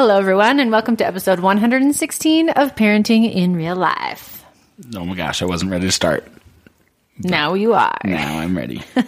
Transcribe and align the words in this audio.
Hello, 0.00 0.16
everyone, 0.16 0.60
and 0.60 0.70
welcome 0.70 0.94
to 0.98 1.04
episode 1.04 1.40
116 1.40 2.50
of 2.50 2.76
Parenting 2.76 3.34
in 3.34 3.56
Real 3.56 3.74
Life. 3.74 4.44
Oh 4.94 5.04
my 5.04 5.16
gosh, 5.16 5.42
I 5.42 5.44
wasn't 5.44 5.72
ready 5.72 5.86
to 5.86 5.90
start. 5.90 6.24
Now 7.18 7.54
you 7.54 7.74
are. 7.74 7.98
Now 8.04 8.38
I'm 8.38 8.56
ready. 8.56 8.80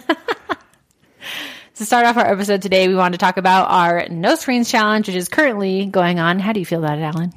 To 1.75 1.85
start 1.85 2.05
off 2.05 2.17
our 2.17 2.29
episode 2.29 2.61
today, 2.61 2.89
we 2.89 2.95
want 2.95 3.13
to 3.13 3.17
talk 3.17 3.37
about 3.37 3.71
our 3.71 4.05
No 4.09 4.35
Screens 4.35 4.69
Challenge, 4.69 5.07
which 5.07 5.15
is 5.15 5.29
currently 5.29 5.85
going 5.85 6.19
on. 6.19 6.39
How 6.39 6.51
do 6.51 6.59
you 6.59 6.65
feel 6.65 6.83
about 6.83 6.99
it, 6.99 7.03
Alan? 7.03 7.31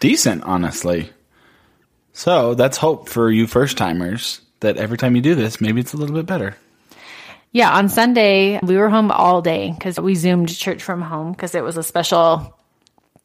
Decent, 0.00 0.42
honestly. 0.42 1.10
So 2.12 2.54
that's 2.54 2.76
hope 2.76 3.08
for 3.08 3.30
you 3.30 3.46
first 3.46 3.78
timers 3.78 4.40
that 4.58 4.78
every 4.78 4.98
time 4.98 5.14
you 5.14 5.22
do 5.22 5.36
this, 5.36 5.60
maybe 5.60 5.80
it's 5.80 5.94
a 5.94 5.96
little 5.96 6.16
bit 6.16 6.26
better. 6.26 6.56
Yeah, 7.52 7.72
on 7.72 7.88
Sunday, 7.88 8.58
we 8.64 8.76
were 8.76 8.88
home 8.88 9.12
all 9.12 9.42
day 9.42 9.70
because 9.78 9.98
we 10.00 10.16
Zoomed 10.16 10.48
church 10.48 10.82
from 10.82 11.00
home 11.00 11.30
because 11.30 11.54
it 11.54 11.62
was 11.62 11.76
a 11.76 11.84
special 11.84 12.56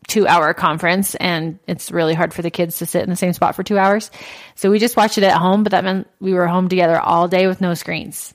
two 0.08 0.27
hour 0.27 0.54
conference 0.54 1.16
and 1.16 1.59
it's 1.68 1.91
really 1.91 2.13
hard 2.13 2.34
for 2.34 2.41
the 2.41 2.52
kids 2.52 2.77
to 2.77 2.85
sit 2.85 3.04
in 3.04 3.10
the 3.10 3.16
same 3.16 3.34
spot 3.34 3.55
for 3.55 3.63
two 3.63 3.77
hours. 3.77 4.12
So 4.55 4.70
we 4.70 4.79
just 4.79 4.98
watched 4.98 5.18
it 5.18 5.24
at 5.24 5.38
home, 5.38 5.63
but 5.63 5.71
that 5.71 5.84
meant 5.84 6.07
we 6.20 6.34
were 6.34 6.48
home 6.48 6.70
together 6.70 6.99
all 6.99 7.27
day 7.27 7.48
with 7.48 7.62
no 7.62 7.74
screens. 7.74 8.34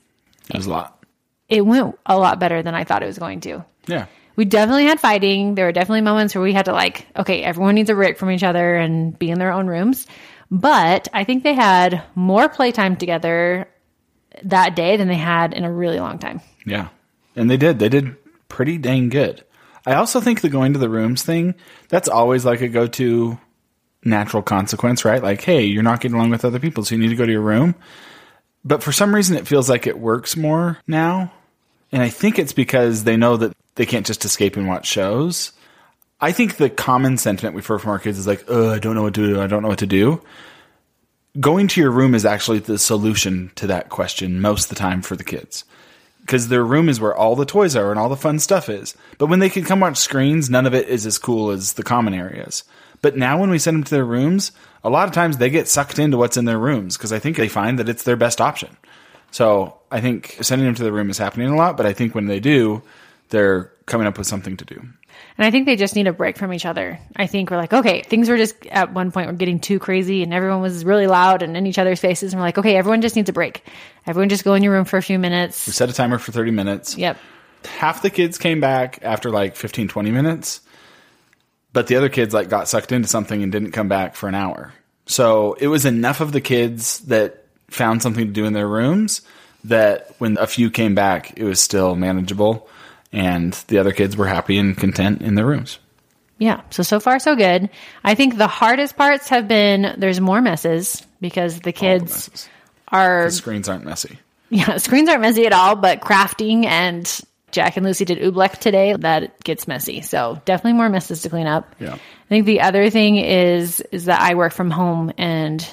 It 0.49 0.57
was 0.57 0.65
a 0.65 0.71
lot. 0.71 1.03
It 1.47 1.65
went 1.65 1.97
a 2.05 2.17
lot 2.17 2.39
better 2.39 2.61
than 2.61 2.75
I 2.75 2.83
thought 2.83 3.03
it 3.03 3.07
was 3.07 3.19
going 3.19 3.41
to. 3.41 3.65
Yeah. 3.87 4.07
We 4.35 4.45
definitely 4.45 4.85
had 4.85 4.99
fighting. 4.99 5.55
There 5.55 5.65
were 5.65 5.71
definitely 5.71 6.01
moments 6.01 6.33
where 6.33 6.43
we 6.43 6.53
had 6.53 6.65
to 6.65 6.73
like, 6.73 7.05
okay, 7.17 7.43
everyone 7.43 7.75
needs 7.75 7.89
a 7.89 7.95
break 7.95 8.17
from 8.17 8.31
each 8.31 8.43
other 8.43 8.75
and 8.75 9.17
be 9.17 9.29
in 9.29 9.39
their 9.39 9.51
own 9.51 9.67
rooms. 9.67 10.07
But 10.49 11.07
I 11.13 11.23
think 11.23 11.43
they 11.43 11.53
had 11.53 12.03
more 12.15 12.49
playtime 12.49 12.95
together 12.95 13.69
that 14.43 14.75
day 14.75 14.97
than 14.97 15.07
they 15.07 15.15
had 15.15 15.53
in 15.53 15.63
a 15.63 15.71
really 15.71 15.99
long 15.99 16.19
time. 16.19 16.41
Yeah. 16.65 16.89
And 17.35 17.49
they 17.49 17.57
did. 17.57 17.79
They 17.79 17.89
did 17.89 18.15
pretty 18.47 18.77
dang 18.77 19.09
good. 19.09 19.43
I 19.85 19.95
also 19.95 20.21
think 20.21 20.41
the 20.41 20.49
going 20.49 20.73
to 20.73 20.79
the 20.79 20.89
rooms 20.89 21.23
thing, 21.23 21.55
that's 21.89 22.09
always 22.09 22.45
like 22.45 22.61
a 22.61 22.67
go 22.67 22.87
to 22.87 23.39
natural 24.03 24.43
consequence, 24.43 25.05
right? 25.05 25.21
Like, 25.21 25.41
hey, 25.41 25.63
you're 25.63 25.83
not 25.83 26.01
getting 26.01 26.15
along 26.15 26.29
with 26.29 26.45
other 26.45 26.59
people, 26.59 26.83
so 26.83 26.95
you 26.95 27.01
need 27.01 27.09
to 27.09 27.15
go 27.15 27.25
to 27.25 27.31
your 27.31 27.41
room. 27.41 27.75
But 28.63 28.83
for 28.83 28.91
some 28.91 29.13
reason, 29.13 29.37
it 29.37 29.47
feels 29.47 29.69
like 29.69 29.87
it 29.87 29.99
works 29.99 30.37
more 30.37 30.79
now. 30.87 31.31
And 31.91 32.01
I 32.01 32.09
think 32.09 32.39
it's 32.39 32.53
because 32.53 33.03
they 33.03 33.17
know 33.17 33.37
that 33.37 33.53
they 33.75 33.85
can't 33.85 34.05
just 34.05 34.23
escape 34.23 34.55
and 34.55 34.67
watch 34.67 34.87
shows. 34.87 35.51
I 36.19 36.31
think 36.31 36.57
the 36.57 36.69
common 36.69 37.17
sentiment 37.17 37.55
we've 37.55 37.65
heard 37.65 37.81
from 37.81 37.91
our 37.91 37.99
kids 37.99 38.19
is 38.19 38.27
like, 38.27 38.45
oh, 38.47 38.71
I 38.71 38.79
don't 38.79 38.95
know 38.95 39.03
what 39.03 39.15
to 39.15 39.27
do. 39.27 39.41
I 39.41 39.47
don't 39.47 39.63
know 39.63 39.69
what 39.69 39.79
to 39.79 39.87
do. 39.87 40.21
Going 41.39 41.67
to 41.69 41.81
your 41.81 41.91
room 41.91 42.13
is 42.13 42.25
actually 42.25 42.59
the 42.59 42.77
solution 42.77 43.51
to 43.55 43.67
that 43.67 43.89
question 43.89 44.41
most 44.41 44.65
of 44.65 44.69
the 44.69 44.75
time 44.75 45.01
for 45.01 45.15
the 45.15 45.23
kids. 45.23 45.63
Because 46.21 46.47
their 46.47 46.63
room 46.63 46.87
is 46.87 46.99
where 47.01 47.15
all 47.15 47.35
the 47.35 47.45
toys 47.45 47.75
are 47.75 47.89
and 47.89 47.99
all 47.99 48.09
the 48.09 48.15
fun 48.15 48.39
stuff 48.39 48.69
is. 48.69 48.95
But 49.17 49.27
when 49.27 49.39
they 49.39 49.49
can 49.49 49.65
come 49.65 49.79
watch 49.79 49.97
screens, 49.97 50.49
none 50.49 50.65
of 50.65 50.73
it 50.73 50.87
is 50.87 51.05
as 51.05 51.17
cool 51.17 51.51
as 51.51 51.73
the 51.73 51.83
common 51.83 52.13
areas. 52.13 52.63
But 53.01 53.17
now 53.17 53.39
when 53.39 53.49
we 53.49 53.57
send 53.57 53.75
them 53.75 53.83
to 53.83 53.95
their 53.95 54.05
rooms, 54.05 54.51
a 54.83 54.89
lot 54.89 55.07
of 55.07 55.13
times 55.13 55.37
they 55.37 55.49
get 55.49 55.67
sucked 55.67 55.99
into 55.99 56.17
what's 56.17 56.37
in 56.37 56.45
their 56.45 56.59
rooms 56.59 56.97
because 56.97 57.11
I 57.11 57.19
think 57.19 57.37
they 57.37 57.47
find 57.47 57.79
that 57.79 57.89
it's 57.89 58.03
their 58.03 58.15
best 58.15 58.39
option. 58.39 58.77
So 59.31 59.79
I 59.89 60.01
think 60.01 60.37
sending 60.41 60.65
them 60.65 60.75
to 60.75 60.83
the 60.83 60.91
room 60.91 61.09
is 61.09 61.17
happening 61.17 61.47
a 61.47 61.55
lot, 61.55 61.77
but 61.77 61.85
I 61.85 61.93
think 61.93 62.13
when 62.13 62.27
they 62.27 62.39
do, 62.39 62.83
they're 63.29 63.71
coming 63.85 64.07
up 64.07 64.17
with 64.17 64.27
something 64.27 64.57
to 64.57 64.65
do. 64.65 64.81
And 65.37 65.45
I 65.45 65.51
think 65.51 65.65
they 65.65 65.75
just 65.75 65.95
need 65.95 66.07
a 66.07 66.13
break 66.13 66.37
from 66.37 66.53
each 66.53 66.65
other. 66.65 66.99
I 67.15 67.27
think 67.27 67.49
we're 67.49 67.57
like, 67.57 67.73
okay, 67.73 68.01
things 68.03 68.29
were 68.29 68.37
just 68.37 68.65
at 68.67 68.93
one 68.93 69.11
point 69.11 69.27
were 69.27 69.33
getting 69.33 69.59
too 69.59 69.79
crazy 69.79 70.23
and 70.23 70.33
everyone 70.33 70.61
was 70.61 70.85
really 70.85 71.07
loud 71.07 71.41
and 71.41 71.55
in 71.57 71.65
each 71.65 71.79
other's 71.79 71.99
faces. 71.99 72.33
And 72.33 72.39
we're 72.39 72.47
like, 72.47 72.57
okay, 72.57 72.75
everyone 72.75 73.01
just 73.01 73.15
needs 73.15 73.29
a 73.29 73.33
break. 73.33 73.63
Everyone 74.05 74.29
just 74.29 74.43
go 74.43 74.53
in 74.53 74.63
your 74.63 74.73
room 74.73 74.85
for 74.85 74.97
a 74.97 75.01
few 75.01 75.19
minutes. 75.19 75.67
We 75.67 75.73
set 75.73 75.89
a 75.89 75.93
timer 75.93 76.17
for 76.17 76.31
30 76.31 76.51
minutes. 76.51 76.97
Yep. 76.97 77.17
Half 77.65 78.01
the 78.01 78.09
kids 78.09 78.37
came 78.37 78.59
back 78.59 78.99
after 79.03 79.29
like 79.29 79.55
15, 79.55 79.87
20 79.87 80.11
minutes, 80.11 80.61
but 81.73 81.87
the 81.87 81.95
other 81.95 82.09
kids 82.09 82.33
like 82.33 82.49
got 82.49 82.67
sucked 82.67 82.91
into 82.91 83.07
something 83.07 83.43
and 83.43 83.51
didn't 83.51 83.71
come 83.71 83.87
back 83.87 84.15
for 84.15 84.27
an 84.27 84.35
hour. 84.35 84.73
So 85.05 85.53
it 85.53 85.67
was 85.67 85.85
enough 85.85 86.21
of 86.21 86.31
the 86.31 86.41
kids 86.41 86.99
that 87.01 87.45
found 87.69 88.01
something 88.01 88.27
to 88.27 88.33
do 88.33 88.45
in 88.45 88.53
their 88.53 88.67
rooms 88.67 89.21
that 89.63 90.15
when 90.17 90.37
a 90.37 90.47
few 90.47 90.71
came 90.71 90.95
back, 90.95 91.37
it 91.37 91.43
was 91.43 91.59
still 91.59 91.95
manageable 91.95 92.67
and 93.11 93.53
the 93.67 93.77
other 93.77 93.91
kids 93.91 94.15
were 94.17 94.27
happy 94.27 94.57
and 94.57 94.77
content 94.77 95.21
in 95.21 95.35
their 95.35 95.45
rooms. 95.45 95.79
Yeah. 96.37 96.61
So, 96.71 96.81
so 96.83 96.99
far, 96.99 97.19
so 97.19 97.35
good. 97.35 97.69
I 98.03 98.15
think 98.15 98.37
the 98.37 98.47
hardest 98.47 98.97
parts 98.97 99.29
have 99.29 99.47
been 99.47 99.93
there's 99.97 100.19
more 100.19 100.41
messes 100.41 101.05
because 101.19 101.59
the 101.59 101.59
All 101.59 101.63
the 101.65 101.71
kids 101.73 102.49
are, 102.87 103.25
The 103.25 103.31
screens 103.31 103.69
aren't 103.69 103.85
messy. 103.85 104.17
yeah, 104.49 104.77
screens 104.77 105.07
aren't 105.07 105.21
messy 105.21 105.45
at 105.45 105.53
all, 105.53 105.75
but 105.75 106.01
crafting 106.01 106.65
and 106.65 107.19
Jack 107.51 107.77
and 107.77 107.85
Lucy 107.85 108.05
did 108.05 108.17
oobleck 108.19 108.57
today. 108.57 108.93
That 108.93 109.43
gets 109.43 109.67
messy. 109.67 110.01
So, 110.01 110.41
definitely 110.45 110.73
more 110.77 110.89
messes 110.89 111.21
to 111.23 111.29
clean 111.29 111.47
up. 111.47 111.75
Yeah. 111.79 111.93
I 111.95 112.27
think 112.29 112.45
the 112.45 112.61
other 112.61 112.89
thing 112.89 113.17
is 113.17 113.81
is 113.91 114.05
that 114.05 114.21
I 114.21 114.35
work 114.35 114.53
from 114.53 114.71
home 114.71 115.11
and 115.17 115.67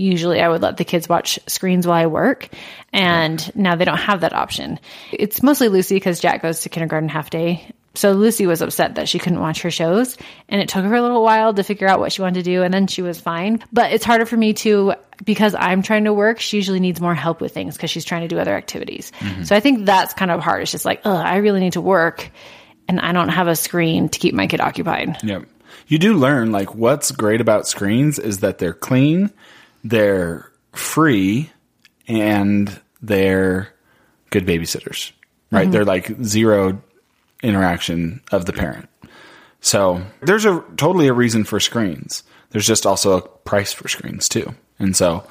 usually 0.00 0.40
I 0.40 0.48
would 0.48 0.62
let 0.62 0.76
the 0.76 0.84
kids 0.84 1.08
watch 1.08 1.38
screens 1.46 1.86
while 1.86 2.02
I 2.02 2.06
work 2.06 2.48
and 2.92 3.54
now 3.54 3.76
they 3.76 3.84
don't 3.84 3.98
have 3.98 4.22
that 4.22 4.32
option. 4.32 4.78
It's 5.12 5.42
mostly 5.42 5.68
Lucy 5.68 5.96
because 5.96 6.20
Jack 6.20 6.42
goes 6.42 6.62
to 6.62 6.68
kindergarten 6.68 7.08
half 7.08 7.30
day. 7.30 7.72
So 7.94 8.12
Lucy 8.12 8.46
was 8.46 8.62
upset 8.62 8.94
that 8.94 9.08
she 9.08 9.18
couldn't 9.18 9.40
watch 9.40 9.62
her 9.62 9.70
shows 9.70 10.16
and 10.48 10.60
it 10.60 10.68
took 10.68 10.84
her 10.84 10.94
a 10.94 11.02
little 11.02 11.22
while 11.22 11.52
to 11.52 11.62
figure 11.62 11.88
out 11.88 11.98
what 11.98 12.12
she 12.12 12.22
wanted 12.22 12.36
to 12.36 12.42
do 12.42 12.62
and 12.62 12.72
then 12.72 12.86
she 12.86 13.02
was 13.02 13.20
fine. 13.20 13.62
But 13.72 13.92
it's 13.92 14.04
harder 14.04 14.26
for 14.26 14.36
me 14.36 14.54
to 14.54 14.94
because 15.24 15.54
I'm 15.54 15.82
trying 15.82 16.04
to 16.04 16.12
work, 16.12 16.40
she 16.40 16.56
usually 16.56 16.80
needs 16.80 17.00
more 17.00 17.14
help 17.14 17.40
with 17.40 17.52
things 17.52 17.76
because 17.76 17.90
she's 17.90 18.04
trying 18.04 18.22
to 18.22 18.28
do 18.28 18.38
other 18.38 18.54
activities. 18.54 19.12
Mm-hmm. 19.18 19.42
So 19.42 19.54
I 19.54 19.60
think 19.60 19.86
that's 19.86 20.14
kind 20.14 20.30
of 20.30 20.40
hard. 20.40 20.62
It's 20.62 20.72
just 20.72 20.84
like, 20.84 21.02
oh, 21.04 21.16
I 21.16 21.36
really 21.36 21.60
need 21.60 21.74
to 21.74 21.80
work 21.80 22.30
and 22.88 23.00
I 23.00 23.12
don't 23.12 23.28
have 23.28 23.48
a 23.48 23.56
screen 23.56 24.08
to 24.08 24.18
keep 24.18 24.34
my 24.34 24.46
kid 24.46 24.60
occupied. 24.60 25.22
Yep. 25.22 25.46
You 25.86 25.98
do 25.98 26.14
learn 26.14 26.52
like 26.52 26.74
what's 26.74 27.10
great 27.10 27.40
about 27.40 27.66
screens 27.66 28.18
is 28.18 28.38
that 28.38 28.58
they're 28.58 28.72
clean, 28.72 29.30
they're 29.84 30.50
free, 30.72 31.50
and 32.08 32.80
they're 33.02 33.72
good 34.30 34.46
babysitters. 34.46 35.12
Right? 35.50 35.62
Mm-hmm. 35.62 35.72
They're 35.72 35.84
like 35.84 36.22
zero 36.22 36.82
interaction 37.42 38.20
of 38.30 38.46
the 38.46 38.52
parent. 38.52 38.88
So 39.60 40.02
there's 40.22 40.44
a 40.44 40.64
totally 40.76 41.08
a 41.08 41.12
reason 41.12 41.44
for 41.44 41.60
screens. 41.60 42.22
There's 42.50 42.66
just 42.66 42.86
also 42.86 43.18
a 43.18 43.22
price 43.22 43.72
for 43.72 43.88
screens 43.88 44.28
too. 44.28 44.54
And 44.78 44.96
so 44.96 45.26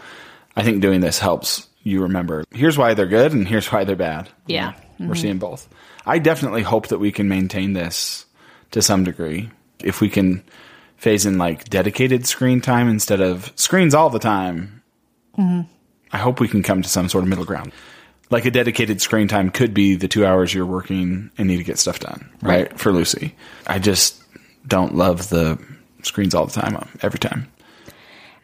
I 0.55 0.63
think 0.63 0.81
doing 0.81 1.01
this 1.01 1.19
helps 1.19 1.67
you 1.83 2.01
remember 2.03 2.43
here's 2.51 2.77
why 2.77 2.93
they're 2.93 3.07
good 3.07 3.33
and 3.33 3.47
here's 3.47 3.71
why 3.71 3.83
they're 3.83 3.95
bad. 3.95 4.29
Yeah. 4.45 4.73
We're 4.99 5.05
mm-hmm. 5.05 5.13
seeing 5.15 5.39
both. 5.39 5.67
I 6.05 6.19
definitely 6.19 6.61
hope 6.61 6.87
that 6.87 6.99
we 6.99 7.11
can 7.11 7.29
maintain 7.29 7.73
this 7.73 8.25
to 8.71 8.81
some 8.81 9.03
degree. 9.03 9.49
If 9.83 10.01
we 10.01 10.09
can 10.09 10.43
phase 10.99 11.25
in 11.25 11.37
like 11.37 11.69
dedicated 11.69 12.27
screen 12.27 12.61
time 12.61 12.89
instead 12.89 13.21
of 13.21 13.51
screens 13.55 13.93
all 13.93 14.09
the 14.09 14.19
time, 14.19 14.83
I 16.11 16.17
hope 16.17 16.39
we 16.39 16.47
can 16.47 16.61
come 16.61 16.81
to 16.81 16.89
some 16.89 17.07
sort 17.09 17.23
of 17.23 17.29
middle 17.29 17.45
ground. 17.45 17.71
Like 18.29 18.45
a 18.45 18.51
dedicated 18.51 19.01
screen 19.01 19.27
time 19.27 19.49
could 19.49 19.73
be 19.73 19.95
the 19.95 20.07
two 20.07 20.25
hours 20.25 20.53
you're 20.53 20.65
working 20.65 21.31
and 21.37 21.47
need 21.47 21.57
to 21.57 21.63
get 21.63 21.79
stuff 21.79 21.99
done, 21.99 22.29
right? 22.41 22.77
For 22.77 22.91
Lucy. 22.91 23.35
I 23.65 23.79
just 23.79 24.21
don't 24.67 24.93
love 24.95 25.29
the 25.29 25.57
screens 26.03 26.35
all 26.35 26.45
the 26.45 26.61
time, 26.61 26.75
uh, 26.75 26.85
every 27.01 27.17
time. 27.19 27.47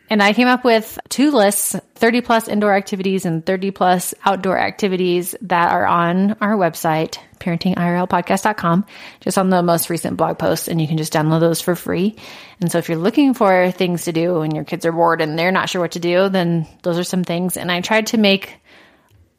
And 0.09 0.21
I 0.21 0.33
came 0.33 0.47
up 0.47 0.63
with 0.63 0.99
two 1.09 1.31
lists 1.31 1.75
30 1.95 2.21
plus 2.21 2.47
indoor 2.47 2.73
activities 2.73 3.25
and 3.25 3.45
30 3.45 3.71
plus 3.71 4.13
outdoor 4.23 4.57
activities 4.57 5.35
that 5.41 5.71
are 5.71 5.85
on 5.85 6.33
our 6.41 6.55
website, 6.55 7.17
parentingirlpodcast.com, 7.39 8.85
just 9.21 9.37
on 9.37 9.49
the 9.49 9.63
most 9.63 9.89
recent 9.89 10.17
blog 10.17 10.37
posts. 10.37 10.67
And 10.67 10.79
you 10.79 10.87
can 10.87 10.97
just 10.97 11.13
download 11.13 11.39
those 11.39 11.61
for 11.61 11.75
free. 11.75 12.17
And 12.59 12.71
so 12.71 12.77
if 12.77 12.89
you're 12.89 12.97
looking 12.97 13.33
for 13.33 13.71
things 13.71 14.05
to 14.05 14.11
do 14.11 14.41
and 14.41 14.53
your 14.53 14.65
kids 14.65 14.85
are 14.85 14.91
bored 14.91 15.21
and 15.21 15.39
they're 15.39 15.51
not 15.51 15.69
sure 15.69 15.81
what 15.81 15.93
to 15.93 15.99
do, 15.99 16.29
then 16.29 16.67
those 16.83 16.99
are 16.99 17.03
some 17.03 17.23
things. 17.23 17.57
And 17.57 17.71
I 17.71 17.81
tried 17.81 18.07
to 18.07 18.17
make 18.17 18.55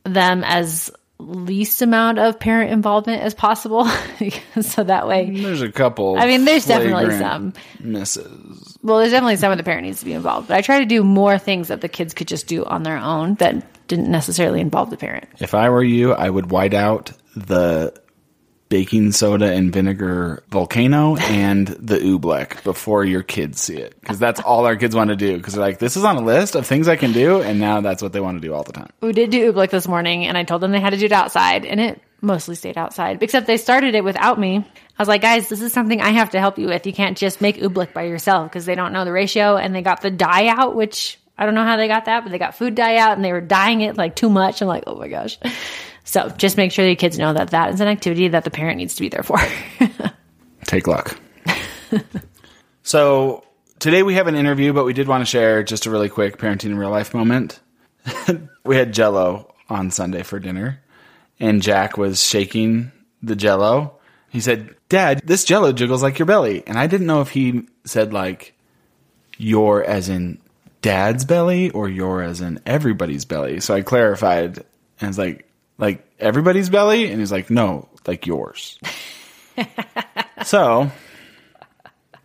them 0.04 0.42
as 0.44 0.90
least 1.18 1.82
amount 1.82 2.18
of 2.18 2.38
parent 2.38 2.72
involvement 2.72 3.22
as 3.22 3.34
possible. 3.34 3.86
so 4.60 4.84
that 4.84 5.08
way, 5.08 5.30
There's 5.30 5.62
a 5.62 5.72
couple. 5.72 6.16
I 6.18 6.26
mean, 6.26 6.44
there's 6.44 6.66
definitely 6.66 7.16
some. 7.18 7.54
misses. 7.80 8.78
well, 8.82 8.98
there's 8.98 9.12
definitely 9.12 9.36
some 9.36 9.52
of 9.52 9.58
the 9.58 9.64
parent 9.64 9.84
needs 9.86 10.00
to 10.00 10.04
be 10.04 10.12
involved, 10.12 10.48
but 10.48 10.56
I 10.56 10.60
try 10.60 10.80
to 10.80 10.84
do 10.86 11.02
more 11.02 11.38
things 11.38 11.68
that 11.68 11.80
the 11.80 11.88
kids 11.88 12.14
could 12.14 12.28
just 12.28 12.46
do 12.46 12.64
on 12.64 12.82
their 12.82 12.98
own 12.98 13.34
that 13.36 13.86
didn't 13.88 14.10
necessarily 14.10 14.60
involve 14.60 14.90
the 14.90 14.96
parent. 14.96 15.26
If 15.38 15.54
I 15.54 15.70
were 15.70 15.84
you, 15.84 16.12
I 16.12 16.28
would 16.28 16.50
white 16.50 16.74
out 16.74 17.12
the 17.34 17.94
baking 18.68 19.12
soda 19.12 19.52
and 19.52 19.72
vinegar 19.72 20.42
volcano 20.48 21.16
and 21.16 21.68
the 21.68 21.98
oobleck 21.98 22.62
before 22.64 23.04
your 23.04 23.22
kids 23.22 23.60
see 23.60 23.76
it 23.76 23.94
because 24.00 24.18
that's 24.18 24.40
all 24.40 24.66
our 24.66 24.76
kids 24.76 24.94
want 24.94 25.10
to 25.10 25.16
do 25.16 25.36
because 25.36 25.54
they're 25.54 25.62
like 25.62 25.78
this 25.78 25.96
is 25.96 26.04
on 26.04 26.16
a 26.16 26.20
list 26.20 26.56
of 26.56 26.66
things 26.66 26.88
i 26.88 26.96
can 26.96 27.12
do 27.12 27.40
and 27.42 27.60
now 27.60 27.80
that's 27.80 28.02
what 28.02 28.12
they 28.12 28.20
want 28.20 28.40
to 28.40 28.46
do 28.46 28.52
all 28.52 28.64
the 28.64 28.72
time 28.72 28.90
We 29.00 29.12
did 29.12 29.30
do 29.30 29.52
oobleck 29.52 29.70
this 29.70 29.86
morning, 29.86 30.26
and 30.26 30.36
I 30.36 30.42
told 30.42 30.60
them 30.60 30.72
they 30.72 30.80
had 30.80 30.90
to 30.90 30.96
do 30.98 31.04
it 31.06 31.12
outside, 31.12 31.64
and 31.64 31.80
it 31.80 32.00
mostly 32.20 32.54
stayed 32.56 32.76
outside. 32.76 33.22
Except 33.22 33.46
they 33.46 33.56
started 33.56 33.94
it 33.94 34.02
without 34.02 34.38
me. 34.40 34.56
I 34.58 35.02
was 35.02 35.06
like, 35.06 35.20
guys, 35.20 35.48
this 35.48 35.60
is 35.60 35.72
something 35.72 36.00
I 36.00 36.10
have 36.10 36.30
to 36.30 36.40
help 36.40 36.58
you 36.58 36.66
with. 36.66 36.86
You 36.86 36.92
can't 36.92 37.16
just 37.16 37.40
make 37.40 37.58
oobleck 37.58 37.92
by 37.92 38.04
yourself 38.04 38.48
because 38.50 38.64
they 38.64 38.74
don't 38.74 38.92
know 38.92 39.04
the 39.04 39.12
ratio, 39.12 39.56
and 39.56 39.74
they 39.74 39.82
got 39.82 40.00
the 40.00 40.10
dye 40.10 40.48
out, 40.48 40.74
which 40.74 41.18
I 41.38 41.44
don't 41.44 41.54
know 41.54 41.64
how 41.64 41.76
they 41.76 41.86
got 41.88 42.06
that, 42.06 42.24
but 42.24 42.32
they 42.32 42.38
got 42.38 42.56
food 42.56 42.74
dye 42.74 42.96
out, 42.96 43.16
and 43.16 43.24
they 43.24 43.32
were 43.32 43.40
dyeing 43.40 43.82
it 43.82 43.96
like 43.96 44.16
too 44.16 44.30
much. 44.30 44.60
I'm 44.62 44.68
like, 44.68 44.84
oh 44.86 44.96
my 44.96 45.08
gosh. 45.08 45.38
So 46.06 46.28
just 46.30 46.56
make 46.56 46.70
sure 46.72 46.86
your 46.86 46.96
kids 46.96 47.18
know 47.18 47.32
that 47.34 47.50
that 47.50 47.74
is 47.74 47.80
an 47.80 47.88
activity 47.88 48.28
that 48.28 48.44
the 48.44 48.50
parent 48.50 48.78
needs 48.78 48.94
to 48.94 49.02
be 49.02 49.08
there 49.08 49.24
for. 49.24 49.38
take 50.64 50.86
luck. 50.86 51.18
So 52.86 53.42
today 53.80 54.04
we 54.04 54.14
have 54.14 54.28
an 54.28 54.36
interview 54.36 54.72
but 54.72 54.84
we 54.84 54.92
did 54.92 55.08
want 55.08 55.20
to 55.20 55.26
share 55.26 55.64
just 55.64 55.86
a 55.86 55.90
really 55.90 56.08
quick 56.08 56.38
parenting 56.38 56.66
in 56.66 56.78
real 56.78 56.90
life 56.90 57.12
moment. 57.12 57.60
We 58.64 58.76
had 58.76 58.94
jello 58.94 59.52
on 59.68 59.90
sunday 59.90 60.22
for 60.22 60.38
dinner 60.38 60.80
and 61.40 61.60
jack 61.62 61.98
was 61.98 62.22
shaking 62.22 62.92
the 63.24 63.34
jello. 63.34 63.98
He 64.28 64.38
said 64.38 64.76
dad 64.88 65.22
this 65.24 65.44
jello 65.44 65.72
jiggles 65.72 66.00
like 66.00 66.20
your 66.20 66.26
belly. 66.26 66.62
And 66.64 66.78
i 66.78 66.86
didn't 66.86 67.08
know 67.08 67.22
if 67.22 67.30
he 67.30 67.66
said 67.84 68.12
like 68.12 68.54
your 69.36 69.82
as 69.82 70.08
in 70.08 70.38
dad's 70.80 71.24
belly 71.24 71.70
or 71.70 71.88
your 71.88 72.22
as 72.22 72.40
in 72.40 72.60
everybody's 72.66 73.24
belly. 73.24 73.58
So 73.58 73.74
i 73.74 73.82
clarified 73.82 74.58
and 75.00 75.08
it's 75.08 75.18
like 75.18 75.50
like 75.78 76.06
everybody's 76.18 76.68
belly 76.70 77.10
and 77.10 77.20
he's 77.20 77.32
like 77.32 77.50
no 77.50 77.88
like 78.06 78.26
yours 78.26 78.78
so 80.44 80.90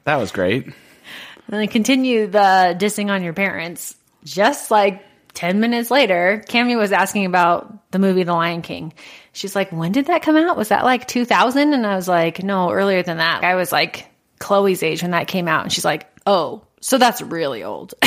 that 0.04 0.16
was 0.18 0.32
great 0.32 0.66
And 0.66 1.60
then 1.60 1.68
continue 1.68 2.28
the 2.28 2.76
dissing 2.80 3.10
on 3.10 3.24
your 3.24 3.34
parents. 3.34 3.96
Just 4.24 4.72
like 4.72 5.04
10 5.34 5.60
minutes 5.60 5.92
later, 5.92 6.44
Cammy 6.48 6.78
was 6.78 6.94
asking 6.94 7.26
about 7.26 7.92
the 7.92 8.00
movie 8.00 8.24
The 8.24 8.34
Lion 8.34 8.62
King. 8.62 8.94
She's 9.34 9.54
like, 9.56 9.72
when 9.72 9.92
did 9.92 10.06
that 10.06 10.22
come 10.22 10.38
out? 10.38 10.56
Was 10.56 10.70
that 10.70 10.86
like 10.86 11.08
2000? 11.10 11.74
And 11.74 11.86
I 11.86 11.96
was 11.96 12.08
like, 12.08 12.42
no, 12.42 12.72
earlier 12.72 13.04
than 13.04 13.18
that. 13.18 13.44
I 13.44 13.56
was 13.56 13.72
like 13.72 14.08
Chloe's 14.40 14.82
age 14.82 15.02
when 15.02 15.12
that 15.12 15.28
came 15.28 15.50
out. 15.50 15.64
And 15.64 15.74
she's 15.74 15.84
like, 15.84 16.08
oh, 16.26 16.64
so 16.80 16.98
that's 16.98 17.22
really 17.22 17.64
old. 17.64 17.96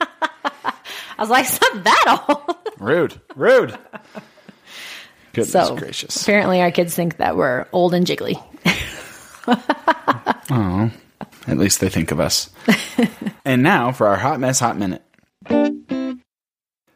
I 0.00 0.74
was 1.18 1.28
like, 1.28 1.44
it's 1.44 1.60
not 1.60 1.84
that 1.84 2.26
old. 2.28 2.56
Rude. 2.78 3.20
Rude. 3.36 3.78
Goodness 5.32 5.52
So 5.52 5.76
gracious. 5.76 6.22
apparently 6.22 6.60
our 6.60 6.70
kids 6.70 6.94
think 6.94 7.16
that 7.18 7.36
we're 7.36 7.66
old 7.72 7.94
and 7.94 8.06
jiggly. 8.06 8.42
Oh, 10.50 10.90
at 11.46 11.56
least 11.58 11.80
they 11.80 11.88
think 11.88 12.10
of 12.12 12.20
us. 12.20 12.50
and 13.44 13.62
now 13.62 13.90
for 13.90 14.06
our 14.06 14.16
hot 14.16 14.38
mess 14.38 14.60
hot 14.60 14.76
minute. 14.76 15.02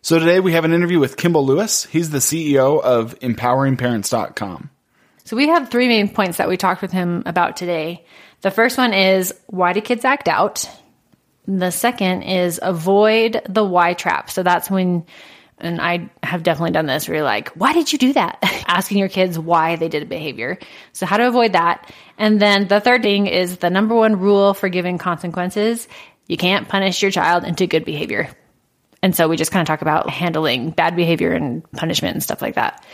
So 0.03 0.19
today 0.21 0.39
we 0.41 0.53
have 0.53 0.65
an 0.65 0.73
interview 0.73 0.99
with 1.01 1.17
Kimball 1.17 1.45
Lewis. 1.47 1.85
He's 1.87 2.11
the 2.11 2.19
CEO 2.19 2.81
of 2.83 3.19
empoweringparents.com. 3.21 4.71
So 5.25 5.37
we 5.37 5.49
have 5.49 5.71
three 5.71 5.89
main 5.89 6.09
points 6.09 6.37
that 6.39 6.49
we 6.49 6.57
talked 6.57 6.83
with 6.83 6.93
him 6.93 7.23
about 7.27 7.57
today. 7.57 8.05
The 8.43 8.51
first 8.53 8.79
one 8.79 8.93
is 8.93 9.35
why 9.47 9.73
do 9.73 9.81
kids 9.81 10.05
act 10.05 10.29
out? 10.29 10.69
The 11.49 11.71
second 11.71 12.23
is 12.23 12.61
avoid 12.63 13.41
the 13.49 13.65
why 13.65 13.95
trap. 13.95 14.31
So 14.31 14.43
that's 14.45 14.71
when, 14.71 15.07
and 15.59 15.81
I 15.81 16.11
have 16.23 16.43
definitely 16.43 16.73
done 16.73 16.87
this 16.87 17.09
where 17.09 17.17
you're 17.17 17.25
like, 17.25 17.51
why 17.51 17.73
did 17.73 17.93
you 17.93 17.99
do 17.99 18.13
that? 18.13 18.39
Asking 18.67 18.99
your 18.99 19.09
kids 19.09 19.39
why 19.39 19.77
they 19.77 19.89
did 19.89 20.03
a 20.03 20.07
behavior. 20.07 20.59
So 20.93 21.07
how 21.07 21.17
to 21.17 21.27
avoid 21.27 21.53
that. 21.53 21.91
And 22.19 22.41
then 22.41 22.69
the 22.69 22.81
third 22.81 23.03
thing 23.03 23.27
is 23.27 23.59
the 23.59 23.71
number 23.71 23.95
one 23.95 24.21
rule 24.21 24.53
for 24.53 24.69
giving 24.69 24.99
consequences. 24.99 25.89
You 26.27 26.37
can't 26.37 26.69
punish 26.69 27.01
your 27.01 27.11
child 27.11 27.45
into 27.45 27.67
good 27.67 27.85
behavior. 27.85 28.29
And 29.03 29.15
so 29.15 29.29
we 29.29 29.37
just 29.37 29.53
kind 29.53 29.63
of 29.63 29.67
talk 29.67 29.83
about 29.83 30.11
handling 30.11 30.71
bad 30.71 30.97
behavior 30.97 31.33
and 31.33 31.71
punishment 31.73 32.15
and 32.15 32.23
stuff 32.23 32.43
like 32.43 32.57
that. 32.57 32.85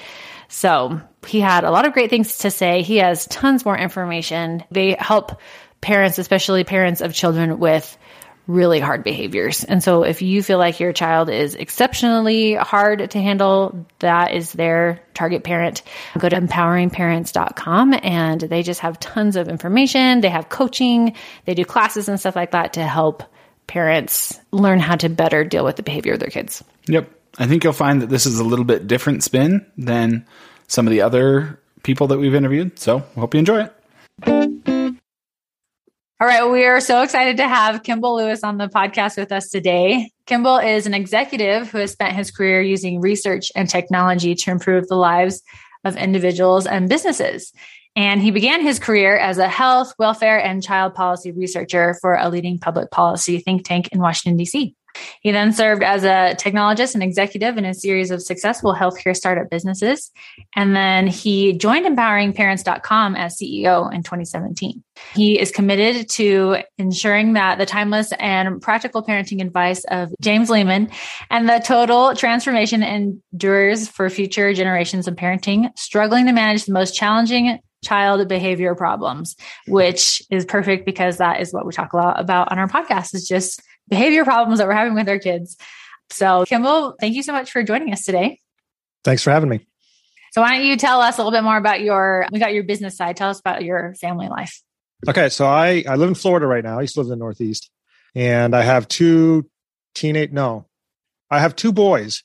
So 0.48 1.00
he 1.26 1.40
had 1.40 1.64
a 1.64 1.70
lot 1.70 1.86
of 1.86 1.94
great 1.94 2.10
things 2.10 2.38
to 2.38 2.50
say. 2.50 2.82
He 2.82 2.98
has 2.98 3.26
tons 3.26 3.64
more 3.64 3.76
information. 3.76 4.62
They 4.70 4.96
help 4.98 5.40
parents, 5.80 6.18
especially 6.18 6.64
parents 6.64 7.00
of 7.00 7.14
children 7.14 7.58
with 7.58 7.96
really 8.46 8.80
hard 8.80 9.04
behaviors. 9.04 9.64
And 9.64 9.82
so 9.82 10.02
if 10.02 10.20
you 10.20 10.42
feel 10.42 10.58
like 10.58 10.80
your 10.80 10.92
child 10.92 11.30
is 11.30 11.54
exceptionally 11.54 12.54
hard 12.54 13.10
to 13.10 13.20
handle, 13.20 13.86
that 14.00 14.32
is 14.32 14.52
their 14.52 15.00
target 15.14 15.44
parent. 15.44 15.82
Go 16.18 16.28
to 16.28 16.40
empoweringparents.com 16.40 17.94
and 18.02 18.40
they 18.40 18.62
just 18.62 18.80
have 18.80 18.98
tons 18.98 19.36
of 19.36 19.48
information. 19.48 20.20
They 20.20 20.28
have 20.28 20.48
coaching, 20.48 21.14
they 21.44 21.54
do 21.54 21.64
classes 21.64 22.08
and 22.08 22.18
stuff 22.18 22.36
like 22.36 22.50
that 22.50 22.72
to 22.74 22.82
help 22.82 23.22
parents 23.66 24.40
learn 24.50 24.80
how 24.80 24.96
to 24.96 25.08
better 25.08 25.44
deal 25.44 25.64
with 25.64 25.76
the 25.76 25.82
behavior 25.82 26.14
of 26.14 26.20
their 26.20 26.28
kids. 26.28 26.64
Yep. 26.88 27.10
I 27.38 27.46
think 27.46 27.64
you'll 27.64 27.72
find 27.72 28.02
that 28.02 28.10
this 28.10 28.26
is 28.26 28.38
a 28.38 28.44
little 28.44 28.64
bit 28.64 28.86
different 28.86 29.22
spin 29.22 29.64
than 29.78 30.26
some 30.66 30.86
of 30.86 30.90
the 30.90 31.00
other 31.00 31.58
people 31.82 32.08
that 32.08 32.18
we've 32.18 32.34
interviewed. 32.34 32.78
So 32.78 32.98
hope 33.16 33.34
you 33.34 33.38
enjoy 33.38 33.68
it. 34.24 34.71
All 36.22 36.28
right, 36.28 36.48
we 36.48 36.64
are 36.66 36.80
so 36.80 37.02
excited 37.02 37.38
to 37.38 37.48
have 37.48 37.82
Kimball 37.82 38.14
Lewis 38.14 38.44
on 38.44 38.56
the 38.56 38.68
podcast 38.68 39.16
with 39.16 39.32
us 39.32 39.50
today. 39.50 40.08
Kimball 40.24 40.58
is 40.58 40.86
an 40.86 40.94
executive 40.94 41.68
who 41.68 41.78
has 41.78 41.90
spent 41.90 42.14
his 42.14 42.30
career 42.30 42.62
using 42.62 43.00
research 43.00 43.50
and 43.56 43.68
technology 43.68 44.36
to 44.36 44.52
improve 44.52 44.86
the 44.86 44.94
lives 44.94 45.42
of 45.82 45.96
individuals 45.96 46.64
and 46.64 46.88
businesses. 46.88 47.52
And 47.96 48.22
he 48.22 48.30
began 48.30 48.60
his 48.60 48.78
career 48.78 49.16
as 49.16 49.38
a 49.38 49.48
health, 49.48 49.94
welfare, 49.98 50.38
and 50.38 50.62
child 50.62 50.94
policy 50.94 51.32
researcher 51.32 51.96
for 52.00 52.14
a 52.14 52.28
leading 52.28 52.56
public 52.56 52.92
policy 52.92 53.40
think 53.40 53.66
tank 53.66 53.88
in 53.88 53.98
Washington, 53.98 54.36
D.C. 54.36 54.76
He 55.20 55.30
then 55.30 55.52
served 55.52 55.82
as 55.82 56.04
a 56.04 56.36
technologist 56.38 56.94
and 56.94 57.02
executive 57.02 57.56
in 57.56 57.64
a 57.64 57.74
series 57.74 58.10
of 58.10 58.22
successful 58.22 58.74
healthcare 58.74 59.16
startup 59.16 59.50
businesses. 59.50 60.10
And 60.56 60.74
then 60.74 61.06
he 61.06 61.52
joined 61.54 61.86
empoweringparents.com 61.86 63.16
as 63.16 63.38
CEO 63.38 63.92
in 63.92 64.02
2017. 64.02 64.82
He 65.14 65.38
is 65.38 65.50
committed 65.50 66.08
to 66.10 66.58
ensuring 66.78 67.34
that 67.34 67.58
the 67.58 67.66
timeless 67.66 68.12
and 68.18 68.60
practical 68.60 69.02
parenting 69.02 69.40
advice 69.40 69.84
of 69.84 70.10
James 70.20 70.50
Lehman 70.50 70.90
and 71.30 71.48
the 71.48 71.62
total 71.64 72.14
transformation 72.14 72.82
endures 72.82 73.88
for 73.88 74.08
future 74.10 74.52
generations 74.52 75.08
of 75.08 75.16
parenting, 75.16 75.76
struggling 75.78 76.26
to 76.26 76.32
manage 76.32 76.66
the 76.66 76.72
most 76.72 76.94
challenging 76.94 77.58
child 77.84 78.26
behavior 78.28 78.74
problems, 78.74 79.36
which 79.66 80.22
is 80.30 80.44
perfect 80.44 80.86
because 80.86 81.18
that 81.18 81.40
is 81.40 81.52
what 81.52 81.66
we 81.66 81.72
talk 81.72 81.92
a 81.92 81.96
lot 81.96 82.20
about 82.20 82.50
on 82.52 82.58
our 82.58 82.68
podcast 82.68 83.14
is 83.14 83.26
just 83.26 83.60
behavior 83.92 84.24
problems 84.24 84.58
that 84.58 84.66
we're 84.66 84.74
having 84.74 84.94
with 84.94 85.08
our 85.08 85.18
kids. 85.18 85.56
So, 86.10 86.44
Kimball, 86.46 86.96
thank 86.98 87.14
you 87.14 87.22
so 87.22 87.32
much 87.32 87.50
for 87.50 87.62
joining 87.62 87.92
us 87.92 88.04
today. 88.04 88.38
Thanks 89.04 89.22
for 89.22 89.30
having 89.30 89.48
me. 89.48 89.66
So, 90.32 90.40
why 90.40 90.56
don't 90.56 90.66
you 90.66 90.76
tell 90.76 91.00
us 91.00 91.18
a 91.18 91.20
little 91.20 91.32
bit 91.32 91.44
more 91.44 91.56
about 91.56 91.82
your, 91.82 92.26
we 92.32 92.38
got 92.38 92.54
your 92.54 92.64
business 92.64 92.96
side. 92.96 93.16
Tell 93.16 93.28
us 93.28 93.38
about 93.38 93.64
your 93.64 93.94
family 93.94 94.28
life. 94.28 94.62
Okay, 95.08 95.28
so 95.30 95.46
I 95.46 95.82
I 95.88 95.96
live 95.96 96.08
in 96.08 96.14
Florida 96.14 96.46
right 96.46 96.62
now. 96.62 96.78
I 96.78 96.82
used 96.82 96.94
to 96.94 97.00
live 97.00 97.06
in 97.06 97.10
the 97.10 97.16
Northeast, 97.16 97.70
and 98.14 98.54
I 98.54 98.62
have 98.62 98.86
two 98.86 99.50
teenage. 99.94 100.30
No, 100.30 100.66
I 101.28 101.40
have 101.40 101.56
two 101.56 101.72
boys. 101.72 102.22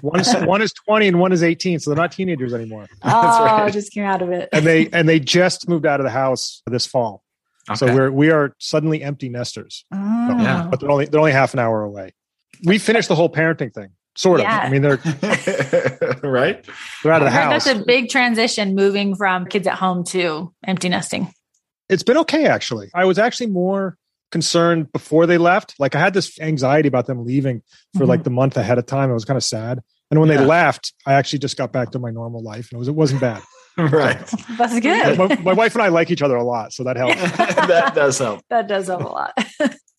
One 0.00 0.20
is 0.20 0.32
one 0.44 0.62
is 0.62 0.72
twenty 0.72 1.08
and 1.08 1.18
one 1.18 1.32
is 1.32 1.42
eighteen, 1.42 1.80
so 1.80 1.90
they're 1.90 2.00
not 2.00 2.12
teenagers 2.12 2.54
anymore. 2.54 2.86
Oh, 3.02 3.44
right. 3.44 3.72
just 3.72 3.92
came 3.92 4.04
out 4.04 4.22
of 4.22 4.30
it. 4.30 4.48
And 4.52 4.64
they 4.64 4.88
and 4.92 5.08
they 5.08 5.18
just 5.18 5.68
moved 5.68 5.86
out 5.86 5.98
of 5.98 6.04
the 6.04 6.10
house 6.10 6.62
this 6.68 6.86
fall, 6.86 7.23
so 7.74 7.86
we're 7.94 8.10
we 8.10 8.30
are 8.30 8.54
suddenly 8.58 9.02
empty 9.02 9.28
nesters. 9.28 9.84
Oh. 9.92 9.96
Yeah. 10.42 10.66
But 10.70 10.80
they're 10.80 10.90
only 10.90 11.06
they're 11.06 11.20
only 11.20 11.32
half 11.32 11.54
an 11.54 11.60
hour 11.60 11.82
away. 11.82 12.12
We 12.64 12.78
finished 12.78 13.08
the 13.08 13.14
whole 13.14 13.30
parenting 13.30 13.72
thing, 13.72 13.88
sort 14.16 14.40
of. 14.40 14.44
Yeah. 14.44 14.58
I 14.58 14.68
mean, 14.70 14.82
they're 14.82 14.96
right? 16.22 16.64
they're 17.02 17.12
out 17.12 17.22
of 17.22 17.26
the 17.26 17.30
house. 17.30 17.64
That's 17.64 17.78
a 17.80 17.84
big 17.84 18.08
transition 18.08 18.74
moving 18.74 19.14
from 19.16 19.46
kids 19.46 19.66
at 19.66 19.74
home 19.74 20.04
to 20.06 20.52
empty 20.66 20.88
nesting. 20.88 21.32
it's 21.88 22.02
been 22.02 22.18
okay 22.18 22.46
actually. 22.46 22.90
I 22.94 23.04
was 23.04 23.18
actually 23.18 23.48
more 23.48 23.96
concerned 24.30 24.90
before 24.92 25.26
they 25.26 25.38
left. 25.38 25.74
Like 25.78 25.94
I 25.94 26.00
had 26.00 26.14
this 26.14 26.38
anxiety 26.40 26.88
about 26.88 27.06
them 27.06 27.24
leaving 27.24 27.62
for 27.96 28.04
Mhm. 28.04 28.08
like 28.08 28.24
the 28.24 28.30
month 28.30 28.56
ahead 28.56 28.78
of 28.78 28.86
time. 28.86 29.10
It 29.10 29.14
was 29.14 29.24
kind 29.24 29.36
of 29.36 29.44
sad. 29.44 29.80
And 30.10 30.20
when 30.20 30.28
Yeah. 30.28 30.38
they 30.38 30.44
left, 30.44 30.92
I 31.06 31.14
actually 31.14 31.38
just 31.40 31.56
got 31.56 31.72
back 31.72 31.90
to 31.92 31.98
my 31.98 32.10
normal 32.10 32.42
life, 32.42 32.68
and 32.70 32.76
it 32.76 32.78
was 32.78 32.88
it 32.88 32.94
wasn't 32.94 33.20
bad. 33.20 33.42
right. 33.78 34.32
That's 34.56 34.78
good. 34.80 35.18
my, 35.18 35.36
my 35.40 35.52
wife 35.52 35.74
and 35.74 35.82
I 35.82 35.88
like 35.88 36.10
each 36.10 36.22
other 36.22 36.36
a 36.36 36.44
lot, 36.44 36.72
so 36.72 36.84
that 36.84 36.96
helps. 36.96 37.16
that 37.36 37.94
does 37.94 38.18
help. 38.18 38.40
That 38.48 38.68
does 38.68 38.86
help 38.86 39.02
a 39.02 39.08
lot. 39.08 39.38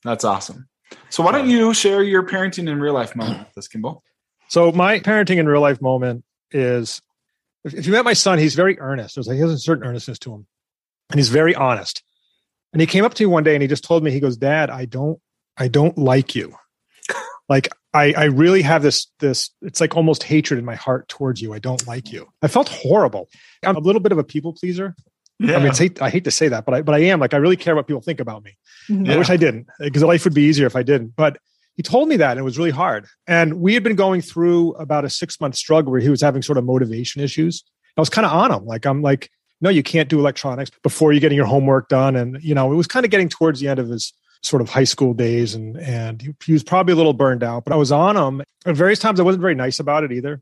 That's 0.03 0.23
awesome. 0.23 0.67
So 1.09 1.23
why 1.23 1.31
don't 1.31 1.49
you 1.49 1.73
share 1.73 2.01
your 2.03 2.23
parenting 2.23 2.69
in 2.69 2.79
real 2.79 2.93
life 2.93 3.15
moment 3.15 3.39
with 3.39 3.57
us, 3.57 3.67
Kimball? 3.67 4.03
So 4.47 4.71
my 4.71 4.99
parenting 4.99 5.37
in 5.37 5.47
real 5.47 5.61
life 5.61 5.81
moment 5.81 6.23
is 6.51 7.01
if, 7.65 7.73
if 7.73 7.85
you 7.85 7.91
met 7.91 8.05
my 8.05 8.13
son, 8.13 8.39
he's 8.39 8.55
very 8.55 8.79
earnest. 8.79 9.15
There's 9.15 9.27
like 9.27 9.35
he 9.35 9.41
has 9.41 9.51
a 9.51 9.57
certain 9.57 9.83
earnestness 9.83 10.19
to 10.19 10.33
him. 10.33 10.47
And 11.09 11.19
he's 11.19 11.29
very 11.29 11.53
honest. 11.53 12.03
And 12.71 12.79
he 12.81 12.87
came 12.87 13.03
up 13.03 13.13
to 13.15 13.23
me 13.23 13.27
one 13.27 13.43
day 13.43 13.55
and 13.55 13.61
he 13.61 13.67
just 13.67 13.83
told 13.83 14.03
me, 14.03 14.11
he 14.11 14.19
goes, 14.19 14.37
Dad, 14.37 14.69
I 14.69 14.85
don't 14.85 15.19
I 15.57 15.67
don't 15.67 15.97
like 15.97 16.35
you. 16.35 16.55
Like 17.47 17.69
I, 17.93 18.13
I 18.13 18.23
really 18.25 18.61
have 18.63 18.81
this 18.81 19.07
this 19.19 19.51
it's 19.61 19.79
like 19.79 19.95
almost 19.95 20.23
hatred 20.23 20.57
in 20.59 20.65
my 20.65 20.75
heart 20.75 21.07
towards 21.07 21.41
you. 21.41 21.53
I 21.53 21.59
don't 21.59 21.85
like 21.87 22.11
you. 22.11 22.27
I 22.41 22.47
felt 22.47 22.69
horrible. 22.69 23.29
I'm 23.63 23.75
a 23.75 23.79
little 23.79 24.01
bit 24.01 24.11
of 24.11 24.17
a 24.17 24.23
people 24.23 24.53
pleaser. 24.53 24.95
Yeah. 25.39 25.55
I 25.55 25.59
mean, 25.59 25.67
it's 25.67 25.79
hate, 25.79 26.01
I 26.01 26.09
hate 26.09 26.23
to 26.23 26.31
say 26.31 26.47
that, 26.47 26.65
but 26.65 26.73
I 26.73 26.81
but 26.81 26.95
I 26.95 26.99
am 26.99 27.19
like 27.19 27.33
I 27.33 27.37
really 27.37 27.57
care 27.57 27.75
what 27.75 27.87
people 27.87 28.01
think 28.01 28.19
about 28.19 28.43
me. 28.43 28.57
Mhm. 28.89 29.11
I 29.11 29.17
wish 29.17 29.29
I 29.29 29.37
didn't 29.37 29.67
because 29.79 30.03
life 30.03 30.23
would 30.23 30.33
be 30.33 30.43
easier 30.43 30.65
if 30.65 30.75
I 30.75 30.83
didn't. 30.83 31.15
But 31.15 31.37
he 31.75 31.83
told 31.83 32.07
me 32.07 32.17
that 32.17 32.31
and 32.31 32.39
it 32.39 32.43
was 32.43 32.57
really 32.57 32.71
hard. 32.71 33.05
And 33.27 33.55
we 33.55 33.73
had 33.73 33.83
been 33.83 33.95
going 33.95 34.21
through 34.21 34.73
about 34.73 35.05
a 35.05 35.09
six 35.09 35.39
month 35.39 35.55
struggle 35.55 35.91
where 35.91 36.01
he 36.01 36.09
was 36.09 36.21
having 36.21 36.41
sort 36.41 36.57
of 36.57 36.63
motivation 36.63 37.21
issues. 37.21 37.63
I 37.97 38.01
was 38.01 38.09
kind 38.09 38.25
of 38.25 38.31
on 38.31 38.51
him. 38.51 38.65
Like 38.65 38.85
I'm 38.85 39.01
like, 39.01 39.29
no, 39.61 39.69
you 39.69 39.83
can't 39.83 40.09
do 40.09 40.19
electronics 40.19 40.71
before 40.83 41.13
you're 41.13 41.21
getting 41.21 41.37
your 41.37 41.45
homework 41.45 41.89
done. 41.89 42.15
And 42.15 42.41
you 42.41 42.55
know, 42.55 42.71
it 42.71 42.75
was 42.75 42.87
kind 42.87 43.05
of 43.05 43.11
getting 43.11 43.29
towards 43.29 43.59
the 43.59 43.67
end 43.67 43.79
of 43.79 43.89
his 43.89 44.13
sort 44.41 44.61
of 44.61 44.69
high 44.69 44.83
school 44.83 45.13
days 45.13 45.55
and 45.55 45.77
and 45.77 46.35
he, 46.45 46.53
was 46.53 46.63
probably 46.63 46.93
a 46.93 46.95
little 46.95 47.13
burned 47.13 47.43
out. 47.43 47.63
But 47.65 47.73
I 47.73 47.77
was 47.77 47.91
on 47.91 48.15
him. 48.15 48.43
At 48.65 48.75
various 48.75 48.99
times 48.99 49.19
I 49.19 49.23
wasn't 49.23 49.41
very 49.41 49.55
nice 49.55 49.79
about 49.79 50.03
it 50.03 50.11
either. 50.11 50.41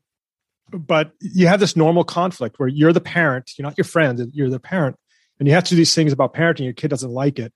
But 0.72 1.12
you 1.20 1.48
have 1.48 1.60
this 1.60 1.76
normal 1.76 2.04
conflict 2.04 2.60
where 2.60 2.70
you're 2.70 2.94
the 2.94 3.02
parent, 3.02 3.52
you're 3.58 3.64
not 3.64 3.78
your 3.78 3.86
friend, 3.86 4.32
you're 4.34 4.50
the 4.50 4.60
parent, 4.60 4.96
and 5.40 5.48
you 5.48 5.54
have 5.54 5.64
to 5.66 5.72
do 5.72 5.76
these 5.76 5.94
things 5.94 6.12
about 6.14 6.34
parenting. 6.34 6.64
Your 6.64 6.74
kid 6.74 6.90
doesn't 6.90 7.12
like 7.12 7.38
it. 7.40 7.54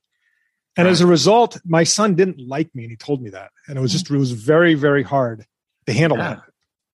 And 0.75 0.87
as 0.87 1.01
a 1.01 1.07
result, 1.07 1.57
my 1.65 1.83
son 1.83 2.13
didn't 2.13 2.39
like 2.39 2.73
me, 2.75 2.83
and 2.83 2.91
he 2.91 2.97
told 2.97 3.21
me 3.21 3.31
that. 3.31 3.49
And 3.67 3.79
it 3.79 3.81
was 3.81 3.91
just, 3.91 4.11
it 4.11 4.17
was 4.17 4.31
very, 4.31 4.75
very 4.75 5.01
hard 5.01 5.43
to 5.87 5.93
handle 5.93 6.19
Yeah. 6.19 6.35
that. 6.35 6.43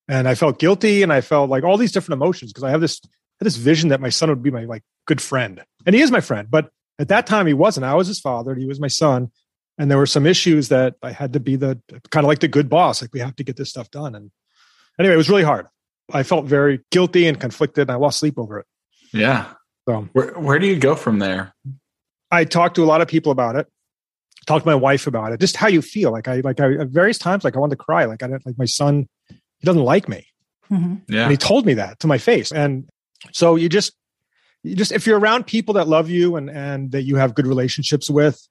And 0.08 0.28
I 0.28 0.36
felt 0.36 0.58
guilty, 0.60 1.04
and 1.04 1.12
I 1.12 1.20
felt 1.20 1.50
like 1.50 1.64
all 1.66 1.78
these 1.78 1.92
different 1.92 2.22
emotions 2.22 2.54
because 2.54 2.64
I 2.64 2.70
have 2.70 2.80
this 2.80 3.02
had 3.40 3.46
this 3.46 3.58
vision 3.58 3.90
that 3.90 4.00
my 4.00 4.10
son 4.10 4.30
would 4.30 4.44
be 4.44 4.52
my 4.52 4.64
like 4.66 4.84
good 5.06 5.20
friend, 5.22 5.62
and 5.86 5.96
he 5.96 6.02
is 6.02 6.12
my 6.12 6.22
friend. 6.22 6.48
But 6.50 6.70
at 7.00 7.08
that 7.10 7.26
time, 7.28 7.48
he 7.48 7.54
wasn't. 7.54 7.86
I 7.86 7.96
was 7.96 8.08
his 8.08 8.20
father, 8.20 8.52
and 8.52 8.62
he 8.62 8.68
was 8.68 8.80
my 8.80 8.88
son. 8.88 9.32
And 9.80 9.90
there 9.90 9.98
were 9.98 10.06
some 10.06 10.28
issues 10.28 10.70
that 10.70 10.96
I 11.02 11.12
had 11.12 11.34
to 11.34 11.40
be 11.40 11.56
the 11.56 11.82
kind 12.12 12.24
of 12.24 12.28
like 12.28 12.40
the 12.40 12.48
good 12.48 12.70
boss. 12.70 13.02
Like 13.02 13.12
we 13.14 13.20
have 13.22 13.36
to 13.38 13.44
get 13.44 13.56
this 13.58 13.70
stuff 13.72 13.90
done. 13.90 14.14
And 14.14 14.30
anyway, 15.00 15.16
it 15.16 15.18
was 15.18 15.30
really 15.30 15.44
hard. 15.44 15.66
I 16.12 16.22
felt 16.24 16.46
very 16.46 16.82
guilty 16.92 17.28
and 17.28 17.40
conflicted, 17.40 17.84
and 17.84 17.92
I 17.92 17.96
lost 17.96 18.20
sleep 18.20 18.38
over 18.38 18.60
it. 18.60 18.66
Yeah. 19.12 19.54
So 19.88 20.08
Where 20.14 20.34
where 20.40 20.60
do 20.60 20.68
you 20.68 20.78
go 20.78 20.96
from 20.96 21.20
there? 21.20 21.54
I 22.32 22.46
talked 22.46 22.76
to 22.76 22.84
a 22.84 22.86
lot 22.86 23.02
of 23.02 23.08
people 23.08 23.32
about 23.32 23.56
it. 23.56 23.68
Talked 24.46 24.66
to 24.66 24.70
my 24.70 24.76
wife 24.76 25.08
about 25.08 25.32
it. 25.32 25.40
Just 25.40 25.56
how 25.56 25.68
you 25.68 25.82
feel. 25.82 26.12
Like 26.12 26.28
I 26.28 26.42
like 26.42 26.60
I 26.60 26.74
at 26.74 26.90
various 26.90 27.18
times 27.18 27.44
like 27.44 27.56
I 27.56 27.60
wanted 27.60 27.78
to 27.78 27.84
cry. 27.84 28.06
Like 28.06 28.22
I 28.22 28.28
didn't 28.28 28.46
like 28.46 28.58
my 28.58 28.66
son. 28.66 29.08
He 29.30 29.66
doesn't 29.66 29.84
like 29.84 30.08
me, 30.10 30.28
Mhm. 30.70 31.02
Yeah. 31.08 31.24
and 31.24 31.32
he 31.32 31.38
told 31.38 31.66
me 31.66 31.74
that 31.76 32.00
to 32.02 32.08
my 32.08 32.18
face. 32.18 32.52
And 32.52 32.88
so 33.32 33.56
you 33.56 33.70
just 33.70 33.94
you 33.94 33.98
just 34.66 34.92
if 34.92 35.06
you're 35.06 35.20
around 35.20 35.46
people 35.46 35.74
that 35.76 35.88
love 35.88 36.10
you 36.10 36.36
and 36.36 36.50
and 36.50 36.92
that 36.92 37.04
you 37.04 37.16
have 37.18 37.36
good 37.36 37.48
relationships 37.48 38.10
with, 38.10 38.48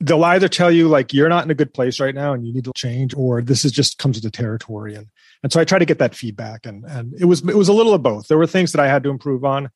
they'll 0.00 0.24
either 0.24 0.48
tell 0.48 0.70
you 0.70 0.88
like 0.88 1.12
you're 1.12 1.28
not 1.28 1.44
in 1.44 1.50
a 1.50 1.54
good 1.54 1.72
place 1.72 2.00
right 2.00 2.14
now 2.14 2.32
and 2.32 2.46
you 2.46 2.52
need 2.52 2.64
to 2.64 2.72
change, 2.76 3.14
or 3.14 3.40
this 3.42 3.64
is 3.64 3.72
just 3.72 3.98
comes 3.98 4.16
with 4.16 4.24
the 4.24 4.30
territory. 4.30 4.94
And 4.94 5.06
and 5.42 5.52
so 5.52 5.60
I 5.60 5.64
try 5.64 5.78
to 5.78 5.84
get 5.84 5.98
that 5.98 6.14
feedback. 6.14 6.66
And 6.66 6.84
and 6.84 7.14
it 7.18 7.26
was 7.26 7.40
it 7.48 7.56
was 7.56 7.68
a 7.68 7.72
little 7.72 7.94
of 7.94 8.02
both. 8.02 8.28
There 8.28 8.38
were 8.38 8.46
things 8.46 8.72
that 8.72 8.80
I 8.82 8.88
had 8.88 9.02
to 9.04 9.10
improve 9.10 9.44
on, 9.44 9.70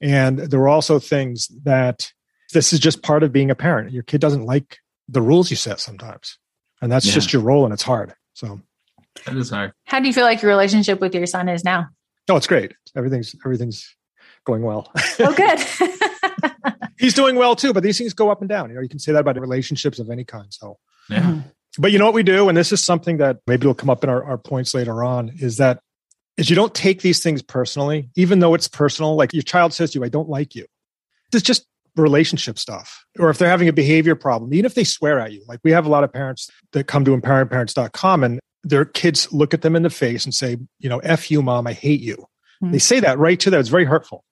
and 0.00 0.38
there 0.38 0.60
were 0.60 0.68
also 0.68 0.98
things 0.98 1.48
that 1.64 2.10
this 2.52 2.72
is 2.72 2.80
just 2.80 3.02
part 3.02 3.22
of 3.22 3.32
being 3.32 3.50
a 3.50 3.54
parent. 3.54 3.92
Your 3.92 4.02
kid 4.02 4.20
doesn't 4.20 4.44
like 4.44 4.78
the 5.08 5.22
rules 5.22 5.50
you 5.50 5.56
set 5.56 5.78
sometimes, 5.80 6.38
and 6.82 6.90
that's 6.90 7.06
Yeah. 7.06 7.12
just 7.14 7.32
your 7.32 7.42
role, 7.42 7.64
and 7.64 7.72
it's 7.72 7.82
hard. 7.82 8.14
So, 8.34 8.60
That 9.26 9.36
is 9.36 9.50
hard. 9.50 9.72
How 9.84 10.00
do 10.00 10.06
you 10.08 10.12
feel 10.12 10.24
like 10.24 10.40
your 10.42 10.50
relationship 10.50 11.00
with 11.00 11.14
your 11.14 11.26
son 11.26 11.48
is 11.48 11.62
now? 11.64 11.86
no, 12.28 12.36
it's 12.36 12.46
great. 12.46 12.72
Everything's 12.96 13.34
everything's 13.44 13.94
going 14.44 14.62
well. 14.62 14.90
Oh, 15.18 15.34
good. 15.34 15.58
He's 16.98 17.14
doing 17.14 17.36
well 17.36 17.56
too, 17.56 17.72
but 17.72 17.82
these 17.82 17.98
things 17.98 18.14
go 18.14 18.30
up 18.30 18.40
and 18.40 18.48
down. 18.48 18.68
You 18.70 18.76
know, 18.76 18.82
you 18.82 18.88
can 18.88 18.98
say 18.98 19.12
that 19.12 19.20
about 19.20 19.38
relationships 19.40 19.98
of 19.98 20.10
any 20.10 20.24
kind. 20.24 20.46
So, 20.50 20.78
Yeah. 21.08 21.22
Mhm. 21.22 21.44
but 21.78 21.92
you 21.92 21.98
know 21.98 22.04
what 22.04 22.14
we 22.14 22.22
do, 22.22 22.48
and 22.48 22.56
this 22.56 22.72
is 22.72 22.82
something 22.84 23.18
that 23.18 23.38
maybe 23.46 23.66
will 23.66 23.74
come 23.74 23.90
up 23.90 24.04
in 24.04 24.10
our, 24.10 24.22
our 24.24 24.38
points 24.38 24.74
later 24.74 25.02
on, 25.04 25.30
is 25.40 25.56
that 25.58 25.80
is 26.36 26.48
you 26.48 26.56
don't 26.56 26.74
take 26.74 27.02
these 27.02 27.22
things 27.22 27.42
personally, 27.42 28.08
even 28.16 28.38
though 28.38 28.54
it's 28.54 28.68
personal. 28.68 29.14
Like 29.16 29.32
your 29.32 29.42
child 29.42 29.72
says 29.74 29.92
to 29.92 29.98
you, 29.98 30.04
I 30.04 30.08
don't 30.08 30.28
like 30.28 30.54
you. 30.54 30.64
It's 31.32 31.42
just 31.42 31.66
relationship 31.96 32.58
stuff. 32.58 33.04
Or 33.18 33.30
if 33.30 33.38
they're 33.38 33.48
having 33.48 33.68
a 33.68 33.72
behavior 33.72 34.14
problem, 34.14 34.54
even 34.54 34.64
if 34.64 34.74
they 34.74 34.84
swear 34.84 35.20
at 35.20 35.32
you. 35.32 35.42
Like 35.46 35.60
we 35.64 35.72
have 35.72 35.86
a 35.86 35.88
lot 35.90 36.02
of 36.04 36.12
parents 36.12 36.48
that 36.72 36.84
come 36.86 37.04
to 37.04 37.16
empoweringparents.com 37.16 38.24
and 38.24 38.40
their 38.62 38.84
kids 38.84 39.30
look 39.32 39.52
at 39.54 39.62
them 39.62 39.76
in 39.76 39.82
the 39.82 39.90
face 39.90 40.24
and 40.24 40.34
say, 40.34 40.56
you 40.78 40.88
know, 40.88 40.98
F 41.00 41.30
you, 41.30 41.42
mom, 41.42 41.66
I 41.66 41.72
hate 41.72 42.00
you. 42.00 42.26
Hmm. 42.60 42.70
They 42.72 42.78
say 42.78 43.00
that 43.00 43.18
right 43.18 43.38
to 43.40 43.50
them. 43.50 43.60
It's 43.60 43.68
very 43.68 43.84
hurtful. 43.84 44.24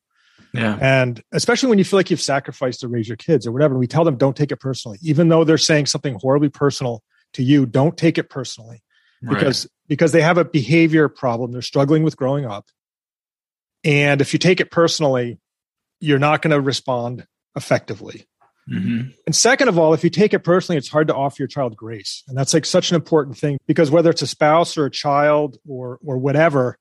Yeah. 0.53 0.79
And 0.81 1.23
especially 1.33 1.69
when 1.69 1.79
you 1.79 1.85
feel 1.85 1.99
like 1.99 2.11
you've 2.11 2.21
sacrificed 2.21 2.81
to 2.81 2.89
raise 2.89 3.09
your 3.09 3.17
kids 3.17 3.47
or 3.47 3.53
whatever, 3.53 3.77
we 3.77 3.87
tell 3.87 4.05
them 4.05 4.17
don't 4.17 4.37
take 4.37 4.53
it 4.53 4.57
personally. 4.57 4.99
Even 5.03 5.29
though 5.29 5.45
they're 5.45 5.59
saying 5.59 5.87
something 5.87 6.15
horribly 6.21 6.49
personal 6.49 7.03
to 7.35 7.43
you, 7.43 7.67
don't 7.67 7.97
take 7.97 8.19
it 8.19 8.31
personally 8.31 8.83
because 9.23 9.69
because 9.89 10.13
they 10.13 10.23
have 10.23 10.39
a 10.39 10.45
behavior 10.45 11.09
problem. 11.09 11.53
They're 11.53 11.63
struggling 11.63 12.03
with 12.03 12.17
growing 12.17 12.47
up. 12.47 12.67
And 13.85 14.21
if 14.21 14.33
you 14.33 14.39
take 14.39 14.61
it 14.61 14.71
personally, 14.71 15.39
you're 16.01 16.19
not 16.19 16.43
going 16.43 16.53
to 16.53 16.61
respond 16.61 17.27
effectively. 17.57 18.27
Right. 18.71 18.83
hmm 18.83 19.01
And 19.27 19.35
second 19.35 19.69
of 19.69 19.79
all, 19.79 19.95
if 19.95 20.05
you 20.05 20.11
take 20.11 20.35
it 20.35 20.41
personally, 20.41 20.79
it's 20.79 20.89
hard 20.89 21.09
to 21.09 21.15
offer 21.15 21.37
your 21.39 21.49
child 21.49 21.77
grace. 21.77 22.23
And 22.29 22.37
that's 22.37 22.55
like 22.55 22.67
such 22.67 22.91
an 22.91 22.97
important 22.97 23.37
thing 23.37 23.59
because 23.67 23.91
whether 23.91 24.11
it's 24.11 24.23
a 24.23 24.27
spouse 24.27 24.77
or 24.77 24.87
a 24.87 24.91
child 24.91 25.59
or 25.67 25.99
or 26.05 26.19
whatever, 26.19 26.79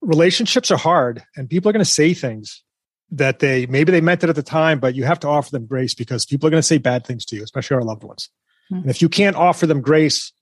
relationships 0.00 0.70
are 0.70 0.78
hard 0.78 1.22
and 1.36 1.48
people 1.48 1.68
are 1.68 1.72
going 1.72 1.84
to 1.84 1.90
say 1.90 2.14
things 2.14 2.62
that 3.10 3.38
they 3.38 3.66
maybe 3.66 3.90
they 3.92 4.00
meant 4.00 4.22
it 4.24 4.30
at 4.30 4.36
the 4.36 4.42
time, 4.42 4.78
but 4.80 4.94
you 4.94 5.04
have 5.04 5.20
to 5.20 5.28
offer 5.28 5.50
them 5.50 5.66
grace 5.66 5.94
because 5.94 6.26
people 6.26 6.46
are 6.46 6.50
going 6.50 6.60
to 6.60 6.66
say 6.66 6.78
bad 6.78 7.06
things 7.06 7.24
to 7.26 7.36
you, 7.36 7.42
especially 7.42 7.76
our 7.76 7.82
loved 7.82 8.04
ones. 8.04 8.28
Hmm. 8.68 8.76
And 8.76 8.90
if 8.90 9.00
you 9.00 9.08
can't 9.08 9.36
offer 9.36 9.66
them 9.66 9.80
grace 9.80 10.32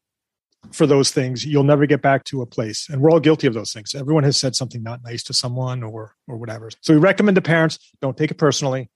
for 0.72 0.84
those 0.86 1.12
things, 1.12 1.46
you'll 1.46 1.62
never 1.62 1.86
get 1.86 2.02
back 2.02 2.24
to 2.24 2.42
a 2.42 2.46
place. 2.46 2.88
And 2.88 3.00
we're 3.00 3.10
all 3.10 3.20
guilty 3.20 3.46
of 3.46 3.54
those 3.54 3.72
things. 3.72 3.94
Everyone 3.94 4.24
has 4.24 4.36
said 4.36 4.56
something 4.56 4.82
not 4.82 5.04
nice 5.04 5.22
to 5.24 5.32
someone 5.32 5.82
or 5.84 6.14
or 6.26 6.36
whatever. 6.36 6.70
So 6.80 6.92
we 6.94 6.98
recommend 7.00 7.36
to 7.36 7.42
parents 7.42 7.78
don't 8.00 8.16
take 8.16 8.30
it 8.32 8.38
personally 8.38 8.90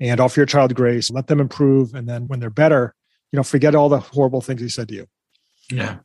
and 0.00 0.20
offer 0.20 0.40
your 0.40 0.46
child 0.46 0.74
grace, 0.74 1.10
let 1.10 1.26
them 1.26 1.40
improve, 1.40 1.94
and 1.94 2.06
then 2.08 2.28
when 2.28 2.40
they're 2.40 2.50
better, 2.50 2.94
you 3.32 3.36
know, 3.36 3.42
forget 3.42 3.74
all 3.74 3.88
the 3.88 3.98
horrible 3.98 4.40
things 4.40 4.60
he 4.60 4.68
said 4.68 4.88
to 4.88 4.94
you. 4.94 5.06
Yeah. 5.72 5.96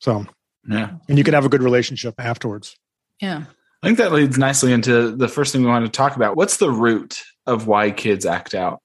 So, 0.00 0.26
Yeah. 0.68 0.90
and 1.08 1.16
you 1.18 1.24
can 1.24 1.34
have 1.34 1.44
a 1.46 1.48
good 1.48 1.62
relationship 1.62 2.14
afterwards. 2.18 2.76
yeah. 3.20 3.44
I 3.82 3.86
think 3.86 3.98
that 3.98 4.12
leads 4.12 4.38
nicely 4.38 4.72
into 4.72 5.12
the 5.12 5.28
first 5.28 5.52
thing 5.52 5.62
we 5.62 5.68
want 5.68 5.84
to 5.84 5.90
talk 5.90 6.16
about. 6.16 6.36
What's 6.36 6.56
the 6.56 6.70
root 6.70 7.22
of 7.46 7.66
why 7.66 7.90
kids 7.90 8.26
act 8.26 8.54
out? 8.54 8.80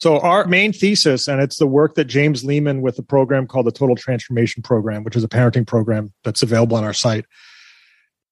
So 0.00 0.20
our 0.20 0.46
main 0.46 0.72
thesis, 0.72 1.26
and 1.26 1.42
it's 1.42 1.58
the 1.58 1.66
work 1.66 1.96
that 1.96 2.04
James 2.04 2.44
Lehman 2.44 2.80
with 2.80 2.98
a 3.00 3.02
program 3.02 3.48
called 3.48 3.66
the 3.66 3.72
Total 3.72 3.96
Transformation 3.96 4.62
Program, 4.62 5.02
which 5.02 5.16
is 5.16 5.24
a 5.24 5.28
parenting 5.28 5.66
program 5.66 6.12
that's 6.22 6.42
available 6.42 6.76
on 6.76 6.84
our 6.84 6.92
site, 6.92 7.24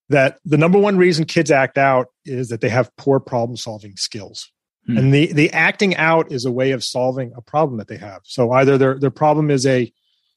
that 0.09 0.39
the 0.45 0.57
number 0.57 0.79
one 0.79 0.97
reason 0.97 1.25
kids 1.25 1.51
act 1.51 1.77
out 1.77 2.07
is 2.25 2.51
that 2.51 2.61
they 2.61 2.69
have 2.69 2.95
poor 2.97 3.19
problem 3.19 3.57
solving 3.57 3.97
skills. 3.97 4.53
Hmm. 4.87 4.99
And 4.99 5.15
the 5.15 5.33
the 5.33 5.51
acting 5.51 5.97
out 5.97 6.31
is 6.31 6.45
a 6.45 6.53
way 6.53 6.71
of 6.71 6.85
solving 6.85 7.33
a 7.37 7.43
problem 7.43 7.79
that 7.79 7.89
they 7.89 7.97
have. 7.97 8.21
So 8.23 8.53
either 8.53 8.79
their 8.79 9.01
their 9.01 9.11
problem 9.11 9.51
is 9.51 9.67
a 9.67 9.93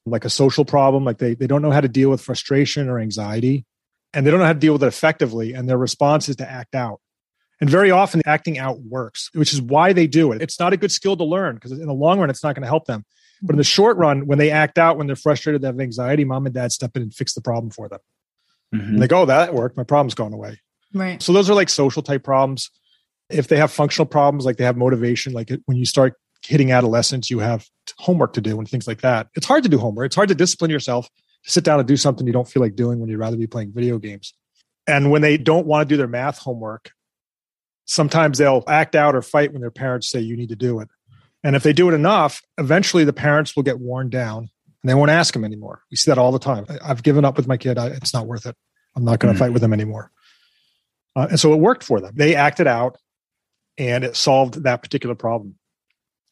like 0.06 0.24
a 0.24 0.30
social 0.30 0.64
problem, 0.64 1.04
like 1.04 1.18
they, 1.18 1.34
they 1.34 1.46
don't 1.46 1.62
know 1.62 1.70
how 1.70 1.80
to 1.80 1.88
deal 1.88 2.10
with 2.10 2.20
frustration 2.20 2.88
or 2.88 2.98
anxiety, 2.98 3.64
and 4.12 4.26
they 4.26 4.30
don't 4.30 4.40
know 4.40 4.46
how 4.46 4.52
to 4.52 4.58
deal 4.58 4.72
with 4.72 4.82
it 4.82 4.88
effectively, 4.88 5.52
and 5.52 5.68
their 5.68 5.78
response 5.78 6.28
is 6.28 6.36
to 6.36 6.50
act 6.50 6.74
out. 6.74 7.00
And 7.60 7.68
very 7.68 7.90
often, 7.90 8.22
acting 8.24 8.58
out 8.58 8.80
works, 8.80 9.30
which 9.34 9.52
is 9.52 9.60
why 9.60 9.92
they 9.92 10.06
do 10.06 10.32
it. 10.32 10.40
It's 10.40 10.58
not 10.58 10.72
a 10.72 10.76
good 10.78 10.90
skill 10.90 11.16
to 11.16 11.24
learn 11.24 11.56
because 11.56 11.72
in 11.72 11.86
the 11.86 11.92
long 11.92 12.18
run, 12.18 12.30
it's 12.30 12.42
not 12.42 12.54
going 12.54 12.62
to 12.62 12.68
help 12.68 12.86
them. 12.86 13.04
But 13.42 13.54
in 13.54 13.58
the 13.58 13.64
short 13.64 13.96
run, 13.96 14.26
when 14.26 14.38
they 14.38 14.50
act 14.50 14.78
out, 14.78 14.96
when 14.96 15.06
they're 15.06 15.16
frustrated, 15.16 15.62
they 15.62 15.68
have 15.68 15.80
anxiety, 15.80 16.24
mom 16.24 16.46
and 16.46 16.54
dad 16.54 16.72
step 16.72 16.96
in 16.96 17.02
and 17.02 17.14
fix 17.14 17.34
the 17.34 17.40
problem 17.40 17.70
for 17.70 17.88
them. 17.88 18.00
Mhm. 18.74 18.88
And 18.88 19.02
they 19.02 19.08
go, 19.08 19.22
oh, 19.22 19.26
that 19.26 19.54
worked. 19.54 19.76
My 19.76 19.82
problem's 19.82 20.14
gone 20.14 20.32
away. 20.32 20.60
Right. 20.92 21.22
So 21.22 21.32
those 21.32 21.48
are 21.50 21.54
like 21.54 21.68
social 21.68 22.02
type 22.02 22.24
problems. 22.24 22.70
If 23.28 23.48
they 23.48 23.56
have 23.56 23.70
functional 23.70 24.06
problems, 24.06 24.44
like 24.44 24.56
they 24.56 24.64
have 24.64 24.76
motivation, 24.76 25.32
like 25.32 25.50
when 25.66 25.76
you 25.76 25.84
start 25.86 26.14
hitting 26.44 26.72
adolescence, 26.72 27.30
you 27.30 27.38
have 27.38 27.66
homework 27.98 28.32
to 28.34 28.40
do 28.40 28.58
and 28.58 28.68
things 28.68 28.86
like 28.86 29.02
that. 29.02 29.28
It's 29.34 29.46
hard 29.46 29.62
to 29.62 29.68
do 29.68 29.78
homework. 29.78 30.06
It's 30.06 30.16
hard 30.16 30.28
to 30.30 30.34
discipline 30.34 30.70
yourself 30.70 31.08
to 31.44 31.50
sit 31.50 31.64
down 31.64 31.78
and 31.78 31.88
do 31.88 31.96
something 31.96 32.26
you 32.26 32.32
don't 32.32 32.48
feel 32.48 32.62
like 32.62 32.76
doing 32.76 32.98
when 33.00 33.08
you'd 33.08 33.18
rather 33.18 33.36
be 33.36 33.46
playing 33.46 33.72
video 33.72 33.98
games. 33.98 34.34
And 34.86 35.10
when 35.10 35.22
they 35.22 35.36
don't 35.38 35.66
want 35.66 35.88
to 35.88 35.92
do 35.92 35.96
their 35.96 36.08
math 36.08 36.38
homework, 36.38 36.90
sometimes 37.84 38.38
they'll 38.38 38.64
act 38.66 38.94
out 38.94 39.14
or 39.14 39.22
fight 39.22 39.52
when 39.52 39.60
their 39.60 39.70
parents 39.70 40.10
say 40.10 40.20
you 40.20 40.36
need 40.36 40.48
to 40.50 40.56
do 40.56 40.80
it. 40.80 40.88
And 41.42 41.56
if 41.56 41.62
they 41.62 41.72
do 41.72 41.88
it 41.88 41.94
enough, 41.94 42.42
eventually 42.58 43.04
the 43.04 43.12
parents 43.12 43.56
will 43.56 43.62
get 43.62 43.78
worn 43.78 44.10
down 44.10 44.50
and 44.82 44.90
they 44.90 44.94
won't 44.94 45.10
ask 45.10 45.32
them 45.32 45.44
anymore. 45.44 45.82
We 45.90 45.96
see 45.96 46.10
that 46.10 46.18
all 46.18 46.32
the 46.32 46.38
time. 46.38 46.66
I've 46.82 47.02
given 47.02 47.24
up 47.24 47.36
with 47.36 47.46
my 47.46 47.56
kid. 47.56 47.78
I, 47.78 47.86
it's 47.88 48.12
not 48.14 48.26
worth 48.26 48.46
it. 48.46 48.56
I'm 48.96 49.04
not 49.04 49.20
going 49.20 49.32
to 49.34 49.36
Mhm. 49.36 49.44
fight 49.44 49.52
with 49.52 49.62
them 49.62 49.72
anymore. 49.72 50.10
Uh, 51.16 51.28
and 51.30 51.40
so 51.40 51.52
it 51.52 51.60
worked 51.60 51.84
for 51.84 52.00
them. 52.00 52.12
They 52.14 52.34
acted 52.34 52.66
out 52.66 52.98
and 53.78 54.04
it 54.04 54.16
solved 54.16 54.62
that 54.64 54.82
particular 54.82 55.14
problem. 55.14 55.56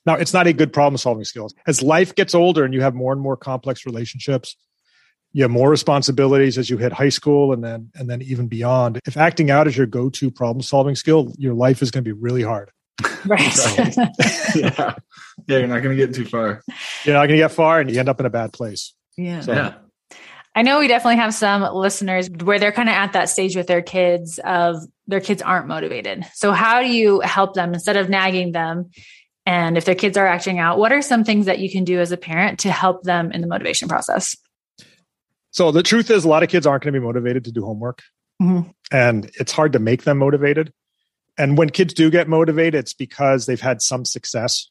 Now, 0.07 0.15
it's 0.15 0.33
not 0.33 0.47
a 0.47 0.53
good 0.53 0.73
problem 0.73 0.97
solving 0.97 1.25
skill. 1.25 1.51
As 1.67 1.83
life 1.83 2.15
gets 2.15 2.35
older 2.35 2.65
and 2.65 2.73
you 2.73 2.81
have 2.83 2.95
more 2.95 3.13
and 3.13 3.21
more 3.21 3.37
complex 3.37 3.85
relationships, 3.85 4.57
you 5.33 5.43
have 5.43 5.51
more 5.51 5.69
responsibilities 5.71 6.57
as 6.59 6.71
you 6.71 6.79
hit 6.79 6.93
high 6.93 7.09
school 7.11 7.53
and 7.53 7.63
then 7.63 7.91
and 7.95 8.09
then 8.09 8.23
even 8.23 8.47
beyond. 8.49 9.01
If 9.07 9.17
acting 9.17 9.51
out 9.51 9.67
is 9.67 9.77
your 9.77 9.87
go-to 9.87 10.31
problem 10.31 10.63
solving 10.63 10.95
skill, 10.95 11.33
your 11.39 11.55
life 11.55 11.83
is 11.83 11.91
going 11.91 12.05
to 12.05 12.09
be 12.09 12.19
really 12.19 12.43
hard. 12.43 12.71
Right. 13.27 13.57
yeah. 14.57 14.95
Yeah. 15.47 15.59
You're 15.59 15.67
not 15.67 15.83
going 15.83 15.97
to 15.97 16.07
get 16.07 16.15
too 16.15 16.25
far. 16.25 16.63
You're 17.05 17.15
not 17.15 17.27
going 17.27 17.39
to 17.39 17.45
get 17.45 17.53
far 17.53 17.81
and 17.81 17.91
you 17.91 17.99
end 17.99 18.09
up 18.09 18.21
in 18.21 18.27
a 18.27 18.31
bad 18.31 18.53
place. 18.53 18.95
yeah. 19.17 19.41
So- 19.41 19.53
Yeah. 19.53 19.75
I 20.55 20.63
know 20.63 20.81
we 20.81 20.89
definitely 20.89 21.17
have 21.19 21.35
some 21.35 21.63
listeners 21.63 22.29
where 22.31 22.59
they're 22.59 22.73
kind 22.73 22.89
of 22.89 22.95
at 22.95 23.13
that 23.13 23.29
stage 23.29 23.55
with 23.55 23.69
their 23.69 23.83
kids 23.83 24.41
of 24.43 24.77
their 25.07 25.21
kids 25.21 25.41
aren't 25.41 25.69
motivated. 25.69 26.25
So 26.35 26.51
how 26.51 26.81
do 26.83 26.89
you 26.89 27.21
help 27.21 27.55
them 27.55 27.75
instead 27.75 27.97
of 27.97 28.09
nagging 28.09 28.51
them? 28.51 28.91
And 29.47 29.79
if 29.79 29.85
their 29.85 29.95
kids 29.95 30.17
are 30.17 30.27
acting 30.27 30.59
out, 30.59 30.79
what 30.79 30.91
are 30.93 31.01
some 31.01 31.23
things 31.23 31.47
that 31.47 31.61
you 31.61 31.71
can 31.71 31.85
do 31.85 32.01
as 32.01 32.11
a 32.11 32.17
parent 32.17 32.61
to 32.61 32.73
help 32.73 33.05
them 33.05 33.31
in 33.31 33.41
the 33.41 33.47
motivation 33.47 33.89
process? 33.89 34.37
So 35.51 35.71
the 35.73 35.83
truth 35.83 36.11
is 36.11 36.25
a 36.25 36.29
lot 36.29 36.43
of 36.43 36.49
kids 36.49 36.67
aren't 36.67 36.85
going 36.85 36.95
to 36.95 37.01
be 37.01 37.05
motivated 37.05 37.45
to 37.45 37.53
do 37.53 37.65
homework. 37.65 38.03
Mm-hmm. 38.41 38.71
And 38.93 39.31
it's 39.35 39.53
hard 39.53 39.73
to 39.73 39.79
make 39.79 40.05
them 40.05 40.19
motivated. 40.19 40.73
And 41.37 41.57
when 41.57 41.71
kids 41.71 41.95
do 41.95 42.11
get 42.11 42.29
motivated, 42.29 42.75
it's 42.75 42.95
because 42.95 43.47
they've 43.47 43.61
had 43.61 43.81
some 43.83 44.05
success 44.05 44.71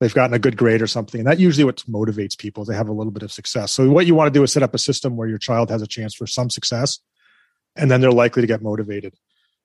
they've 0.00 0.14
gotten 0.14 0.34
a 0.34 0.38
good 0.38 0.56
grade 0.56 0.82
or 0.82 0.86
something. 0.86 1.20
And 1.20 1.26
that 1.26 1.40
usually 1.40 1.64
what 1.64 1.78
motivates 1.88 2.36
people. 2.36 2.64
They 2.64 2.74
have 2.74 2.88
a 2.88 2.92
little 2.92 3.12
bit 3.12 3.22
of 3.22 3.32
success. 3.32 3.72
So 3.72 3.88
what 3.90 4.06
you 4.06 4.14
want 4.14 4.32
to 4.32 4.38
do 4.38 4.42
is 4.42 4.52
set 4.52 4.62
up 4.62 4.74
a 4.74 4.78
system 4.78 5.16
where 5.16 5.28
your 5.28 5.38
child 5.38 5.70
has 5.70 5.82
a 5.82 5.86
chance 5.86 6.14
for 6.14 6.26
some 6.26 6.50
success, 6.50 6.98
and 7.74 7.90
then 7.90 8.00
they're 8.00 8.12
likely 8.12 8.42
to 8.42 8.46
get 8.46 8.62
motivated. 8.62 9.14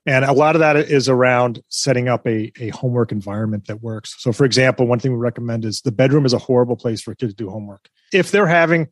And 0.05 0.25
a 0.25 0.33
lot 0.33 0.55
of 0.55 0.61
that 0.61 0.77
is 0.77 1.07
around 1.07 1.61
setting 1.69 2.07
up 2.07 2.25
a, 2.25 2.51
a 2.59 2.69
homework 2.69 3.11
environment 3.11 3.67
that 3.67 3.83
works. 3.83 4.15
So, 4.17 4.31
for 4.31 4.45
example, 4.45 4.87
one 4.87 4.99
thing 4.99 5.11
we 5.11 5.19
recommend 5.19 5.63
is 5.63 5.81
the 5.81 5.91
bedroom 5.91 6.25
is 6.25 6.33
a 6.33 6.39
horrible 6.39 6.75
place 6.75 7.01
for 7.01 7.11
a 7.11 7.15
kid 7.15 7.29
to 7.29 7.35
do 7.35 7.49
homework. 7.51 7.87
If 8.11 8.31
they're 8.31 8.47
having 8.47 8.87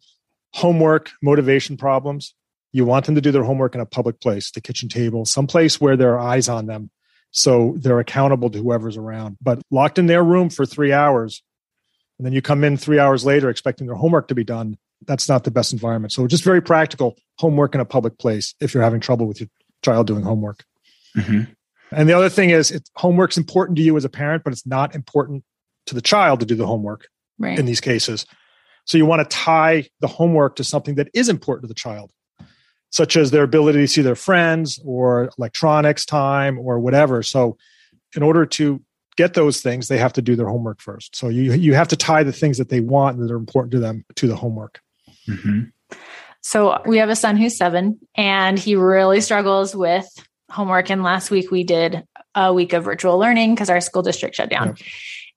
homework 0.54 1.12
motivation 1.22 1.78
problems, 1.78 2.34
you 2.72 2.86
want 2.86 3.06
them 3.06 3.16
to 3.16 3.22
do 3.22 3.32
their 3.32 3.44
homework 3.44 3.76
in 3.76 3.82
a 3.82 3.86
public 3.86 4.20
place, 4.20 4.52
the 4.52 4.62
kitchen 4.62 4.90
table, 4.90 5.26
someplace 5.26 5.82
where 5.82 5.98
there 5.98 6.14
are 6.14 6.20
eyes 6.20 6.48
on 6.50 6.68
them 6.68 6.92
so 7.32 7.76
they're 7.78 8.00
accountable 8.00 8.50
to 8.50 8.58
whoever's 8.58 8.98
around. 8.98 9.38
But 9.42 9.62
locked 9.70 10.00
in 10.00 10.08
their 10.08 10.24
room 10.24 10.50
for 10.50 10.66
three 10.66 10.92
hours, 10.92 11.44
and 12.18 12.26
then 12.26 12.34
you 12.34 12.42
come 12.42 12.64
in 12.64 12.78
three 12.78 13.00
hours 13.00 13.26
later 13.26 13.50
expecting 13.50 13.88
their 13.88 13.96
homework 13.96 14.28
to 14.30 14.36
be 14.36 14.44
done, 14.44 14.78
that's 15.06 15.30
not 15.30 15.44
the 15.44 15.52
best 15.52 15.72
environment. 15.72 16.12
So 16.12 16.28
just 16.28 16.44
very 16.44 16.62
practical 16.62 17.16
homework 17.38 17.76
in 17.76 17.82
a 17.82 17.86
public 17.86 18.18
place 18.18 18.54
if 18.60 18.74
you're 18.74 18.84
having 18.84 19.00
trouble 19.00 19.28
with 19.28 19.40
your 19.40 19.50
child 19.84 20.08
doing 20.08 20.24
homework. 20.24 20.66
Mm-hmm. 21.16 21.52
And 21.92 22.10
the 22.10 22.14
other 22.14 22.30
thing 22.30 22.50
is, 22.50 22.72
it, 22.72 22.90
homework's 22.96 23.38
important 23.38 23.78
to 23.78 23.82
you 23.82 23.96
as 23.96 24.06
a 24.06 24.10
parent, 24.10 24.44
but 24.44 24.54
it's 24.54 24.68
not 24.68 24.94
important 24.94 25.44
to 25.86 25.96
the 25.96 26.02
child 26.02 26.42
to 26.42 26.46
do 26.46 26.56
the 26.56 26.68
homework 26.68 27.08
right. 27.38 27.58
in 27.58 27.66
these 27.66 27.82
cases. 27.82 28.26
So 28.86 28.98
you 28.98 29.06
want 29.06 29.28
to 29.28 29.36
tie 29.36 29.88
the 30.00 30.08
homework 30.08 30.56
to 30.58 30.64
something 30.64 30.96
that 30.96 31.10
is 31.14 31.30
important 31.30 31.64
to 31.64 31.68
the 31.68 31.74
child 31.74 32.12
such 32.92 33.16
as 33.16 33.32
their 33.32 33.44
ability 33.44 33.80
to 33.80 33.88
see 33.88 34.02
their 34.02 34.16
friends 34.16 34.80
or 34.84 35.30
electronics 35.38 36.06
time 36.06 36.58
or 36.58 36.80
whatever. 36.80 37.22
So, 37.24 37.58
in 38.16 38.24
order 38.24 38.46
to 38.46 38.82
get 39.16 39.34
those 39.34 39.62
things, 39.62 39.88
they 39.88 39.98
have 39.98 40.14
to 40.14 40.22
do 40.22 40.36
their 40.36 40.48
homework 40.48 40.82
first. 40.82 41.16
So 41.16 41.30
you 41.30 41.54
you 41.54 41.74
have 41.76 41.90
to 41.90 41.96
tie 41.96 42.24
the 42.24 42.32
things 42.32 42.58
that 42.58 42.70
they 42.70 42.80
want 42.80 43.18
and 43.18 43.28
that 43.28 43.34
are 43.34 43.38
important 43.38 43.72
to 43.74 43.80
them 43.80 44.06
to 44.16 44.28
the 44.28 44.36
homework. 44.36 44.82
Mm-hmm. 45.28 45.96
So 46.42 46.82
we 46.86 46.98
have 46.98 47.10
a 47.10 47.16
son 47.16 47.36
who's 47.36 47.58
seven, 47.58 48.00
and 48.16 48.58
he 48.58 48.76
really 48.76 49.22
struggles 49.22 49.76
with 49.76 50.08
homework. 50.50 50.90
And 50.90 51.04
last 51.04 51.30
week 51.30 51.52
we 51.52 51.64
did 51.64 52.04
a 52.34 52.54
week 52.54 52.74
of 52.74 52.86
virtual 52.86 53.20
learning 53.20 53.54
because 53.54 53.70
our 53.70 53.82
school 53.82 54.02
district 54.02 54.36
shut 54.36 54.50
down. 54.50 54.68
Yep. 54.68 54.78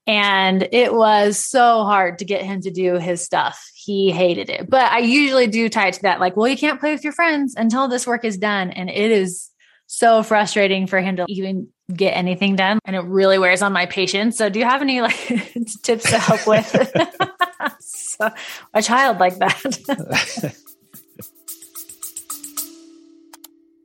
And 0.07 0.69
it 0.73 0.93
was 0.93 1.39
so 1.39 1.85
hard 1.85 2.19
to 2.19 2.25
get 2.25 2.43
him 2.43 2.61
to 2.63 2.71
do 2.71 2.99
his 2.99 3.23
stuff. 3.23 3.71
He 3.75 4.11
hated 4.11 4.51
it. 4.51 4.69
But 4.69 4.91
I 4.91 4.99
usually 4.99 5.47
do 5.47 5.69
tie 5.69 5.89
it 5.89 5.95
to 5.95 6.03
that, 6.03 6.19
like, 6.19 6.37
well, 6.37 6.49
you 6.49 6.57
can't 6.57 6.81
play 6.81 6.93
with 6.93 7.05
your 7.05 7.13
friends 7.13 7.55
until 7.57 7.87
this 7.87 8.07
work 8.07 8.25
is 8.25 8.37
done. 8.37 8.71
And 8.71 8.91
it 8.91 9.11
is 9.13 9.51
so 9.87 10.23
frustrating 10.23 10.87
for 10.87 11.01
him 11.01 11.17
to 11.17 11.27
even 11.29 11.69
get 11.95 12.13
anything 12.13 12.57
done. 12.57 12.79
And 12.85 12.97
it 12.97 13.05
really 13.05 13.39
wears 13.39 13.63
on 13.63 13.73
my 13.73 13.87
patience. 13.87 14.37
So 14.37 14.49
do 14.49 14.59
you 14.59 14.65
have 14.65 14.83
any 14.83 15.01
like 15.01 15.17
tips 15.83 16.11
to 16.11 16.19
help 16.19 16.47
with 16.47 16.67
so, 17.81 18.31
a 18.75 18.83
child 18.83 19.19
like 19.19 19.37
that? 19.39 20.55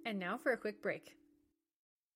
and 0.06 0.18
now 0.18 0.38
for 0.38 0.52
a 0.52 0.58
quick 0.58 0.82
break. 0.82 1.14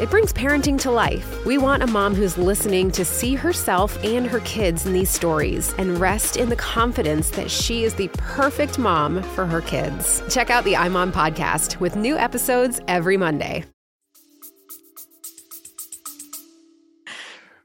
it 0.00 0.10
brings 0.10 0.32
parenting 0.32 0.78
to 0.80 0.90
life. 0.90 1.44
We 1.46 1.56
want 1.56 1.82
a 1.82 1.86
mom 1.86 2.14
who's 2.14 2.36
listening 2.36 2.90
to 2.90 3.04
see 3.04 3.34
herself 3.34 4.02
and 4.04 4.26
her 4.26 4.40
kids 4.40 4.84
in 4.84 4.92
these 4.92 5.08
stories 5.08 5.74
and 5.78 5.98
rest 5.98 6.36
in 6.36 6.50
the 6.50 6.56
confidence 6.56 7.30
that 7.30 7.50
she 7.50 7.84
is 7.84 7.94
the 7.94 8.08
perfect 8.18 8.78
mom 8.78 9.22
for 9.22 9.46
her 9.46 9.62
kids. 9.62 10.22
Check 10.28 10.50
out 10.50 10.64
the 10.64 10.74
iMom 10.74 11.12
podcast 11.12 11.80
with 11.80 11.96
new 11.96 12.18
episodes 12.18 12.78
every 12.88 13.16
Monday. 13.16 13.64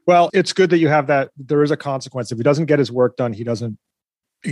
Well, 0.06 0.30
it's 0.32 0.54
good 0.54 0.70
that 0.70 0.78
you 0.78 0.88
have 0.88 1.06
that. 1.08 1.30
There 1.36 1.62
is 1.62 1.70
a 1.70 1.76
consequence. 1.76 2.32
If 2.32 2.38
he 2.38 2.44
doesn't 2.44 2.66
get 2.66 2.78
his 2.78 2.90
work 2.90 3.16
done, 3.16 3.34
he 3.34 3.44
doesn't 3.44 3.78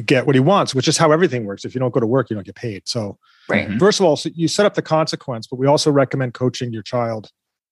get 0.05 0.27
what 0.27 0.37
he 0.37 0.41
wants, 0.41 0.75
which 0.75 0.87
is 0.87 0.97
how 0.97 1.11
everything 1.13 1.45
works. 1.45 1.65
If 1.65 1.75
you 1.75 1.81
don't 1.81 1.93
go 1.93 2.01
to 2.01 2.07
work, 2.07 2.31
you 2.31 2.35
don't 2.35 2.47
get 2.47 2.55
paid. 2.55 2.83
So, 2.87 3.19
right. 3.49 3.79
first 3.79 3.99
of 3.99 4.07
all, 4.07 4.17
so 4.17 4.29
you 4.35 4.47
set 4.47 4.67
up 4.67 4.75
the 4.75 4.83
consequence, 4.83 5.47
but 5.47 5.59
we 5.59 5.67
also 5.67 5.91
recommend 5.91 6.35
coaching 6.35 6.73
your 6.73 6.83
child 6.83 7.31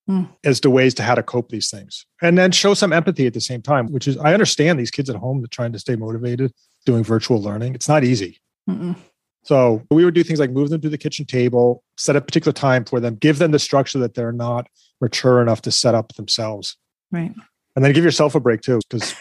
mm. 0.09 0.29
as 0.45 0.61
to 0.61 0.71
ways 0.71 0.95
to 0.95 1.03
how 1.03 1.15
to 1.15 1.23
cope 1.23 1.49
these 1.51 1.71
things 1.71 2.07
and 2.23 2.39
then 2.39 2.51
show 2.51 2.75
some 2.75 2.93
empathy 2.93 3.27
at 3.27 3.35
the 3.35 3.41
same 3.41 3.63
time 3.63 3.91
which 3.93 4.09
is 4.09 4.17
i 4.19 4.33
understand 4.33 4.79
these 4.79 4.91
kids 4.91 5.11
at 5.11 5.17
home 5.17 5.43
that 5.43 5.51
trying 5.51 5.73
to 5.73 5.79
stay 5.79 5.97
motivated 5.97 6.53
doing 6.87 7.05
virtual 7.05 7.41
learning 7.41 7.75
it's 7.75 7.89
not 7.89 8.05
easy 8.05 8.41
Mm-mm. 8.69 8.97
so 9.45 9.83
we 9.91 10.05
would 10.05 10.15
do 10.15 10.25
things 10.25 10.41
like 10.41 10.51
move 10.51 10.71
them 10.71 10.81
to 10.81 10.89
the 10.89 10.99
kitchen 10.99 11.27
table 11.27 11.83
set 11.97 12.17
a 12.17 12.21
particular 12.21 12.53
time 12.53 12.85
for 12.85 13.01
them 13.01 13.15
give 13.15 13.39
them 13.39 13.51
the 13.51 13.59
structure 13.59 13.99
that 13.99 14.15
they're 14.15 14.33
not 14.33 14.67
mature 15.01 15.43
enough 15.43 15.63
to 15.63 15.71
set 15.71 15.95
up 15.95 16.15
themselves 16.15 16.77
right 17.13 17.33
and 17.77 17.85
then 17.85 17.93
give 17.93 18.05
yourself 18.05 18.35
a 18.35 18.41
break 18.41 18.61
too 18.61 18.81
because 18.89 19.15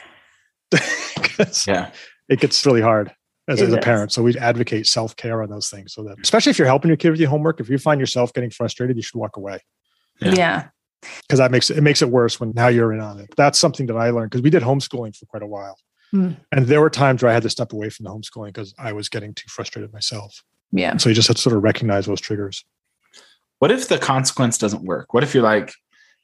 yeah 1.67 1.91
it 2.29 2.39
gets 2.39 2.65
really 2.65 2.81
hard 2.81 3.11
as, 3.47 3.61
as 3.61 3.73
a 3.73 3.77
parent. 3.77 4.11
So 4.11 4.21
we 4.21 4.37
advocate 4.37 4.87
self 4.87 5.15
care 5.15 5.41
on 5.41 5.49
those 5.49 5.69
things. 5.69 5.93
So 5.93 6.03
that, 6.03 6.17
especially 6.21 6.49
if 6.49 6.59
you're 6.59 6.67
helping 6.67 6.89
your 6.89 6.97
kid 6.97 7.11
with 7.11 7.19
your 7.19 7.29
homework, 7.29 7.59
if 7.59 7.69
you 7.69 7.77
find 7.77 7.99
yourself 7.99 8.33
getting 8.33 8.49
frustrated, 8.49 8.95
you 8.97 9.01
should 9.01 9.17
walk 9.17 9.37
away. 9.37 9.59
Yeah. 10.19 10.33
yeah 10.35 10.67
because 11.01 11.39
that 11.39 11.51
makes 11.51 11.69
it, 11.69 11.77
it 11.77 11.81
makes 11.81 12.01
it 12.01 12.09
worse 12.09 12.39
when 12.39 12.51
now 12.55 12.67
you're 12.67 12.93
in 12.93 12.99
on 12.99 13.19
it. 13.19 13.29
That's 13.37 13.59
something 13.59 13.85
that 13.87 13.97
I 13.97 14.09
learned 14.09 14.31
because 14.31 14.41
we 14.41 14.49
did 14.49 14.63
homeschooling 14.63 15.15
for 15.15 15.25
quite 15.25 15.43
a 15.43 15.47
while. 15.47 15.77
Mm. 16.13 16.37
And 16.51 16.67
there 16.67 16.81
were 16.81 16.89
times 16.89 17.21
where 17.21 17.29
I 17.29 17.33
had 17.33 17.43
to 17.43 17.49
step 17.49 17.73
away 17.73 17.89
from 17.89 18.05
the 18.05 18.09
homeschooling 18.11 18.47
because 18.47 18.73
I 18.77 18.93
was 18.93 19.09
getting 19.09 19.33
too 19.33 19.47
frustrated 19.49 19.91
myself. 19.91 20.43
Yeah. 20.71 20.97
So 20.97 21.09
you 21.09 21.15
just 21.15 21.27
have 21.27 21.37
to 21.37 21.41
sort 21.41 21.55
of 21.55 21.63
recognize 21.63 22.05
those 22.05 22.21
triggers. 22.21 22.63
What 23.59 23.71
if 23.71 23.87
the 23.87 23.97
consequence 23.97 24.57
doesn't 24.57 24.83
work? 24.83 25.13
What 25.13 25.23
if 25.23 25.33
you're 25.33 25.43
like, 25.43 25.73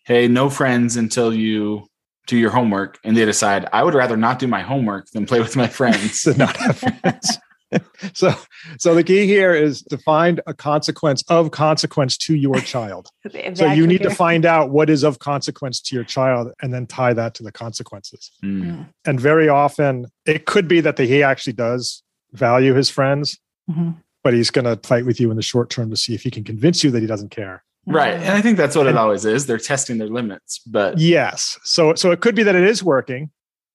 hey, 0.06 0.28
no 0.28 0.50
friends 0.50 0.96
until 0.96 1.34
you 1.34 1.88
do 2.28 2.38
your 2.38 2.52
homework 2.52 3.00
and 3.04 3.18
they 3.18 3.26
decide 3.26 3.68
I 3.74 3.84
would 3.84 3.94
rather 3.94 4.16
not 4.16 4.40
do 4.40 4.48
my 4.48 4.62
homework 4.62 5.10
than 5.12 5.26
play 5.26 5.40
with 5.40 5.56
my 5.56 5.68
friends. 5.68 6.26
not 6.38 6.56
have 6.58 6.78
friends. 6.78 7.38
so 8.14 8.34
so 8.78 8.96
the 8.96 9.04
key 9.04 9.26
here 9.26 9.54
is 9.54 9.82
to 9.84 9.98
find 9.98 10.42
a 10.48 10.54
consequence 10.54 11.24
of 11.30 11.52
consequence 11.52 12.18
to 12.18 12.36
your 12.36 12.60
child. 12.74 13.10
So 13.54 13.72
you 13.72 13.88
need 13.88 14.04
to 14.04 14.10
find 14.10 14.46
out 14.46 14.70
what 14.70 14.90
is 14.90 15.04
of 15.04 15.20
consequence 15.20 15.82
to 15.82 15.96
your 15.96 16.04
child 16.04 16.52
and 16.62 16.74
then 16.74 16.88
tie 16.88 17.14
that 17.14 17.34
to 17.36 17.44
the 17.44 17.52
consequences. 17.52 18.32
Mm. 18.44 18.88
and 19.06 19.20
very 19.20 19.50
often 19.50 20.06
it 20.26 20.46
could 20.46 20.68
be 20.68 20.82
that 20.82 20.96
the, 20.96 21.06
he 21.06 21.24
actually 21.24 21.54
does 21.54 22.04
value 22.32 22.74
his 22.74 22.90
friends 22.90 23.40
mm-hmm. 23.70 23.92
but 24.24 24.34
he's 24.34 24.50
going 24.50 24.66
to 24.66 24.80
fight 24.88 25.06
with 25.06 25.20
you 25.20 25.30
in 25.30 25.38
the 25.38 25.44
short 25.44 25.70
term 25.70 25.90
to 25.90 25.96
see 25.96 26.14
if 26.14 26.24
he 26.24 26.32
can 26.32 26.44
convince 26.44 26.84
you 26.84 26.92
that 26.92 27.02
he 27.02 27.08
doesn't 27.08 27.30
care. 27.30 27.64
Right 27.86 28.14
and 28.14 28.30
i 28.30 28.42
think 28.42 28.58
that's 28.58 28.76
what 28.76 28.88
and, 28.88 28.96
it 28.96 29.00
always 29.00 29.26
is. 29.26 29.46
They're 29.46 29.58
testing 29.58 29.98
their 29.98 30.08
limits 30.08 30.60
but 30.66 30.98
yes 30.98 31.60
so 31.64 31.96
so 31.96 32.12
it 32.12 32.22
could 32.22 32.36
be 32.36 32.44
that 32.44 32.56
it 32.56 32.64
is 32.64 32.82
working 32.82 33.30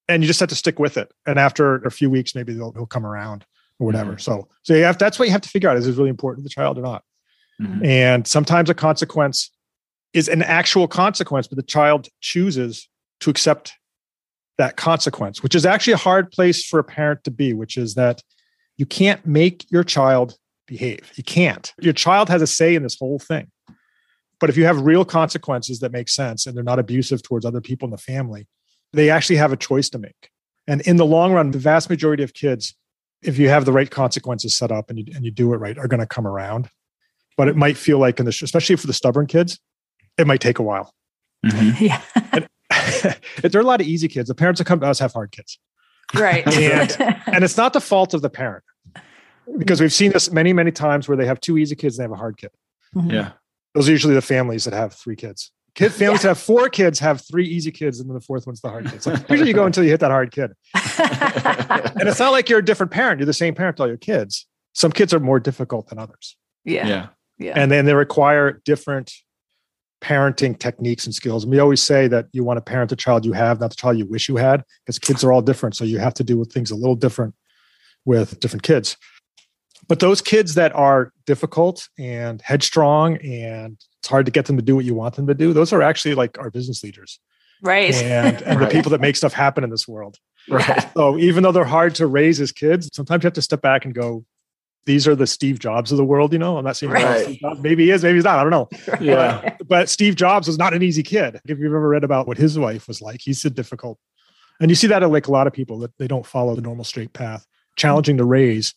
and 0.09 0.23
you 0.23 0.27
just 0.27 0.41
have 0.41 0.49
to 0.49 0.55
stick 0.55 0.79
with 0.79 0.97
it 0.97 1.13
and 1.27 1.39
after 1.39 1.77
a 1.77 1.91
few 1.91 2.09
weeks 2.09 2.35
maybe 2.35 2.55
they'll, 2.55 2.73
he'll 2.73 2.87
come 2.87 3.05
around 3.05 3.45
or 3.79 3.87
whatever. 3.87 4.13
Mm-hmm. 4.13 4.21
So, 4.21 4.49
so 4.63 4.75
you 4.75 4.85
have, 4.85 4.99
that's 4.99 5.19
what 5.19 5.27
you 5.27 5.33
have 5.33 5.41
to 5.43 5.49
figure 5.49 5.69
out 5.69 5.77
is 5.77 5.87
it 5.87 5.97
really 5.97 6.11
important 6.11 6.41
to 6.41 6.43
the 6.45 6.55
child 6.55 6.79
or 6.79 6.83
not? 6.83 7.05
Mm-hmm. 7.61 7.85
And 7.85 8.27
sometimes 8.27 8.71
a 8.71 8.75
consequence 8.75 9.51
is 10.13 10.29
an 10.29 10.43
actual 10.43 10.89
consequence, 10.89 11.47
but 11.47 11.57
the 11.57 11.63
child 11.63 12.09
chooses 12.21 12.89
to 13.21 13.31
accept 13.31 13.75
that 14.59 14.77
consequence, 14.77 15.43
which 15.43 15.55
is 15.55 15.65
actually 15.65 15.93
a 15.93 15.99
hard 15.99 16.31
place 16.31 16.65
for 16.67 16.79
a 16.79 16.85
parent 16.85 17.25
to 17.25 17.31
be, 17.31 17.53
which 17.53 17.77
is 17.77 17.95
that 17.95 18.23
you 18.77 18.87
can't 18.87 19.25
make 19.27 19.71
your 19.71 19.85
child 19.85 20.37
behave. 20.67 21.13
You 21.17 21.25
can't. 21.25 21.73
Your 21.81 21.93
child 21.93 22.29
has 22.29 22.43
a 22.43 22.47
say 22.47 22.75
in 22.75 22.83
this 22.83 22.99
whole 22.99 23.19
thing. 23.19 23.51
But 24.41 24.51
if 24.51 24.57
you 24.57 24.65
have 24.67 24.81
real 24.81 25.05
consequences 25.05 25.81
that 25.81 25.93
make 25.93 26.09
sense 26.09 26.47
and 26.47 26.57
they're 26.57 26.63
not 26.63 26.79
abusive 26.79 27.23
towards 27.23 27.45
other 27.45 27.61
people 27.61 27.87
in 27.87 27.91
the 27.91 27.99
family, 27.99 28.47
they 28.93 29.11
actually 29.11 29.37
have 29.37 29.53
a 29.53 29.57
choice 29.57 29.89
to 29.91 29.99
make. 29.99 30.31
And 30.67 30.81
in 30.83 30.97
the 30.97 31.07
long 31.07 31.33
run, 31.33 31.51
the 31.51 31.59
vast 31.59 31.91
majority 31.91 32.23
of 32.23 32.35
kids 32.35 32.75
if 33.23 33.39
you 33.39 33.49
have 33.49 33.65
the 33.65 33.73
right 33.73 33.91
consequences 33.91 34.57
set 34.57 34.71
up 34.71 34.91
and 34.91 34.99
you, 34.99 35.07
and 35.15 35.25
you 35.25 35.31
do 35.31 35.53
it 35.53 35.57
right, 35.59 35.77
are 35.79 35.89
going 35.89 36.01
to 36.01 36.07
come 36.07 36.27
around. 36.27 36.69
But 37.37 37.49
it 37.49 37.57
might 37.57 37.77
feel 37.77 37.99
like 37.99 38.19
in 38.19 38.25
the, 38.27 38.31
especially 38.31 38.77
for 38.77 38.87
the 38.87 38.93
stubborn 38.93 39.27
kids, 39.27 39.59
it 40.19 40.27
might 40.27 40.41
take 40.41 40.59
a 40.59 40.63
while. 40.63 40.93
Mhm. 41.47 41.81
Yeah. 41.81 43.15
there 43.43 43.61
are 43.61 43.63
a 43.63 43.67
lot 43.67 43.81
of 43.81 43.87
easy 43.87 44.09
kids. 44.09 44.29
The 44.29 44.35
parents 44.35 44.59
that 44.59 44.65
come 44.67 44.81
to 44.81 44.87
us 44.87 44.99
have 44.99 45.13
hard 45.13 45.31
kids. 45.33 45.59
Right. 46.15 46.47
And- 46.47 46.97
And 47.27 47.45
it's 47.45 47.57
not 47.57 47.73
the 47.73 47.81
fault 47.81 48.15
of 48.15 48.23
the 48.23 48.31
parent 48.31 48.65
because 49.59 49.81
we've 49.81 49.93
seen 49.93 50.13
this 50.13 50.31
many, 50.33 50.53
many 50.53 50.71
times 50.73 51.07
where 51.09 51.17
they 51.17 51.27
have 51.27 51.41
two 51.41 51.59
easy 51.59 51.75
kids 51.77 51.99
and 51.99 52.03
they 52.03 52.05
have 52.05 52.13
a 52.13 52.17
hard 52.21 52.37
kid. 52.39 52.51
Mhm. 52.97 53.13
Yeah. 53.13 53.33
Those 53.75 53.89
are 53.89 53.93
usually 53.93 54.15
the 54.15 54.23
families 54.23 54.65
that 54.65 54.75
have 54.75 54.93
three 54.95 55.15
kids. 55.17 55.53
Kid 55.75 55.93
families 55.93 56.23
that 56.23 56.29
have 56.29 56.39
four 56.39 56.69
kids 56.69 56.99
have 56.99 57.21
three 57.27 57.47
easy 57.47 57.71
kids, 57.71 58.01
and 58.01 58.09
then 58.09 58.15
the 58.15 58.21
fourth 58.21 58.47
one's 58.47 58.61
the 58.61 58.69
hard 58.69 58.91
kid. 58.91 59.03
So 59.03 59.15
usually 59.29 59.49
you 59.49 59.55
go 59.55 59.67
until 59.67 59.85
you 59.85 59.91
hit 59.91 60.01
that 60.01 60.11
hard 60.11 60.33
kid. 60.33 60.53
And 62.01 62.09
it's 62.09 62.19
not 62.21 62.31
like 62.31 62.49
you're 62.49 62.61
a 62.61 62.65
different 62.65 62.93
parent. 62.93 63.19
You're 63.19 63.27
the 63.27 63.33
same 63.33 63.55
parent 63.55 63.77
to 63.79 63.83
all 63.83 63.89
your 63.89 63.97
kids. 63.97 64.47
Some 64.73 64.93
kids 64.93 65.13
are 65.13 65.21
more 65.21 65.41
difficult 65.41 65.89
than 65.89 65.99
others. 65.99 66.37
yeah. 66.65 66.87
Yeah. 66.87 67.07
Yeah. 67.39 67.53
And 67.57 67.71
then 67.71 67.85
they 67.85 67.95
require 67.95 68.61
different 68.65 69.13
parenting 70.01 70.59
techniques 70.59 71.07
and 71.07 71.15
skills. 71.15 71.45
And 71.45 71.53
we 71.53 71.59
always 71.61 71.83
say 71.83 72.09
that 72.09 72.27
you 72.33 72.43
want 72.45 72.57
to 72.57 72.61
parent 72.61 72.91
the 72.91 72.97
child 72.97 73.25
you 73.25 73.33
have, 73.33 73.61
not 73.61 73.71
the 73.71 73.77
child 73.77 73.97
you 73.99 74.07
wish 74.07 74.29
you 74.29 74.37
had, 74.37 74.65
because 74.85 74.99
kids 74.99 75.23
are 75.23 75.33
all 75.33 75.43
different. 75.43 75.77
So 75.77 75.85
you 75.85 75.99
have 75.99 76.15
to 76.15 76.25
do 76.25 76.45
things 76.45 76.71
a 76.71 76.77
little 76.77 76.97
different 76.97 77.35
with 78.05 78.41
different 78.41 78.63
kids. 78.65 78.97
But 79.89 80.01
those 80.01 80.21
kids 80.21 80.55
that 80.55 80.75
are 80.75 81.13
difficult 81.27 81.89
and 81.99 82.43
headstrong 82.43 83.17
and 83.19 83.79
it's 84.01 84.09
hard 84.09 84.27
to 84.27 84.33
get 84.33 84.47
them 84.47 84.57
to 84.57 84.63
do 84.63 84.77
what 84.77 84.85
you 84.85 84.95
want 84.95 85.17
them 85.17 85.27
to 85.27 85.35
do, 85.35 85.53
those 85.53 85.73
are 85.73 85.83
actually 85.83 86.15
like 86.15 86.39
our 86.39 86.51
business 86.51 86.83
leaders 86.85 87.19
right. 87.63 87.95
and, 87.95 88.43
and 88.47 88.61
Right. 88.61 88.69
the 88.69 88.73
people 88.75 88.91
that 88.91 89.01
make 89.01 89.17
stuff 89.17 89.33
happen 89.33 89.65
in 89.65 89.71
this 89.71 89.89
world. 89.89 90.19
Right. 90.49 90.89
So 90.95 91.19
even 91.19 91.43
though 91.43 91.53
they're 91.53 91.65
hard 91.65 91.95
to 91.97 92.07
raise 92.07 92.41
as 92.41 92.53
kids, 92.53 92.91
sometimes 92.93 93.23
you 93.23 93.27
have 93.29 93.35
to 93.35 93.43
step 93.43 93.61
back 93.63 93.85
and 93.85 93.95
go, 93.95 94.25
these 94.87 95.07
are 95.07 95.15
the 95.15 95.27
Steve 95.27 95.59
Jobs 95.59 95.91
of 95.93 95.99
the 95.99 96.05
world, 96.05 96.33
you 96.33 96.39
know. 96.39 96.57
I'm 96.57 96.65
not 96.65 96.77
saying 96.77 96.93
Right. 96.93 97.39
Maybe 97.61 97.85
he 97.85 97.91
is, 97.91 98.03
maybe 98.03 98.15
he's 98.17 98.25
not. 98.25 98.39
I 98.39 98.43
don't 98.43 98.51
know. 98.51 98.69
Yeah. 99.01 99.57
But 99.67 99.91
Steve 99.91 100.17
Jobs 100.17 100.47
was 100.47 100.57
not 100.57 100.73
an 100.73 100.83
easy 100.83 101.03
kid. 101.03 101.41
If 101.45 101.59
you've 101.59 101.67
ever 101.75 101.89
read 101.89 102.05
about 102.05 102.27
what 102.27 102.39
his 102.39 102.59
wife 102.59 102.89
was 102.89 103.03
like, 103.03 103.21
he's 103.23 103.45
a 103.45 103.51
difficult. 103.51 103.99
And 104.61 104.71
you 104.71 104.75
see 104.75 104.87
that 104.87 105.03
in 105.03 105.11
like 105.13 105.27
a 105.29 105.31
lot 105.33 105.47
of 105.47 105.53
people 105.53 105.79
that 105.81 105.97
they 105.99 106.09
don't 106.09 106.25
follow 106.25 106.55
the 106.55 106.63
normal 106.63 106.85
straight 106.85 107.13
path, 107.13 107.47
challenging 107.77 108.17
to 108.17 108.25
raise. 108.25 108.75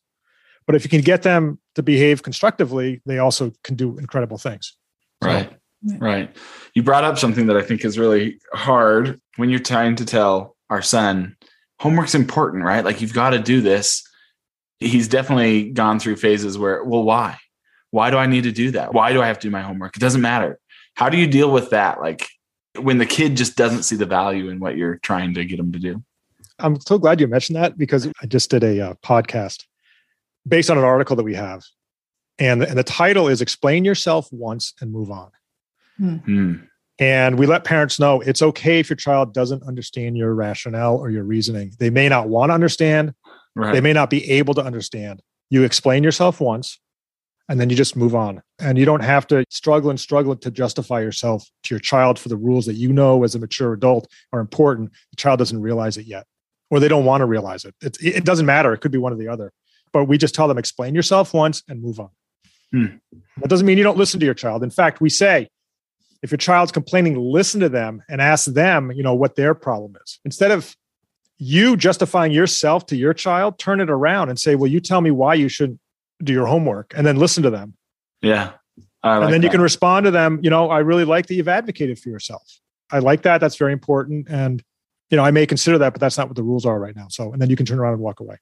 But 0.67 0.75
if 0.75 0.83
you 0.83 0.89
can 0.89 1.01
get 1.01 1.23
them 1.23 1.59
to 1.75 1.83
behave 1.83 2.23
constructively, 2.23 3.01
they 3.05 3.17
also 3.17 3.51
can 3.63 3.75
do 3.75 3.97
incredible 3.97 4.37
things. 4.37 4.75
So- 5.23 5.29
Right. 5.29 5.57
Right. 5.97 6.35
You 6.75 6.83
brought 6.83 7.03
up 7.03 7.17
something 7.17 7.47
that 7.47 7.57
I 7.57 7.63
think 7.63 7.83
is 7.83 7.97
really 7.97 8.39
hard 8.53 9.19
when 9.37 9.49
you're 9.49 9.59
trying 9.59 9.95
to 9.95 10.05
tell 10.05 10.55
our 10.69 10.81
son 10.83 11.35
homework's 11.79 12.13
important, 12.13 12.63
right? 12.63 12.85
Like 12.85 13.01
you've 13.01 13.13
got 13.15 13.31
to 13.31 13.39
do 13.39 13.61
this. 13.61 14.07
He's 14.79 15.07
definitely 15.07 15.71
gone 15.71 15.99
through 15.99 16.17
phases 16.17 16.55
where, 16.57 16.83
well, 16.83 17.01
why? 17.03 17.37
Why 17.89 18.11
do 18.11 18.17
I 18.17 18.27
need 18.27 18.43
to 18.43 18.51
do 18.51 18.69
that? 18.71 18.93
Why 18.93 19.11
do 19.13 19.21
I 19.21 19.27
have 19.27 19.39
to 19.39 19.47
do 19.47 19.51
my 19.51 19.61
homework? 19.63 19.97
It 19.97 19.99
doesn't 19.99 20.21
matter. 20.21 20.59
How 20.95 21.09
do 21.09 21.17
you 21.17 21.25
deal 21.25 21.51
with 21.51 21.71
that? 21.71 21.99
Like 21.99 22.27
when 22.79 22.99
the 22.99 23.05
kid 23.07 23.35
just 23.35 23.57
doesn't 23.57 23.83
see 23.83 23.95
the 23.95 24.05
value 24.05 24.49
in 24.49 24.59
what 24.59 24.77
you're 24.77 24.97
trying 24.97 25.33
to 25.33 25.43
get 25.43 25.59
him 25.59 25.71
to 25.71 25.79
do. 25.79 26.03
I'm 26.59 26.79
so 26.79 26.99
glad 26.99 27.19
you 27.19 27.27
mentioned 27.27 27.55
that 27.57 27.77
because 27.77 28.07
I 28.21 28.25
just 28.27 28.51
did 28.51 28.63
a 28.63 28.79
uh, 28.79 28.93
podcast 29.03 29.65
based 30.47 30.69
on 30.69 30.77
an 30.77 30.83
article 30.83 31.15
that 31.15 31.23
we 31.23 31.35
have. 31.35 31.63
And, 32.39 32.63
and 32.63 32.77
the 32.77 32.83
title 32.83 33.27
is 33.27 33.41
Explain 33.41 33.85
Yourself 33.85 34.27
Once 34.31 34.73
and 34.81 34.91
Move 34.91 35.11
On. 35.11 35.29
Hmm. 35.97 36.55
And 36.99 37.39
we 37.39 37.45
let 37.45 37.63
parents 37.63 37.99
know 37.99 38.21
it's 38.21 38.41
okay 38.41 38.79
if 38.79 38.89
your 38.89 38.97
child 38.97 39.33
doesn't 39.33 39.63
understand 39.63 40.17
your 40.17 40.33
rationale 40.33 40.95
or 40.95 41.09
your 41.09 41.23
reasoning. 41.23 41.71
They 41.79 41.89
may 41.89 42.09
not 42.09 42.29
want 42.29 42.49
to 42.49 42.53
understand, 42.53 43.13
Right. 43.55 43.73
they 43.73 43.81
may 43.81 43.91
not 43.91 44.09
be 44.09 44.29
able 44.31 44.53
to 44.53 44.61
understand. 44.61 45.21
You 45.49 45.63
explain 45.63 46.03
yourself 46.03 46.39
once 46.39 46.79
and 47.49 47.59
then 47.59 47.69
you 47.69 47.75
just 47.75 47.97
move 47.97 48.15
on. 48.15 48.41
And 48.59 48.77
you 48.77 48.85
don't 48.85 49.03
have 49.03 49.27
to 49.27 49.43
struggle 49.49 49.89
and 49.89 49.99
struggle 49.99 50.35
to 50.37 50.51
justify 50.51 51.01
yourself 51.01 51.45
to 51.63 51.75
your 51.75 51.79
child 51.79 52.17
for 52.17 52.29
the 52.29 52.37
rules 52.37 52.65
that 52.67 52.75
you 52.75 52.93
know 52.93 53.23
as 53.23 53.35
a 53.35 53.39
mature 53.39 53.73
adult 53.73 54.07
are 54.31 54.39
important. 54.39 54.91
The 55.09 55.17
child 55.17 55.39
doesn't 55.39 55.61
realize 55.61 55.97
it 55.97 56.05
yet, 56.05 56.25
or 56.69 56.79
they 56.79 56.87
don't 56.87 57.03
want 57.03 57.21
to 57.21 57.25
realize 57.25 57.65
it. 57.65 57.75
It, 57.81 57.97
it 58.01 58.25
doesn't 58.25 58.45
matter. 58.45 58.73
It 58.73 58.79
could 58.79 58.91
be 58.91 58.97
one 58.97 59.11
or 59.11 59.17
the 59.17 59.27
other. 59.27 59.51
But 59.93 60.05
we 60.05 60.17
just 60.17 60.33
tell 60.33 60.47
them 60.47 60.57
explain 60.57 60.95
yourself 60.95 61.33
once 61.33 61.63
and 61.67 61.81
move 61.81 61.99
on. 61.99 62.09
Hmm. 62.71 62.85
That 63.37 63.49
doesn't 63.49 63.65
mean 63.65 63.77
you 63.77 63.83
don't 63.83 63.97
listen 63.97 64.19
to 64.19 64.25
your 64.25 64.35
child. 64.35 64.63
In 64.63 64.69
fact, 64.69 65.01
we 65.01 65.09
say 65.09 65.49
if 66.21 66.31
your 66.31 66.37
child's 66.37 66.71
complaining, 66.71 67.17
listen 67.19 67.59
to 67.61 67.69
them 67.69 68.03
and 68.07 68.21
ask 68.21 68.45
them, 68.45 68.91
you 68.91 69.03
know, 69.03 69.13
what 69.13 69.35
their 69.35 69.53
problem 69.53 69.97
is. 70.03 70.19
Instead 70.23 70.51
of 70.51 70.75
you 71.37 71.75
justifying 71.75 72.31
yourself 72.31 72.85
to 72.87 72.95
your 72.95 73.13
child, 73.13 73.57
turn 73.57 73.81
it 73.81 73.89
around 73.89 74.29
and 74.29 74.39
say, 74.39 74.55
well, 74.55 74.69
you 74.69 74.79
tell 74.79 75.01
me 75.01 75.11
why 75.11 75.33
you 75.33 75.49
shouldn't 75.49 75.79
do 76.23 76.31
your 76.31 76.45
homework 76.45 76.93
and 76.95 77.05
then 77.05 77.17
listen 77.17 77.43
to 77.43 77.49
them. 77.49 77.73
yeah. 78.21 78.51
I 79.03 79.15
and 79.15 79.21
like 79.25 79.31
then 79.31 79.41
you 79.41 79.49
can 79.49 79.61
respond 79.61 80.03
to 80.03 80.11
them, 80.11 80.39
you 80.43 80.51
know, 80.51 80.69
I 80.69 80.79
really 80.79 81.05
like 81.05 81.25
that 81.25 81.33
you've 81.33 81.47
advocated 81.47 81.97
for 81.97 82.09
yourself. 82.09 82.59
I 82.91 82.99
like 82.99 83.23
that. 83.23 83.41
That's 83.41 83.55
very 83.55 83.73
important. 83.73 84.27
And, 84.29 84.63
you 85.09 85.17
know, 85.17 85.23
I 85.23 85.31
may 85.31 85.47
consider 85.47 85.79
that, 85.79 85.93
but 85.93 85.99
that's 85.99 86.19
not 86.19 86.27
what 86.27 86.35
the 86.35 86.43
rules 86.43 86.67
are 86.67 86.79
right 86.79 86.95
now. 86.95 87.07
So, 87.09 87.33
and 87.33 87.41
then 87.41 87.49
you 87.49 87.55
can 87.55 87.65
turn 87.65 87.79
around 87.79 87.93
and 87.93 88.01
walk 88.01 88.19
away. 88.19 88.37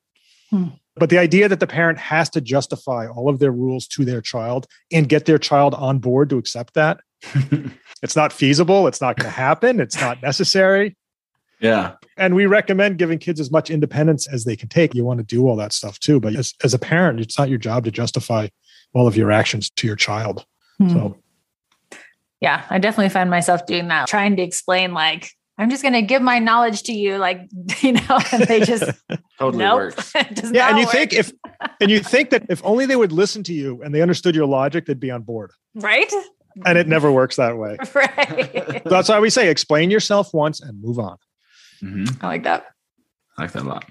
Hmm. 0.50 0.68
But 0.96 1.10
the 1.10 1.18
idea 1.18 1.48
that 1.48 1.60
the 1.60 1.68
parent 1.68 1.98
has 1.98 2.30
to 2.32 2.42
justify 2.42 3.08
all 3.08 3.30
of 3.30 3.40
their 3.40 3.52
rules 3.52 3.88
to 3.88 4.04
their 4.04 4.22
child 4.22 4.68
and 4.92 5.08
get 5.08 5.26
their 5.26 5.38
child 5.38 5.74
on 5.74 6.00
board 6.00 6.30
to 6.30 6.38
accept 6.38 6.74
that, 6.74 7.00
it's 8.04 8.16
not 8.16 8.34
feasible. 8.34 8.88
It's 8.88 9.02
not 9.02 9.16
going 9.16 9.26
to 9.26 9.36
happen. 9.36 9.80
It's 9.80 10.00
not 10.00 10.22
necessary. 10.22 10.98
yeah. 11.60 11.94
And 12.18 12.36
we 12.36 12.46
recommend 12.46 12.98
giving 12.98 13.18
kids 13.18 13.40
as 13.40 13.50
much 13.50 13.70
independence 13.70 14.28
as 14.28 14.44
they 14.44 14.56
can 14.56 14.68
take. 14.68 14.94
You 14.94 15.06
want 15.06 15.20
to 15.20 15.26
do 15.26 15.48
all 15.48 15.56
that 15.56 15.72
stuff 15.74 16.00
too. 16.00 16.20
But 16.20 16.36
as, 16.36 16.54
as 16.64 16.74
a 16.74 16.80
parent, 16.80 17.20
it's 17.20 17.38
not 17.38 17.50
your 17.50 17.60
job 17.60 17.86
to 17.86 17.92
justify 17.92 18.50
all 18.94 19.08
of 19.08 19.16
your 19.16 19.32
actions 19.32 19.70
to 19.70 19.88
your 19.88 19.96
child. 19.96 20.46
Hmm. 20.80 20.90
So, 20.90 21.18
Yeah, 22.42 22.66
I 22.70 22.80
definitely 22.80 23.10
find 23.10 23.30
myself 23.30 23.66
doing 23.66 23.88
that, 23.90 24.08
trying 24.08 24.36
to 24.38 24.42
explain, 24.42 24.94
like, 24.94 25.32
I'm 25.60 25.70
just 25.70 25.84
going 25.84 25.94
to 25.94 26.02
give 26.02 26.22
my 26.22 26.40
knowledge 26.40 26.84
to 26.84 26.94
you, 26.94 27.18
like, 27.18 27.50
you 27.82 27.92
know, 27.94 28.20
and 28.32 28.44
they 28.44 28.62
just, 28.62 28.90
Totally 29.38 29.64
nope. 29.64 29.76
works. 29.76 30.12
yeah. 30.16 30.70
And 30.70 30.78
you 30.80 30.86
work. 30.86 30.92
think 30.94 31.14
if, 31.14 31.32
and 31.80 31.92
you 31.92 32.00
think 32.00 32.30
that 32.32 32.46
if 32.50 32.62
only 32.64 32.86
they 32.86 32.96
would 32.96 33.12
listen 33.12 33.44
to 33.44 33.54
you 33.54 33.82
and 33.84 33.94
they 33.94 34.02
understood 34.02 34.36
your 34.36 34.46
logic, 34.48 34.86
they'd 34.86 35.00
be 35.00 35.12
on 35.12 35.22
board. 35.22 35.52
right? 35.76 36.12
And 36.66 36.78
it 36.78 36.88
never 36.88 37.12
works 37.12 37.36
that 37.36 37.58
way. 37.58 37.78
Right. 37.94 38.82
That's 38.86 39.08
why 39.08 39.20
we 39.20 39.30
say 39.30 39.50
explain 39.50 39.92
yourself 39.92 40.34
once 40.34 40.60
and 40.62 40.82
move 40.82 40.98
on. 41.00 41.18
Mhm. 41.82 42.18
I 42.24 42.28
like 42.28 42.44
that. 42.44 42.66
I 43.38 43.44
like 43.44 43.52
that 43.54 43.64
a 43.64 43.68
lot. 43.68 43.86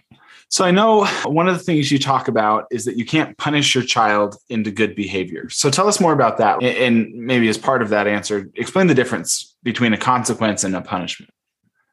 So 0.51 0.65
I 0.65 0.71
know 0.71 1.07
one 1.25 1.49
of 1.49 1.57
the 1.57 1.63
things 1.63 1.93
you 1.93 1.99
talk 1.99 2.27
about 2.29 2.65
is 2.71 2.85
that 2.87 2.97
you 2.97 3.05
can't 3.05 3.37
punish 3.39 3.75
your 3.75 3.85
child 3.85 4.37
into 4.49 4.71
good 4.71 4.95
behavior. 4.97 5.49
So 5.51 5.71
tell 5.71 5.87
us 5.89 6.01
more 6.01 6.13
about 6.13 6.39
that. 6.39 6.63
And 6.63 7.13
maybe 7.15 7.49
as 7.49 7.57
part 7.59 7.81
of 7.83 7.91
that 7.91 8.07
answer, 8.07 8.51
explain 8.55 8.87
the 8.87 8.95
difference 8.95 9.55
between 9.63 9.93
a 9.93 9.99
consequence 9.99 10.65
and 10.65 10.75
a 10.75 10.81
punishment. 10.83 11.31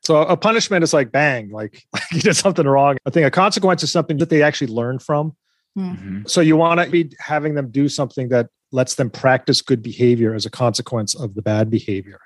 So 0.06 0.22
a 0.22 0.38
punishment 0.38 0.84
is 0.84 0.94
like 0.94 1.12
bang, 1.12 1.50
like, 1.50 1.84
like 1.94 2.04
you 2.12 2.22
did 2.22 2.36
something 2.36 2.66
wrong. 2.68 2.98
I 3.06 3.10
think 3.10 3.26
a 3.26 3.32
consequence 3.32 3.82
is 3.84 3.92
something 3.92 4.18
that 4.18 4.30
they 4.30 4.44
actually 4.44 4.68
learn 4.72 5.00
from. 5.00 5.36
Mhm. 5.78 6.30
So 6.30 6.42
you 6.42 6.56
want 6.56 6.80
to 6.80 6.90
be 6.90 7.12
having 7.20 7.56
them 7.56 7.70
do 7.72 7.90
something 7.90 8.30
that 8.30 8.48
lets 8.72 8.96
them 8.96 9.10
practice 9.10 9.62
good 9.62 9.82
behavior 9.82 10.34
as 10.34 10.46
a 10.46 10.50
consequence 10.50 11.16
of 11.16 11.34
the 11.36 11.42
bad 11.42 11.70
behavior. 11.70 12.20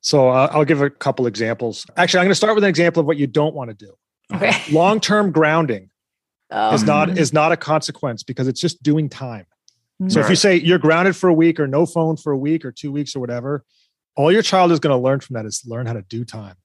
So 0.00 0.28
uh, 0.28 0.48
I'll 0.52 0.64
give 0.66 0.82
a 0.82 0.90
couple 0.90 1.26
examples. 1.26 1.86
Actually, 1.96 2.20
I'm 2.20 2.24
going 2.26 2.32
to 2.32 2.36
start 2.36 2.54
with 2.54 2.64
an 2.64 2.68
example 2.70 3.00
of 3.00 3.06
what 3.06 3.16
you 3.16 3.26
don't 3.26 3.54
want 3.54 3.70
to 3.70 3.74
do. 3.86 3.94
Okay. 4.34 4.52
Long-term 4.72 5.30
grounding 5.32 5.90
Oh. 6.50 6.74
is 6.74 6.84
not 6.84 7.16
is 7.18 7.32
not 7.32 7.52
a 7.52 7.56
consequence 7.56 8.22
because 8.22 8.46
it's 8.48 8.60
just 8.60 8.82
doing 8.82 9.08
time. 9.08 9.46
So 10.08 10.20
if 10.20 10.28
you 10.28 10.36
say 10.36 10.56
you're 10.56 10.78
grounded 10.78 11.16
for 11.16 11.28
a 11.28 11.34
week 11.34 11.58
or 11.58 11.66
no 11.66 11.86
phone 11.86 12.16
for 12.16 12.32
a 12.32 12.36
week 12.36 12.64
or 12.64 12.72
two 12.72 12.92
weeks 12.92 13.16
or 13.16 13.20
whatever, 13.20 13.64
all 14.16 14.30
your 14.30 14.42
child 14.42 14.70
is 14.72 14.78
going 14.78 14.94
to 14.94 15.02
learn 15.02 15.20
from 15.20 15.34
that 15.34 15.46
is 15.46 15.62
learn 15.66 15.86
how 15.86 15.94
to 15.94 16.02
do 16.02 16.24
time. 16.24 16.56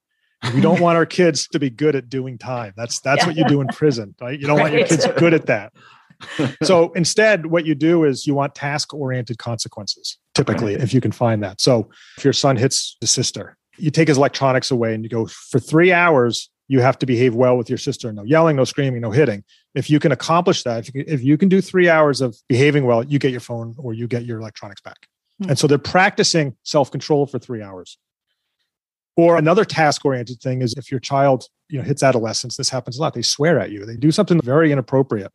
We 0.54 0.62
don't 0.62 0.80
want 0.80 0.98
our 0.98 1.06
kids 1.20 1.48
to 1.50 1.60
be 1.60 1.70
good 1.70 1.96
at 1.96 2.10
doing 2.10 2.38
time. 2.38 2.74
That's 2.78 3.00
that's 3.02 3.22
Yeah. 3.22 3.28
what 3.28 3.36
you 3.38 3.46
do 3.46 3.62
in 3.62 3.68
prison, 3.68 4.16
right? 4.22 4.40
You 4.40 4.48
don't 4.48 4.60
want 4.60 4.74
your 4.74 4.86
kids 4.86 5.06
good 5.18 5.34
at 5.34 5.46
that. 5.48 5.74
So 6.64 6.92
instead, 6.94 7.46
what 7.46 7.66
you 7.66 7.76
do 7.76 8.04
is 8.04 8.28
you 8.28 8.34
want 8.36 8.54
task 8.54 8.94
oriented 8.94 9.38
consequences, 9.38 10.18
typically, 10.36 10.74
if 10.74 10.94
you 10.94 11.00
can 11.00 11.14
find 11.14 11.42
that. 11.44 11.62
So 11.62 11.90
if 12.18 12.26
your 12.26 12.34
son 12.34 12.58
hits 12.58 12.98
his 13.00 13.10
sister, 13.10 13.56
you 13.78 13.90
take 13.90 14.10
his 14.10 14.18
electronics 14.18 14.70
away 14.70 14.94
and 14.94 15.02
you 15.02 15.10
go 15.10 15.28
for 15.28 15.60
three 15.60 15.94
hours, 15.94 16.50
you 16.68 16.82
have 16.82 17.00
to 17.00 17.06
behave 17.06 17.36
well 17.36 17.56
with 17.58 17.70
your 17.70 17.78
sister. 17.78 18.12
No 18.12 18.24
yelling, 18.24 18.58
no 18.58 18.66
screaming, 18.66 19.00
no 19.00 19.12
hitting. 19.12 19.46
If 19.76 19.90
you 19.90 19.98
can 19.98 20.12
accomplish 20.12 20.64
that, 20.64 20.80
if 20.80 20.94
you 20.94 21.04
can, 21.06 21.14
if 21.14 21.24
you 21.24 21.38
can 21.38 21.48
do 21.48 21.62
three 21.62 21.88
hours 21.88 22.20
of 22.20 22.36
behaving 22.50 22.86
well, 22.86 23.02
you 23.06 23.18
get 23.18 23.32
your 23.32 23.40
phone 23.40 23.74
or 23.78 23.94
you 23.94 24.06
get 24.06 24.26
your 24.26 24.40
electronics 24.42 24.82
back. 24.82 25.08
Hmm. 25.42 25.52
And 25.52 25.58
so 25.60 25.68
they're 25.68 25.78
practicing 25.78 26.58
self 26.64 26.92
control 26.92 27.28
for 27.28 27.40
three 27.40 27.62
hours. 27.64 27.98
Or 29.18 29.38
another 29.38 29.66
task 29.66 30.06
oriented 30.06 30.40
thing 30.40 30.62
is 30.62 30.74
if 30.78 30.90
your 30.92 31.00
child 31.00 31.46
you 31.68 31.78
know 31.78 31.84
hits 31.84 32.04
adolescence, 32.04 32.56
this 32.58 32.70
happens 32.70 32.98
a 32.98 33.02
lot. 33.02 33.14
They 33.14 33.22
swear 33.22 33.60
at 33.60 33.72
you. 33.72 33.86
They 33.86 33.98
do 33.98 34.12
something 34.12 34.40
very 34.42 34.72
inappropriate. 34.72 35.32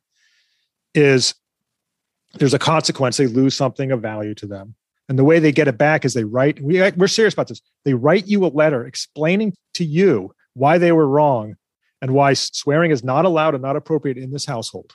Is 0.95 1.35
there's 2.35 2.55
a 2.55 2.59
consequence. 2.59 3.17
They 3.17 3.27
lose 3.27 3.55
something 3.55 3.93
of 3.93 4.01
value 4.01 4.35
to 4.37 4.47
them. 4.47 4.75
And 5.09 5.19
the 5.19 5.25
way 5.25 5.39
they 5.39 5.53
get 5.53 5.69
it 5.69 5.77
back 5.77 6.05
is 6.05 6.15
they 6.15 6.25
write, 6.25 6.61
we, 6.63 6.81
we're 6.93 7.09
serious 7.09 7.35
about 7.35 7.49
this. 7.49 7.61
They 7.85 7.95
write 7.95 8.27
you 8.27 8.45
a 8.47 8.49
letter 8.49 8.87
explaining 8.87 9.55
to 9.75 9.85
you 9.85 10.33
why 10.55 10.79
they 10.79 10.93
were 10.93 11.07
wrong 11.07 11.57
and 12.01 12.13
why 12.13 12.33
swearing 12.33 12.91
is 12.91 13.05
not 13.05 13.25
allowed 13.25 13.55
and 13.55 13.63
not 13.63 13.77
appropriate 13.77 14.17
in 14.17 14.33
this 14.33 14.47
household. 14.47 14.93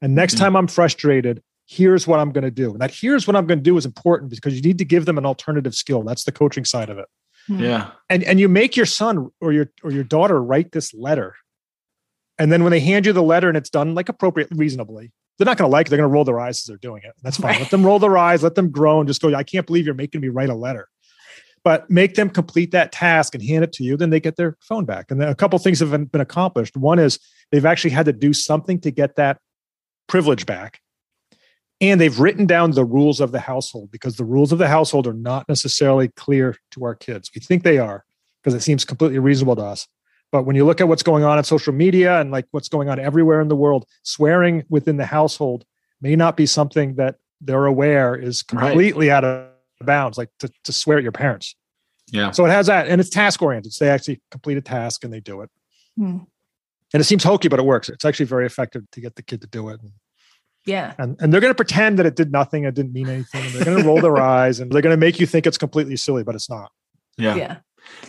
And 0.00 0.14
next 0.14 0.34
Mhm. 0.36 0.38
time 0.38 0.56
I'm 0.56 0.66
frustrated, 0.68 1.42
here's 1.66 2.06
what 2.06 2.20
I'm 2.20 2.32
going 2.32 2.44
to 2.44 2.50
do. 2.50 2.70
And 2.70 2.80
that 2.80 2.92
here's 2.92 3.26
what 3.26 3.34
I'm 3.36 3.46
going 3.46 3.58
to 3.58 3.62
do 3.62 3.76
is 3.76 3.84
important 3.84 4.30
because 4.30 4.54
you 4.54 4.62
need 4.62 4.78
to 4.78 4.84
give 4.84 5.04
them 5.04 5.18
an 5.18 5.26
alternative 5.26 5.74
skill. 5.74 6.02
That's 6.02 6.24
the 6.24 6.32
coaching 6.32 6.64
side 6.64 6.88
of 6.88 6.98
it. 6.98 7.06
Hmm. 7.50 7.58
Yeah. 7.58 7.90
And 8.08 8.22
and 8.22 8.38
you 8.38 8.48
make 8.48 8.76
your 8.76 8.86
son 8.86 9.30
or 9.40 9.52
your 9.52 9.70
or 9.82 9.90
your 9.90 10.04
daughter 10.04 10.40
write 10.40 10.70
this 10.70 10.94
letter. 10.94 11.34
And 12.38 12.52
then 12.52 12.62
when 12.62 12.70
they 12.70 12.80
hand 12.80 13.06
you 13.06 13.12
the 13.12 13.22
letter 13.22 13.48
and 13.48 13.56
it's 13.56 13.70
done 13.70 13.94
like 13.94 14.08
appropriate 14.08 14.48
reasonably, 14.52 15.12
they're 15.36 15.46
not 15.46 15.58
going 15.58 15.68
to 15.68 15.72
like 15.72 15.86
it. 15.86 15.90
They're 15.90 15.98
going 15.98 16.08
to 16.08 16.12
roll 16.12 16.24
their 16.24 16.38
eyes 16.38 16.60
as 16.60 16.64
they're 16.64 16.76
doing 16.76 17.02
it. 17.04 17.12
That's 17.22 17.36
fine. 17.36 17.52
Right. 17.52 17.60
Let 17.60 17.70
them 17.70 17.84
roll 17.84 17.98
their 17.98 18.16
eyes, 18.16 18.42
let 18.42 18.54
them 18.54 18.70
groan, 18.70 19.06
just 19.06 19.20
go, 19.20 19.34
I 19.34 19.42
can't 19.42 19.66
believe 19.66 19.84
you're 19.84 19.94
making 19.94 20.20
me 20.20 20.28
write 20.28 20.48
a 20.48 20.54
letter. 20.54 20.88
But 21.64 21.90
make 21.90 22.14
them 22.14 22.30
complete 22.30 22.70
that 22.70 22.92
task 22.92 23.34
and 23.34 23.44
hand 23.44 23.64
it 23.64 23.72
to 23.74 23.84
you, 23.84 23.98
then 23.98 24.08
they 24.08 24.20
get 24.20 24.36
their 24.36 24.56
phone 24.60 24.86
back. 24.86 25.10
And 25.10 25.20
then 25.20 25.28
a 25.28 25.34
couple 25.34 25.58
things 25.58 25.80
have 25.80 25.90
been, 25.90 26.06
been 26.06 26.22
accomplished. 26.22 26.76
One 26.76 26.98
is 26.98 27.18
they've 27.50 27.66
actually 27.66 27.90
had 27.90 28.06
to 28.06 28.14
do 28.14 28.32
something 28.32 28.80
to 28.80 28.90
get 28.90 29.16
that 29.16 29.38
privilege 30.06 30.46
back. 30.46 30.79
And 31.80 32.00
they've 32.00 32.18
written 32.20 32.44
down 32.46 32.72
the 32.72 32.84
rules 32.84 33.20
of 33.20 33.32
the 33.32 33.40
household 33.40 33.90
because 33.90 34.16
the 34.16 34.24
rules 34.24 34.52
of 34.52 34.58
the 34.58 34.68
household 34.68 35.06
are 35.06 35.14
not 35.14 35.48
necessarily 35.48 36.08
clear 36.08 36.56
to 36.72 36.84
our 36.84 36.94
kids. 36.94 37.30
We 37.34 37.40
think 37.40 37.62
they 37.62 37.78
are 37.78 38.04
because 38.42 38.54
it 38.54 38.60
seems 38.60 38.84
completely 38.84 39.18
reasonable 39.18 39.56
to 39.56 39.62
us. 39.62 39.88
But 40.30 40.44
when 40.44 40.56
you 40.56 40.64
look 40.64 40.80
at 40.80 40.88
what's 40.88 41.02
going 41.02 41.24
on 41.24 41.38
on 41.38 41.44
social 41.44 41.72
media 41.72 42.20
and 42.20 42.30
like 42.30 42.46
what's 42.50 42.68
going 42.68 42.88
on 42.88 42.98
everywhere 43.00 43.40
in 43.40 43.48
the 43.48 43.56
world, 43.56 43.86
swearing 44.02 44.64
within 44.68 44.96
the 44.98 45.06
household 45.06 45.64
may 46.00 46.16
not 46.16 46.36
be 46.36 46.46
something 46.46 46.94
that 46.96 47.16
they're 47.40 47.66
aware 47.66 48.14
is 48.14 48.44
Right. 48.52 48.68
completely 48.68 49.10
out 49.10 49.24
of 49.24 49.48
bounds, 49.80 50.18
like 50.18 50.28
to, 50.40 50.50
to 50.64 50.72
swear 50.72 50.98
at 50.98 51.02
your 51.02 51.12
parents. 51.12 51.56
Yeah. 52.12 52.30
So 52.32 52.44
it 52.44 52.50
has 52.50 52.66
that, 52.66 52.88
and 52.88 53.00
it's 53.00 53.10
task 53.10 53.40
oriented. 53.40 53.72
So 53.72 53.84
they 53.84 53.90
actually 53.90 54.20
complete 54.30 54.58
a 54.58 54.60
task 54.62 55.04
and 55.04 55.12
they 55.12 55.20
do 55.20 55.40
it. 55.40 55.50
Hmm. 55.96 56.18
And 56.92 57.00
it 57.00 57.04
seems 57.04 57.24
hokey, 57.24 57.48
but 57.48 57.58
it 57.58 57.64
works. 57.64 57.88
It's 57.88 58.04
actually 58.04 58.26
very 58.26 58.46
effective 58.46 58.82
to 58.90 59.00
get 59.00 59.14
the 59.16 59.22
kid 59.22 59.40
to 59.42 59.46
do 59.46 59.68
it. 59.70 59.80
Yeah. 60.66 60.94
And, 60.98 61.16
and 61.20 61.32
they're 61.32 61.40
going 61.40 61.50
to 61.50 61.56
pretend 61.56 61.98
that 61.98 62.06
it 62.06 62.16
did 62.16 62.30
nothing, 62.32 62.64
it 62.64 62.74
didn't 62.74 62.92
mean 62.92 63.08
anything. 63.08 63.50
They're 63.52 63.64
going 63.64 63.78
to 63.78 63.84
roll 63.86 64.00
their 64.00 64.16
eyes 64.22 64.60
and 64.60 64.70
they're 64.70 64.82
going 64.82 64.92
to 64.92 65.00
make 65.00 65.18
you 65.18 65.26
think 65.26 65.46
it's 65.46 65.58
completely 65.58 65.96
silly, 65.96 66.22
but 66.22 66.34
it's 66.34 66.50
not. 66.50 66.70
Yeah. 67.16 67.34
Yeah. 67.34 67.56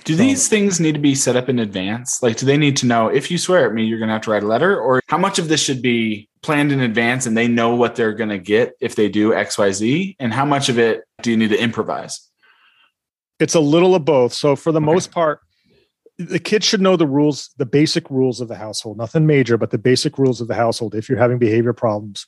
Do 0.04 0.16
these 0.16 0.48
things 0.48 0.80
need 0.80 0.94
to 0.94 1.00
be 1.00 1.16
set 1.16 1.36
up 1.36 1.50
in 1.50 1.58
advance? 1.58 2.22
Like, 2.22 2.38
do 2.38 2.46
they 2.46 2.58
need 2.58 2.76
to 2.78 2.86
know 2.86 3.08
if 3.08 3.32
you 3.32 3.38
swear 3.38 3.66
at 3.68 3.74
me, 3.74 3.84
you're 3.86 4.00
going 4.00 4.10
to 4.10 4.14
have 4.14 4.22
to 4.24 4.32
write 4.32 4.44
a 4.44 4.48
letter? 4.48 4.80
Or 4.80 5.02
how 5.08 5.18
much 5.18 5.40
of 5.40 5.48
this 5.48 5.62
should 5.62 5.82
be 5.82 6.30
planned 6.44 6.72
in 6.72 6.82
advance 6.82 7.26
and 7.26 7.38
they 7.38 7.48
know 7.48 7.74
what 7.76 7.96
they're 7.96 8.14
going 8.14 8.30
to 8.30 8.38
get 8.38 8.74
if 8.82 8.96
they 8.96 9.10
do 9.10 9.32
XYZ? 9.32 10.18
And 10.20 10.34
how 10.34 10.46
much 10.46 10.70
of 10.70 10.78
it 10.78 11.04
do 11.22 11.32
you 11.32 11.38
need 11.38 11.50
to 11.50 11.62
improvise? 11.62 12.20
It's 13.40 13.56
a 13.56 13.60
little 13.60 13.96
of 13.96 14.06
both. 14.06 14.34
So 14.34 14.56
for 14.56 14.72
the 14.72 14.80
Okay. 14.80 14.86
most 14.86 15.12
part, 15.12 15.40
the 16.20 16.40
kids 16.40 16.66
should 16.66 16.82
know 16.82 16.96
the 16.96 17.08
rules, 17.08 17.50
the 17.58 17.66
basic 17.66 18.10
rules 18.12 18.40
of 18.42 18.48
the 18.50 18.56
household, 18.56 18.98
nothing 18.98 19.26
major, 19.26 19.58
but 19.58 19.72
the 19.72 19.78
basic 19.80 20.20
rules 20.20 20.42
of 20.42 20.48
the 20.48 20.56
household 20.56 20.94
if 20.94 21.10
you're 21.10 21.18
having 21.18 21.40
behavior 21.40 21.74
problems. 21.74 22.28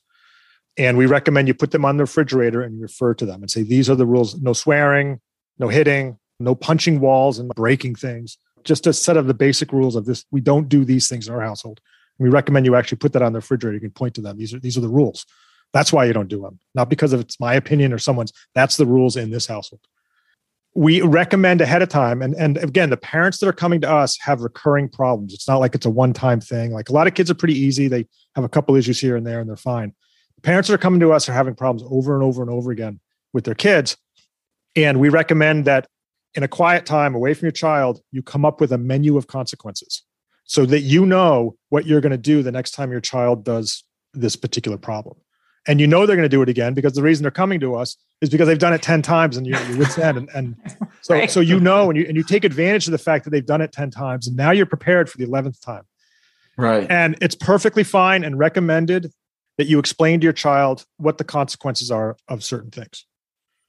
And 0.78 0.98
we 0.98 1.06
recommend 1.06 1.48
you 1.48 1.54
put 1.54 1.72
them 1.72 1.86
on 1.86 1.98
the 1.98 2.04
refrigerator 2.04 2.62
and 2.62 2.82
refer 2.82 3.14
to 3.16 3.26
them 3.26 3.42
and 3.42 3.52
say, 3.52 3.64
these 3.64 3.90
are 3.90 3.96
the 3.96 4.06
rules 4.06 4.40
no 4.42 4.54
swearing, 4.54 5.20
no 5.60 5.68
hitting, 5.68 6.18
no 6.40 6.56
punching 6.56 7.00
walls 7.00 7.40
and 7.40 7.50
breaking 7.56 7.96
things. 7.96 8.38
Just 8.64 8.88
a 8.88 8.94
set 8.94 9.18
of 9.18 9.28
the 9.28 9.34
basic 9.34 9.72
rules 9.72 9.96
of 9.96 10.06
this. 10.06 10.26
We 10.32 10.42
don't 10.42 10.70
do 10.70 10.86
these 10.86 11.08
things 11.08 11.28
in 11.28 11.34
our 11.34 11.42
household. 11.42 11.80
We 12.18 12.30
recommend 12.30 12.66
you 12.66 12.76
actually 12.76 12.98
put 12.98 13.14
that 13.14 13.22
on 13.22 13.34
the 13.34 13.40
refrigerator. 13.40 13.76
You 13.76 13.82
can 13.82 13.92
point 13.92 14.16
to 14.16 14.22
them. 14.22 14.38
These 14.38 14.54
are 14.54 14.60
these 14.60 14.78
are 14.78 14.82
the 14.82 14.88
rules. 14.88 15.26
That's 15.74 15.92
why 15.92 16.06
you 16.06 16.14
don't 16.14 16.30
do 16.30 16.42
them. 16.42 16.60
Not 16.76 16.90
because 16.90 17.12
of 17.12 17.20
it's 17.20 17.40
my 17.40 17.56
opinion 17.56 17.92
or 17.92 17.98
someone's. 17.98 18.32
That's 18.56 18.78
the 18.78 18.86
rules 18.86 19.18
in 19.18 19.32
this 19.32 19.48
household 19.48 19.82
we 20.76 21.02
recommend 21.02 21.62
ahead 21.62 21.82
of 21.82 21.90
time 21.90 22.22
and 22.22 22.34
and 22.36 22.58
again 22.58 22.90
the 22.90 22.98
parents 22.98 23.38
that 23.38 23.48
are 23.48 23.54
coming 23.54 23.82
to 23.82 23.90
us 23.90 24.18
have 24.20 24.42
recurring 24.42 24.90
problems 24.90 25.34
it's 25.34 25.48
not 25.48 25.58
like 25.58 25.76
it's 25.76 25.86
a 25.86 25.90
one 25.90 26.14
time 26.14 26.40
thing 26.40 26.72
like 26.72 26.90
a 26.90 26.94
lot 26.94 27.08
of 27.08 27.14
kids 27.14 27.30
are 27.30 27.36
pretty 27.36 27.58
easy 27.58 27.88
they 27.88 28.06
have 28.36 28.44
a 28.44 28.50
couple 28.50 28.76
issues 28.76 29.00
here 29.00 29.16
and 29.16 29.26
there 29.26 29.40
and 29.40 29.50
they're 29.50 29.56
fine 29.56 29.94
parents 30.44 30.68
that 30.70 30.76
are 30.76 30.80
coming 30.80 31.00
to 31.00 31.12
us 31.12 31.28
are 31.28 31.34
having 31.34 31.56
problems 31.56 31.88
over 31.92 32.14
and 32.14 32.24
over 32.24 32.42
and 32.42 32.52
over 32.52 32.72
again 32.72 33.00
with 33.34 33.46
their 33.46 33.56
kids 33.56 33.98
and 34.76 35.00
we 35.00 35.10
recommend 35.10 35.66
that 35.66 35.88
in 36.36 36.44
a 36.44 36.48
quiet 36.48 36.86
time 36.86 37.16
away 37.16 37.34
from 37.34 37.46
your 37.48 37.52
child 37.52 38.02
you 38.12 38.22
come 38.22 38.46
up 38.46 38.62
with 38.62 38.72
a 38.72 38.78
menu 38.78 39.18
of 39.18 39.28
consequences 39.28 40.04
so 40.46 40.66
that 40.66 40.82
you 40.82 41.06
know 41.06 41.56
what 41.70 41.86
you're 41.86 42.02
going 42.02 42.12
to 42.12 42.18
do 42.18 42.44
the 42.44 42.52
next 42.52 42.72
time 42.72 42.92
your 42.92 43.02
child 43.02 43.44
does 43.44 43.84
this 44.14 44.36
particular 44.36 44.78
problem 44.78 45.16
and 45.66 45.80
you 45.80 45.88
know 45.88 46.06
they're 46.06 46.18
going 46.18 46.26
to 46.26 46.30
do 46.30 46.42
it 46.42 46.50
again 46.50 46.74
because 46.74 46.94
the 46.94 47.02
reason 47.02 47.24
they're 47.24 47.32
coming 47.32 47.60
to 47.60 47.76
us 47.76 47.98
is 48.22 48.30
because 48.30 48.48
they've 48.48 48.60
done 48.60 48.74
it 48.74 48.82
10 48.82 49.02
times 49.02 49.38
and 49.38 49.48
you're, 49.48 49.62
you're 49.68 49.78
wit's 49.78 49.98
end 49.98 50.18
and, 50.18 50.30
and 50.36 50.56
so 51.02 51.14
Right. 51.16 51.32
so 51.32 51.40
you 51.40 51.60
know 51.60 51.90
and 51.90 51.98
you 51.98 52.06
and 52.08 52.16
you 52.18 52.24
take 52.24 52.44
advantage 52.44 52.86
of 52.88 52.92
the 52.92 52.98
fact 52.98 53.24
that 53.24 53.30
they've 53.32 53.46
done 53.46 53.62
it 53.62 53.72
10 53.72 53.90
times 53.92 54.28
and 54.28 54.36
now 54.36 54.52
you're 54.52 54.66
prepared 54.66 55.10
for 55.10 55.18
the 55.18 55.26
11th 55.26 55.62
time 55.62 55.84
Right. 56.58 56.90
and 56.92 57.18
it's 57.22 57.36
perfectly 57.36 57.84
fine 57.84 58.24
and 58.24 58.38
recommended 58.38 59.12
that 59.58 59.68
you 59.68 59.80
explain 59.80 60.20
to 60.20 60.24
your 60.24 60.34
child 60.34 60.86
what 60.98 61.18
the 61.18 61.24
consequences 61.24 61.92
are 61.92 62.18
of 62.28 62.44
certain 62.44 62.72
things. 62.72 63.06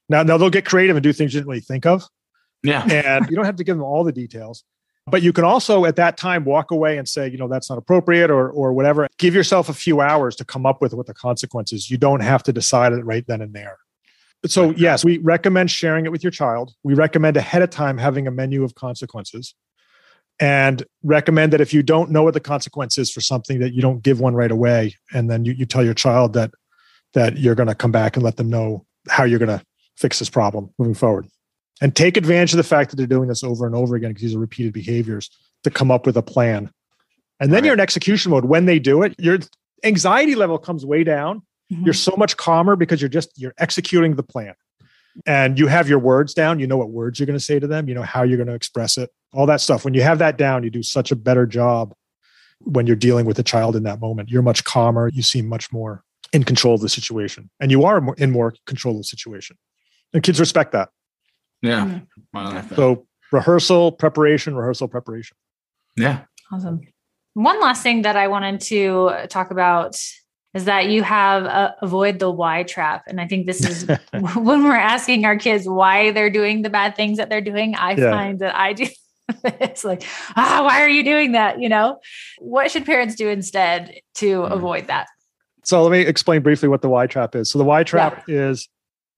Now 0.09 0.23
now 0.23 0.37
they'll 0.37 0.49
get 0.49 0.65
creative 0.65 0.95
and 0.95 1.03
do 1.03 1.13
things 1.13 1.33
you 1.33 1.39
didn't 1.39 1.49
really 1.49 1.61
think 1.61 1.85
of. 1.85 2.03
Yeah. 2.63 2.85
and 2.91 3.29
you 3.29 3.35
don't 3.35 3.45
have 3.45 3.57
to 3.57 3.63
give 3.63 3.77
them 3.77 3.85
all 3.85 4.03
the 4.03 4.11
details 4.11 4.63
but 5.07 5.21
you 5.21 5.31
can 5.31 5.43
also 5.43 5.85
at 5.85 5.95
that 5.97 6.17
time 6.17 6.45
walk 6.45 6.71
away 6.71 6.97
and 6.97 7.07
say 7.07 7.29
you 7.29 7.37
know 7.37 7.47
that's 7.47 7.69
not 7.69 7.77
appropriate 7.77 8.29
or 8.29 8.49
or 8.49 8.73
whatever. 8.73 9.07
Give 9.17 9.35
yourself 9.35 9.69
a 9.69 9.73
few 9.73 10.01
hours 10.01 10.35
to 10.37 10.45
come 10.45 10.65
up 10.65 10.81
with 10.81 10.93
what 10.93 11.05
the 11.05 11.13
consequences 11.13 11.89
you 11.89 11.97
don't 11.97 12.21
have 12.21 12.43
to 12.43 12.53
decide 12.53 12.93
it 12.93 13.05
right 13.05 13.25
then 13.27 13.41
and 13.41 13.53
there. 13.53 13.77
So 14.45 14.71
yes 14.71 15.03
we 15.03 15.17
recommend 15.19 15.71
sharing 15.71 16.05
it 16.05 16.11
with 16.11 16.23
your 16.23 16.31
child. 16.31 16.73
We 16.83 16.93
recommend 16.93 17.37
ahead 17.37 17.61
of 17.61 17.69
time 17.69 17.97
having 17.97 18.27
a 18.27 18.31
menu 18.31 18.63
of 18.63 18.75
consequences 18.75 19.55
and 20.39 20.83
recommend 21.03 21.53
that 21.53 21.61
if 21.61 21.73
you 21.73 21.81
don't 21.83 22.11
know 22.11 22.23
what 22.23 22.33
the 22.33 22.39
consequence 22.39 22.97
is 22.97 23.11
for 23.11 23.21
something 23.21 23.59
that 23.59 23.73
you 23.73 23.81
don't 23.81 24.03
give 24.03 24.19
one 24.19 24.35
right 24.35 24.51
away. 24.51 24.95
And 25.13 25.29
then 25.29 25.45
you, 25.45 25.53
you 25.53 25.65
tell 25.65 25.83
your 25.83 25.93
child 25.93 26.33
that 26.33 26.51
that 27.13 27.37
you're 27.37 27.55
going 27.55 27.69
to 27.69 27.75
come 27.75 27.91
back 27.93 28.17
and 28.17 28.23
let 28.23 28.35
them 28.35 28.49
know 28.49 28.85
how 29.07 29.23
you're 29.23 29.39
going 29.39 29.57
to 29.59 29.63
fix 29.95 30.19
this 30.19 30.29
problem 30.29 30.69
moving 30.77 30.93
forward. 30.93 31.25
And 31.81 31.95
take 31.95 32.17
advantage 32.17 32.51
of 32.53 32.57
the 32.57 32.63
fact 32.63 32.89
that 32.89 32.97
they're 32.97 33.07
doing 33.07 33.29
this 33.29 33.43
over 33.43 33.65
and 33.65 33.73
over 33.75 33.95
again 33.95 34.09
because 34.11 34.23
these 34.23 34.35
are 34.35 34.39
repeated 34.39 34.73
behaviors 34.73 35.29
to 35.63 35.69
come 35.69 35.91
up 35.91 36.05
with 36.05 36.17
a 36.17 36.21
plan. 36.21 36.69
And 37.39 37.51
then 37.51 37.59
Right. 37.61 37.65
you're 37.65 37.73
in 37.73 37.79
execution 37.79 38.31
mode. 38.31 38.45
When 38.45 38.65
they 38.65 38.79
do 38.79 39.03
it 39.03 39.15
your 39.17 39.39
anxiety 39.83 40.35
level 40.35 40.57
comes 40.57 40.85
way 40.85 41.03
down. 41.03 41.41
Mhm. 41.73 41.83
you're 41.85 41.93
so 41.95 42.13
much 42.15 42.37
calmer 42.37 42.75
because 42.75 43.01
you're 43.01 43.09
just 43.09 43.29
you're 43.37 43.53
executing 43.57 44.15
the 44.15 44.23
plan. 44.23 44.53
And 45.25 45.57
you 45.57 45.67
have 45.67 45.87
your 45.89 45.97
words 45.99 46.33
down. 46.33 46.59
You 46.59 46.67
know 46.67 46.77
what 46.77 46.89
words 46.91 47.19
you're 47.19 47.25
going 47.25 47.39
to 47.39 47.43
say 47.43 47.57
to 47.59 47.65
them. 47.67 47.87
You 47.89 47.95
know 47.95 48.03
how 48.03 48.21
you're 48.23 48.37
going 48.37 48.47
to 48.47 48.53
express 48.53 48.97
it 48.97 49.09
all 49.35 49.45
that 49.45 49.61
stuff 49.61 49.83
when 49.85 49.93
you 49.93 50.01
have 50.01 50.17
that 50.19 50.37
down 50.37 50.63
you 50.63 50.69
do 50.69 50.81
such 50.83 51.11
a 51.11 51.15
better 51.15 51.45
job 51.45 51.93
when 52.61 52.87
you're 52.87 52.95
dealing 52.95 53.25
with 53.25 53.37
a 53.37 53.43
child 53.43 53.75
in 53.75 53.83
that 53.83 53.99
moment 53.99 54.29
you're 54.29 54.41
much 54.41 54.63
calmer 54.63 55.09
you 55.09 55.21
seem 55.21 55.45
much 55.47 55.71
more 55.71 56.03
in 56.33 56.43
control 56.43 56.75
of 56.75 56.81
the 56.81 56.89
situation 56.89 57.49
and 57.59 57.69
you 57.71 57.83
are 57.83 58.01
in 58.17 58.31
more 58.31 58.53
control 58.65 58.93
of 58.95 58.99
the 58.99 59.03
situation 59.03 59.57
and 60.13 60.23
kids 60.23 60.39
respect 60.39 60.71
that 60.71 60.89
Yeah. 61.61 61.85
Mhm. 61.85 62.07
I 62.33 62.43
like 62.53 62.69
that. 62.69 62.75
so 62.75 63.05
rehearsal 63.31 63.91
preparation 63.91 64.55
rehearsal 64.55 64.87
preparation 64.87 65.35
yeah. 65.97 66.23
Awesome. 66.51 66.81
One 67.35 67.59
last 67.61 67.81
thing 67.81 68.01
that 68.03 68.15
I 68.17 68.27
wanted 68.27 68.59
to 68.71 69.27
talk 69.29 69.49
about 69.51 69.95
is 70.53 70.65
that 70.65 70.87
you 70.89 71.03
have 71.03 71.45
uh, 71.45 71.71
avoid 71.81 72.19
the 72.19 72.29
why 72.29 72.63
trap. 72.63 73.03
And 73.07 73.19
I 73.21 73.27
think 73.27 73.45
this 73.45 73.61
is 73.65 73.87
when 74.35 74.63
we're 74.63 74.75
asking 74.75 75.23
our 75.25 75.37
kids 75.37 75.67
why 75.67 76.11
they're 76.11 76.29
doing 76.29 76.61
the 76.63 76.69
bad 76.69 76.95
things 76.97 77.17
that 77.17 77.29
they're 77.29 77.41
doing. 77.41 77.75
I 77.75 77.91
Yeah. 77.93 78.11
find 78.11 78.39
that 78.39 78.55
I 78.55 78.73
do. 78.73 78.87
it's 79.43 79.83
like, 79.83 80.03
ah, 80.35 80.61
why 80.63 80.81
are 80.81 80.89
you 80.89 81.03
doing 81.03 81.31
that? 81.33 81.59
You 81.59 81.69
know, 81.69 81.99
what 82.39 82.71
should 82.71 82.85
parents 82.85 83.15
do 83.15 83.27
instead 83.29 83.93
to 84.15 84.41
Mhm. 84.41 84.51
avoid 84.51 84.87
that? 84.87 85.07
So 85.63 85.81
let 85.83 85.91
me 85.91 86.01
explain 86.01 86.41
briefly 86.41 86.69
what 86.69 86.81
the 86.81 86.89
why 86.89 87.07
trap 87.07 87.35
is. 87.35 87.49
So 87.49 87.57
the 87.57 87.63
why 87.65 87.83
trap 87.83 88.23
is 88.27 88.69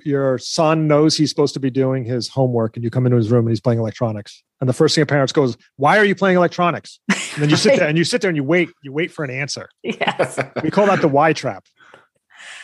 your 0.06 0.38
son 0.38 0.88
knows 0.88 1.18
he's 1.18 1.30
supposed 1.30 1.54
to 1.56 1.60
be 1.60 1.70
doing 1.70 2.06
his 2.06 2.30
homework 2.30 2.78
and 2.78 2.84
you 2.86 2.90
come 2.90 3.06
into 3.06 3.18
his 3.18 3.30
room 3.32 3.46
and 3.46 3.50
he's 3.50 3.60
playing 3.60 3.80
electronics. 3.80 4.44
And 4.62 4.70
the 4.70 4.74
first 4.74 4.96
thing 4.96 5.02
a 5.02 5.06
parent 5.06 5.34
goes, 5.34 5.58
Why 5.76 5.98
are 5.98 6.06
you 6.06 6.16
playing 6.16 6.38
electronics? 6.38 7.00
And 7.10 7.20
then 7.44 7.50
you 7.50 7.58
sit 7.58 7.76
there 7.80 7.88
and 7.90 7.98
you 7.98 8.06
sit 8.06 8.22
there 8.22 8.30
and 8.30 8.38
you 8.38 8.46
wait, 8.46 8.70
you 8.82 8.94
wait 8.94 9.12
for 9.12 9.26
an 9.26 9.32
answer. 9.32 9.68
Yes. 9.84 10.40
We 10.64 10.72
call 10.72 10.86
that 10.88 11.02
the 11.02 11.08
why 11.10 11.34
trap, 11.34 11.66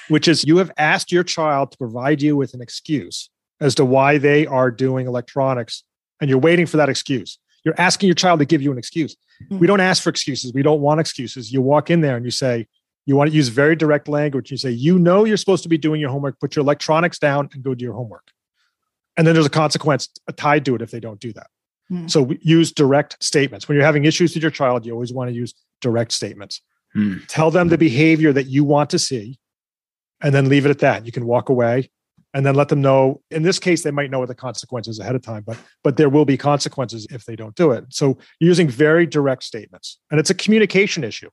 which 0.08 0.28
is 0.30 0.46
you 0.46 0.58
have 0.58 0.72
asked 0.78 1.12
your 1.12 1.24
child 1.24 1.72
to 1.72 1.78
provide 1.78 2.22
you 2.22 2.38
with 2.38 2.54
an 2.54 2.62
excuse 2.62 3.30
as 3.60 3.76
to 3.76 3.84
why 3.86 4.18
they 4.18 4.46
are 4.48 4.72
doing 4.72 5.08
electronics 5.08 5.84
and 6.24 6.30
you're 6.30 6.40
waiting 6.40 6.66
for 6.66 6.78
that 6.78 6.88
excuse. 6.88 7.38
You're 7.66 7.76
asking 7.78 8.08
your 8.08 8.16
child 8.16 8.40
to 8.40 8.46
give 8.46 8.62
you 8.62 8.72
an 8.72 8.78
excuse. 8.78 9.18
We 9.50 9.68
don't 9.68 9.82
ask 9.82 10.02
for 10.02 10.10
excuses. 10.10 10.54
We 10.54 10.62
don't 10.62 10.80
want 10.80 11.02
excuses. 11.02 11.52
You 11.52 11.62
walk 11.62 11.90
in 11.90 12.00
there 12.00 12.16
and 12.16 12.24
you 12.24 12.32
say, 12.32 12.66
you 13.06 13.18
want 13.18 13.30
to 13.30 13.36
use 13.36 13.50
very 13.50 13.76
direct 13.76 14.08
language. 14.08 14.50
You 14.50 14.56
say, 14.56 14.72
you 14.72 14.98
know, 14.98 15.26
you're 15.26 15.36
supposed 15.36 15.64
to 15.64 15.70
be 15.70 15.78
doing 15.78 16.00
your 16.00 16.12
homework, 16.12 16.40
put 16.40 16.56
your 16.56 16.64
electronics 16.64 17.20
down 17.20 17.50
and 17.52 17.62
go 17.62 17.76
do 17.76 17.84
your 17.84 17.94
homework. 17.94 18.32
And 19.18 19.28
then 19.28 19.34
there's 19.34 19.46
a 19.46 19.50
consequence 19.50 20.08
tied 20.38 20.64
to 20.64 20.76
it 20.76 20.82
if 20.82 20.92
they 20.92 21.02
don't 21.02 21.20
do 21.20 21.34
that. 21.34 21.48
Hmm. 21.90 22.08
So 22.08 22.32
use 22.40 22.72
direct 22.72 23.22
statements. 23.22 23.68
When 23.68 23.76
you're 23.76 23.86
having 23.86 24.06
issues 24.06 24.34
with 24.34 24.44
your 24.44 24.52
child, 24.52 24.86
you 24.86 24.94
always 24.94 25.12
want 25.12 25.30
to 25.30 25.36
use 25.36 25.54
direct 25.82 26.14
statements. 26.14 26.62
Hmm. 26.94 27.18
Tell 27.28 27.52
them 27.52 27.68
the 27.68 27.78
behavior 27.78 28.32
that 28.32 28.46
you 28.46 28.64
want 28.64 28.90
to 28.92 29.00
see 29.00 29.40
and 30.22 30.34
then 30.34 30.48
leave 30.48 30.66
it 30.66 30.70
at 30.70 30.80
that. 30.80 31.06
You 31.06 31.12
can 31.12 31.26
walk 31.26 31.50
away 31.50 31.90
and 32.34 32.46
then 32.46 32.56
let 32.56 32.70
them 32.70 32.82
know. 32.82 33.22
In 33.32 33.44
this 33.44 33.60
case, 33.60 33.84
they 33.84 33.92
might 33.92 34.10
know 34.10 34.20
what 34.20 34.28
the 34.28 34.36
consequences 34.36 35.00
ahead 35.00 35.16
of 35.16 35.22
time, 35.22 35.44
but 35.46 35.58
but 35.84 35.98
there 35.98 36.10
will 36.10 36.26
be 36.26 36.38
consequences 36.38 37.08
if 37.12 37.26
they 37.26 37.36
don't 37.36 37.56
do 37.56 37.72
it. 37.72 37.86
So 37.90 38.18
using 38.40 38.68
very 38.68 39.06
direct 39.06 39.44
statements. 39.44 40.00
And 40.12 40.20
it's 40.20 40.30
a 40.30 40.36
communication 40.36 41.04
issue. 41.04 41.30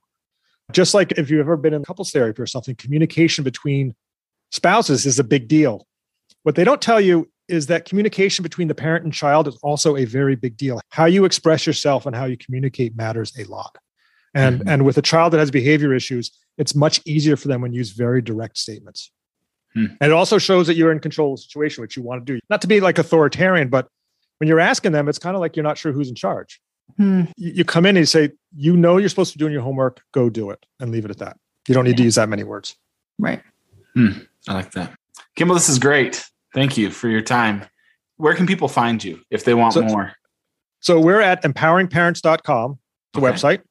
Just 0.71 0.93
like 0.93 1.11
if 1.13 1.29
you've 1.29 1.41
ever 1.41 1.57
been 1.57 1.73
in 1.73 1.83
couples 1.83 2.11
therapy 2.11 2.41
or 2.41 2.45
something, 2.45 2.75
communication 2.75 3.43
between 3.43 3.95
spouses 4.51 5.05
is 5.05 5.19
a 5.19 5.23
big 5.23 5.47
deal. 5.47 5.87
What 6.43 6.55
they 6.55 6.63
don't 6.63 6.81
tell 6.81 7.01
you 7.01 7.29
is 7.47 7.67
that 7.67 7.85
communication 7.85 8.43
between 8.43 8.67
the 8.67 8.75
parent 8.75 9.03
and 9.03 9.13
child 9.13 9.47
is 9.47 9.57
also 9.61 9.97
a 9.97 10.05
very 10.05 10.35
big 10.35 10.55
deal. 10.55 10.79
How 10.89 11.05
you 11.05 11.25
express 11.25 11.67
yourself 11.67 12.05
and 12.05 12.15
how 12.15 12.25
you 12.25 12.37
communicate 12.37 12.95
matters 12.95 13.33
a 13.37 13.43
lot. 13.45 13.77
And 14.33 14.59
mm-hmm. 14.59 14.69
and 14.69 14.85
with 14.85 14.97
a 14.97 15.01
child 15.01 15.33
that 15.33 15.39
has 15.39 15.51
behavior 15.51 15.93
issues, 15.93 16.31
it's 16.57 16.73
much 16.73 17.01
easier 17.05 17.35
for 17.35 17.47
them 17.47 17.61
when 17.61 17.73
you 17.73 17.79
use 17.79 17.91
very 17.91 18.21
direct 18.21 18.57
statements. 18.57 19.11
Hmm. 19.73 19.85
And 20.01 20.11
it 20.11 20.13
also 20.13 20.37
shows 20.37 20.67
that 20.67 20.75
you're 20.75 20.91
in 20.91 20.99
control 20.99 21.33
of 21.33 21.39
the 21.39 21.43
situation, 21.43 21.81
which 21.81 21.95
you 21.95 22.03
want 22.03 22.25
to 22.25 22.33
do. 22.33 22.39
Not 22.49 22.61
to 22.61 22.67
be 22.67 22.79
like 22.79 22.97
authoritarian, 22.97 23.69
but 23.69 23.87
when 24.37 24.47
you're 24.47 24.59
asking 24.59 24.91
them, 24.91 25.07
it's 25.07 25.19
kind 25.19 25.35
of 25.35 25.39
like 25.39 25.55
you're 25.55 25.63
not 25.63 25.77
sure 25.77 25.91
who's 25.91 26.09
in 26.09 26.15
charge. 26.15 26.59
Hmm. 26.97 27.23
You, 27.37 27.51
you, 27.55 27.65
come 27.65 27.85
in 27.85 27.95
and 27.95 27.99
you 27.99 28.05
say, 28.05 28.31
you 28.55 28.75
know, 28.75 28.97
you're 28.97 29.09
supposed 29.09 29.31
to 29.31 29.37
be 29.37 29.43
doing 29.43 29.53
your 29.53 29.61
homework, 29.61 30.01
go 30.13 30.29
do 30.29 30.49
it 30.49 30.65
and 30.79 30.91
leave 30.91 31.05
it 31.05 31.11
at 31.11 31.19
that. 31.19 31.37
You 31.67 31.73
don't 31.73 31.85
need 31.85 31.91
yeah. 31.91 31.97
to 31.97 32.03
use 32.03 32.15
that 32.15 32.27
many 32.27 32.43
words. 32.43 32.75
Right. 33.17 33.41
Hmm. 33.95 34.11
I 34.47 34.55
like 34.55 34.71
that. 34.71 34.93
Kimball, 35.35 35.55
this 35.55 35.69
is 35.69 35.79
great. 35.79 36.25
Thank 36.53 36.77
you 36.77 36.89
for 36.91 37.07
your 37.07 37.21
time. 37.21 37.65
Where 38.17 38.33
can 38.33 38.45
people 38.45 38.67
find 38.67 39.01
you 39.03 39.21
if 39.29 39.45
they 39.45 39.53
want 39.53 39.73
so, 39.73 39.83
more? 39.83 40.13
So 40.79 40.99
we're 40.99 41.21
at 41.21 41.43
empoweringparents.com, 41.43 42.79
the 43.13 43.19
okay. 43.19 43.27
website. 43.27 43.61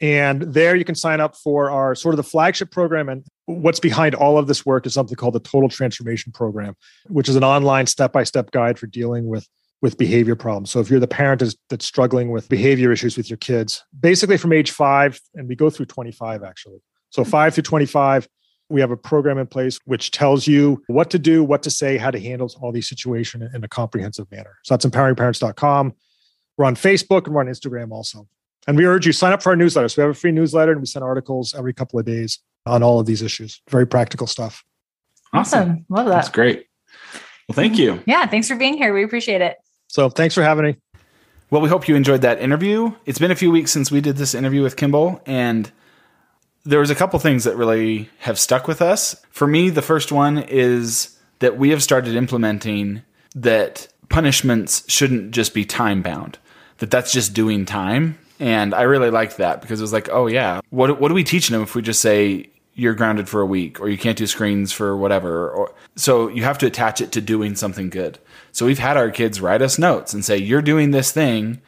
And 0.00 0.42
there 0.42 0.76
you 0.76 0.84
can 0.84 0.94
sign 0.94 1.20
up 1.20 1.36
for 1.36 1.70
our 1.70 1.94
sort 1.94 2.12
of 2.12 2.18
the 2.18 2.24
flagship 2.24 2.70
program. 2.70 3.08
And 3.08 3.24
what's 3.46 3.80
behind 3.80 4.14
all 4.14 4.38
of 4.38 4.46
this 4.46 4.64
work 4.64 4.86
is 4.86 4.94
something 4.94 5.16
called 5.16 5.34
the 5.34 5.40
Total 5.40 5.68
Transformation 5.68 6.32
Program, 6.32 6.74
which 7.06 7.28
is 7.28 7.36
an 7.36 7.44
online 7.44 7.86
step 7.86 8.12
by 8.12 8.24
step 8.24 8.50
guide 8.50 8.78
for 8.78 8.86
dealing 8.86 9.26
with 9.26 9.48
with 9.82 9.98
behavior 9.98 10.34
problems. 10.34 10.70
So 10.70 10.80
if 10.80 10.88
you're 10.88 10.98
the 10.98 11.06
parent 11.06 11.42
that's 11.68 11.84
struggling 11.84 12.30
with 12.30 12.48
behavior 12.48 12.90
issues 12.90 13.18
with 13.18 13.28
your 13.28 13.36
kids, 13.36 13.84
basically 14.00 14.38
from 14.38 14.54
age 14.54 14.70
five, 14.70 15.20
and 15.34 15.46
we 15.46 15.56
go 15.56 15.68
through 15.68 15.86
25 15.86 16.42
actually. 16.42 16.78
So 17.10 17.22
hmm. 17.22 17.28
five 17.28 17.54
through 17.54 17.64
25, 17.64 18.26
we 18.70 18.80
have 18.80 18.90
a 18.90 18.96
program 18.96 19.36
in 19.36 19.46
place 19.46 19.78
which 19.84 20.10
tells 20.10 20.46
you 20.46 20.82
what 20.86 21.10
to 21.10 21.18
do, 21.18 21.44
what 21.44 21.62
to 21.64 21.70
say, 21.70 21.98
how 21.98 22.10
to 22.10 22.18
handle 22.18 22.50
all 22.62 22.72
these 22.72 22.88
situations 22.88 23.50
in 23.54 23.62
a 23.62 23.68
comprehensive 23.68 24.30
manner. 24.30 24.56
So 24.64 24.72
that's 24.74 24.86
empoweringparents.com. 24.86 25.92
We're 26.56 26.64
on 26.64 26.76
Facebook 26.76 27.26
and 27.26 27.34
we're 27.34 27.42
on 27.42 27.48
Instagram 27.48 27.90
also. 27.90 28.26
And 28.66 28.78
we 28.78 28.86
urge 28.86 29.04
you 29.04 29.12
sign 29.12 29.34
up 29.34 29.42
for 29.42 29.50
our 29.50 29.56
newsletter. 29.56 29.88
So 29.90 30.00
we 30.00 30.06
have 30.06 30.16
a 30.16 30.18
free 30.18 30.32
newsletter 30.32 30.72
and 30.72 30.80
we 30.80 30.86
send 30.86 31.04
articles 31.04 31.54
every 31.54 31.74
couple 31.74 31.98
of 31.98 32.06
days 32.06 32.38
on 32.66 32.82
all 32.82 33.00
of 33.00 33.06
these 33.06 33.22
issues. 33.22 33.60
Very 33.68 33.86
practical 33.86 34.26
stuff. 34.26 34.64
Awesome. 35.32 35.60
awesome. 35.60 35.86
Love 35.88 36.06
that. 36.06 36.12
That's 36.12 36.28
great. 36.28 36.66
Well, 37.48 37.54
thank 37.54 37.78
you. 37.78 38.02
Yeah, 38.06 38.26
thanks 38.26 38.48
for 38.48 38.56
being 38.56 38.76
here. 38.76 38.94
We 38.94 39.04
appreciate 39.04 39.40
it. 39.40 39.56
So 39.88 40.08
thanks 40.08 40.34
for 40.34 40.42
having 40.42 40.64
me. 40.64 40.76
Well, 41.50 41.60
we 41.60 41.68
hope 41.68 41.86
you 41.88 41.94
enjoyed 41.94 42.22
that 42.22 42.40
interview. 42.40 42.92
It's 43.04 43.18
been 43.18 43.30
a 43.30 43.36
few 43.36 43.50
weeks 43.50 43.70
since 43.70 43.90
we 43.90 44.00
did 44.00 44.16
this 44.16 44.34
interview 44.34 44.62
with 44.62 44.76
Kimball, 44.76 45.20
and 45.26 45.70
there 46.64 46.80
was 46.80 46.90
a 46.90 46.94
couple 46.94 47.18
things 47.18 47.44
that 47.44 47.56
really 47.56 48.08
have 48.20 48.38
stuck 48.38 48.66
with 48.66 48.80
us. 48.80 49.14
For 49.30 49.46
me, 49.46 49.70
the 49.70 49.82
first 49.82 50.10
one 50.10 50.38
is 50.38 51.16
that 51.40 51.58
we 51.58 51.70
have 51.70 51.82
started 51.82 52.16
implementing 52.16 53.02
that 53.34 53.88
punishments 54.08 54.90
shouldn't 54.90 55.32
just 55.32 55.52
be 55.52 55.64
time 55.64 56.02
bound. 56.02 56.38
That 56.78 56.90
that's 56.90 57.12
just 57.12 57.34
doing 57.34 57.66
time 57.66 58.18
and 58.40 58.74
I 58.74 58.82
really 58.82 59.10
liked 59.10 59.36
that 59.36 59.60
because 59.60 59.80
it 59.80 59.84
was 59.84 59.92
like, 59.92 60.08
oh 60.10 60.26
yeah, 60.26 60.60
what 60.70 61.00
what 61.00 61.10
are 61.10 61.14
we 61.14 61.24
teaching 61.24 61.54
them 61.54 61.62
if 61.62 61.74
we 61.74 61.82
just 61.82 62.00
say 62.00 62.50
you're 62.74 62.94
grounded 62.94 63.28
for 63.28 63.40
a 63.40 63.46
week 63.46 63.80
or 63.80 63.88
you 63.88 63.98
can't 63.98 64.18
do 64.18 64.26
screens 64.26 64.72
for 64.72 64.96
whatever 64.96 65.50
or 65.50 65.74
so 65.96 66.28
you 66.28 66.42
have 66.42 66.58
to 66.58 66.66
attach 66.66 67.00
it 67.00 67.12
to 67.12 67.20
doing 67.20 67.54
something 67.54 67.88
good. 67.88 68.18
So 68.52 68.66
we've 68.66 68.78
had 68.78 68.96
our 68.96 69.10
kids 69.10 69.40
write 69.40 69.62
us 69.62 69.78
notes 69.78 70.12
and 70.12 70.24
say 70.24 70.36
you're 70.36 70.62
doing 70.62 70.90
this 70.90 71.12
thing 71.12 71.60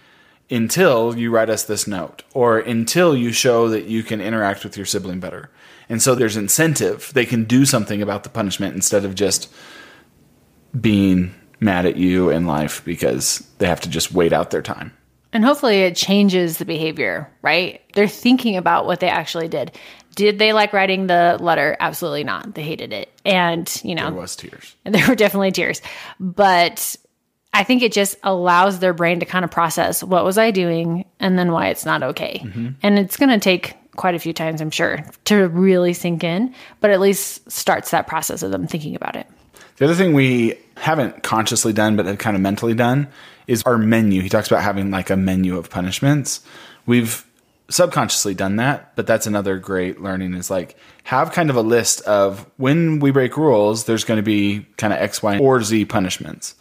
until 0.51 1.17
you 1.17 1.31
write 1.31 1.51
us 1.51 1.65
this 1.65 1.87
note 1.87 2.23
or 2.35 2.59
until 2.59 3.17
you 3.17 3.33
show 3.33 3.69
that 3.69 3.85
you 3.85 4.03
can 4.03 4.21
interact 4.21 4.65
with 4.65 4.77
your 4.77 4.87
sibling 4.87 5.21
better. 5.21 5.51
And 5.89 6.03
so 6.03 6.15
there's 6.15 6.37
incentive. 6.37 7.13
They 7.15 7.27
can 7.27 7.45
do 7.45 7.65
something 7.65 8.03
about 8.03 8.23
the 8.25 8.29
punishment 8.29 8.75
instead 8.75 9.05
of 9.05 9.15
just 9.15 9.53
being 10.79 11.35
mad 11.61 11.87
at 11.87 11.97
you 11.97 12.31
in 12.31 12.47
life 12.47 12.85
because 12.85 13.39
they 13.59 13.67
have 13.67 13.81
to 13.81 13.89
just 13.89 14.13
wait 14.13 14.33
out 14.33 14.51
their 14.51 14.63
time. 14.63 14.93
And 15.33 15.45
hopefully 15.45 15.83
it 15.83 15.97
changes 15.97 16.59
the 16.59 16.65
behavior, 16.65 17.31
right? 17.43 17.83
They're 17.95 18.09
thinking 18.09 18.57
about 18.57 18.87
what 18.87 19.01
they 19.01 19.09
actually 19.09 19.49
did. 19.49 19.73
Did 20.15 20.39
they 20.39 20.53
like 20.53 20.73
writing 20.73 21.09
the 21.09 21.37
letter? 21.41 21.77
Absolutely 21.79 22.25
not. 22.25 22.55
They 22.55 22.63
hated 22.63 22.93
it. 22.93 23.11
And, 23.25 23.71
you 23.85 23.95
know, 23.95 24.11
there 24.11 24.21
was 24.21 24.35
tears. 24.35 24.75
And 24.85 24.95
there 24.95 25.07
were 25.07 25.15
definitely 25.15 25.53
tears. 25.53 25.83
But 26.19 26.97
I 27.53 27.65
think 27.65 27.83
it 27.83 27.93
just 27.93 28.17
allows 28.23 28.79
their 28.79 28.95
brain 28.95 29.21
to 29.21 29.27
kind 29.27 29.45
of 29.45 29.51
process 29.51 30.03
what 30.03 30.25
was 30.25 30.39
I 30.39 30.51
doing 30.51 31.05
and 31.21 31.39
then 31.39 31.53
why 31.53 31.69
it's 31.69 31.85
not 31.85 32.03
okay. 32.03 32.41
Mm-hmm. 32.43 32.69
And 32.83 32.99
it's 32.99 33.17
going 33.17 33.31
to 33.31 33.39
take 33.39 33.77
quite 33.97 34.15
a 34.15 34.19
few 34.19 34.33
times, 34.33 34.61
I'm 34.61 34.71
sure, 34.71 35.05
to 35.25 35.49
really 35.49 35.93
sink 35.93 36.23
in, 36.23 36.55
but 36.81 36.91
at 36.91 37.01
least 37.01 37.51
starts 37.51 37.91
that 37.91 38.07
process 38.07 38.43
of 38.43 38.51
them 38.51 38.67
thinking 38.67 38.95
about 38.95 39.17
it. 39.17 39.27
The 39.77 39.87
other 39.87 39.95
thing 39.95 40.15
we 40.15 40.59
haven't 40.77 41.23
consciously 41.23 41.73
done, 41.73 41.97
but 41.97 42.07
have 42.07 42.19
kind 42.19 42.37
of 42.37 42.43
mentally 42.43 42.75
done, 42.75 43.09
is 43.47 43.63
our 43.65 43.79
menu. 43.79 44.23
He 44.23 44.29
talks 44.29 44.49
about 44.49 44.63
having 44.63 44.91
like 44.91 45.11
a 45.11 45.17
menu 45.17 45.57
of 45.57 45.71
punishments. 45.71 46.41
We've 46.85 47.25
subconsciously 47.69 48.35
done 48.35 48.57
that, 48.57 48.95
but 48.97 49.07
that's 49.07 49.27
another 49.27 49.59
great 49.59 50.01
learning 50.01 50.35
is 50.35 50.51
like 50.51 50.77
have 51.05 51.33
kind 51.33 51.51
of 51.51 51.57
a 51.57 51.63
list 51.63 52.01
of 52.03 52.49
when 52.57 53.01
we 53.01 53.11
break 53.11 53.37
rules, 53.37 53.85
there's 53.85 54.05
going 54.05 54.19
to 54.19 54.23
be 54.23 54.67
kind 54.77 54.93
of 54.93 55.01
X, 55.01 55.23
Y, 55.23 55.39
or 55.39 55.63
Z 55.63 55.85
punishments 55.87 56.55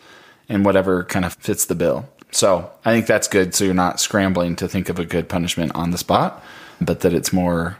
and 0.49 0.65
whatever 0.65 1.03
kind 1.03 1.25
of 1.25 1.33
fits 1.33 1.65
the 1.65 1.75
bill. 1.75 2.07
So 2.31 2.69
I 2.83 2.91
think 2.91 3.07
that's 3.07 3.27
good. 3.27 3.55
So 3.55 3.65
you're 3.65 3.73
not 3.73 3.99
scrambling 3.99 4.55
to 4.57 4.67
think 4.67 4.89
of 4.89 4.99
a 4.99 5.05
good 5.05 5.29
punishment 5.29 5.71
on 5.75 5.91
the 5.91 5.97
spot, 5.97 6.43
but 6.81 7.01
that 7.01 7.13
it's 7.13 7.31
more 7.31 7.77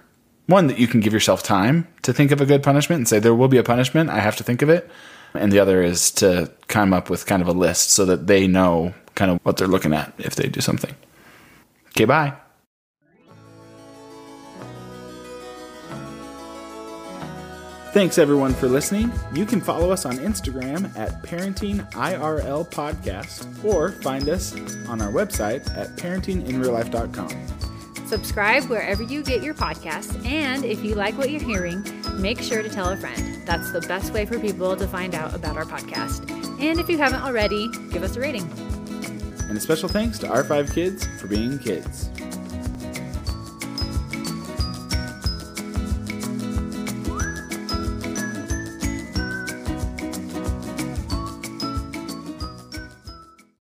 one 0.48 0.68
that 0.68 0.80
you 0.80 0.88
can 0.88 1.00
give 1.00 1.14
yourself 1.14 1.42
time 1.42 1.88
to 2.04 2.14
think 2.14 2.32
of 2.32 2.40
a 2.40 2.46
good 2.46 2.62
punishment 2.62 3.00
and 3.00 3.08
say, 3.08 3.20
there 3.20 3.34
will 3.34 3.48
be 3.48 3.58
a 3.58 3.64
punishment. 3.64 4.10
I 4.12 4.20
have 4.20 4.36
to 4.38 4.44
think 4.44 4.62
of 4.62 4.70
it 4.70 4.90
and 5.38 5.52
the 5.52 5.60
other 5.60 5.82
is 5.82 6.12
to 6.12 6.52
come 6.68 6.94
up 6.94 7.10
with 7.10 7.26
kind 7.26 7.42
of 7.42 7.48
a 7.48 7.54
list 7.54 7.92
so 7.92 8.06
that 8.06 8.28
they 8.28 8.48
know 8.48 8.94
kind 9.16 9.32
of 9.32 9.40
what 9.44 9.58
they're 9.58 9.68
looking 9.68 9.94
at 9.94 10.14
if 10.18 10.36
they 10.36 10.48
do 10.48 10.62
something. 10.62 10.94
Okay, 11.90 12.06
bye. 12.06 12.34
Thanks 17.96 18.18
everyone 18.18 18.54
for 18.54 18.68
listening. 18.68 19.10
You 19.34 19.46
can 19.46 19.62
follow 19.62 19.90
us 19.90 20.06
on 20.06 20.18
Instagram 20.18 20.94
at 20.98 21.24
Parenting 21.24 21.90
IRL 21.94 22.70
Podcast 22.70 23.64
or 23.64 23.94
find 24.02 24.28
us 24.28 24.54
on 24.90 25.02
our 25.02 25.14
website 25.14 25.66
at 25.78 25.96
parentinginreallife.com. 25.96 27.65
Subscribe 28.06 28.66
wherever 28.66 29.02
you 29.02 29.24
get 29.24 29.42
your 29.42 29.56
podcasts, 29.56 30.24
and 30.26 30.64
if 30.64 30.84
you 30.84 30.94
like 30.94 31.18
what 31.18 31.32
you're 31.32 31.42
hearing, 31.42 31.84
make 32.20 32.40
sure 32.40 32.62
to 32.62 32.70
tell 32.70 32.90
a 32.90 32.98
friend. 32.98 33.42
That's 33.48 33.72
the 33.72 33.82
best 33.82 34.14
way 34.14 34.26
for 34.26 34.40
people 34.40 34.76
to 34.76 34.88
find 34.88 35.16
out 35.16 35.34
about 35.34 35.58
our 35.58 35.66
podcast. 35.66 36.30
And 36.62 36.80
if 36.80 36.88
you 36.88 36.98
haven't 36.98 37.22
already, 37.22 37.68
give 37.92 38.04
us 38.04 38.16
a 38.16 38.20
rating. 38.20 38.48
And 39.50 39.58
a 39.58 39.60
special 39.60 39.90
thanks 39.90 40.20
to 40.20 40.28
our 40.28 40.44
five 40.44 40.72
kids 40.72 41.08
for 41.20 41.28
being 41.28 41.58
kids. 41.60 42.10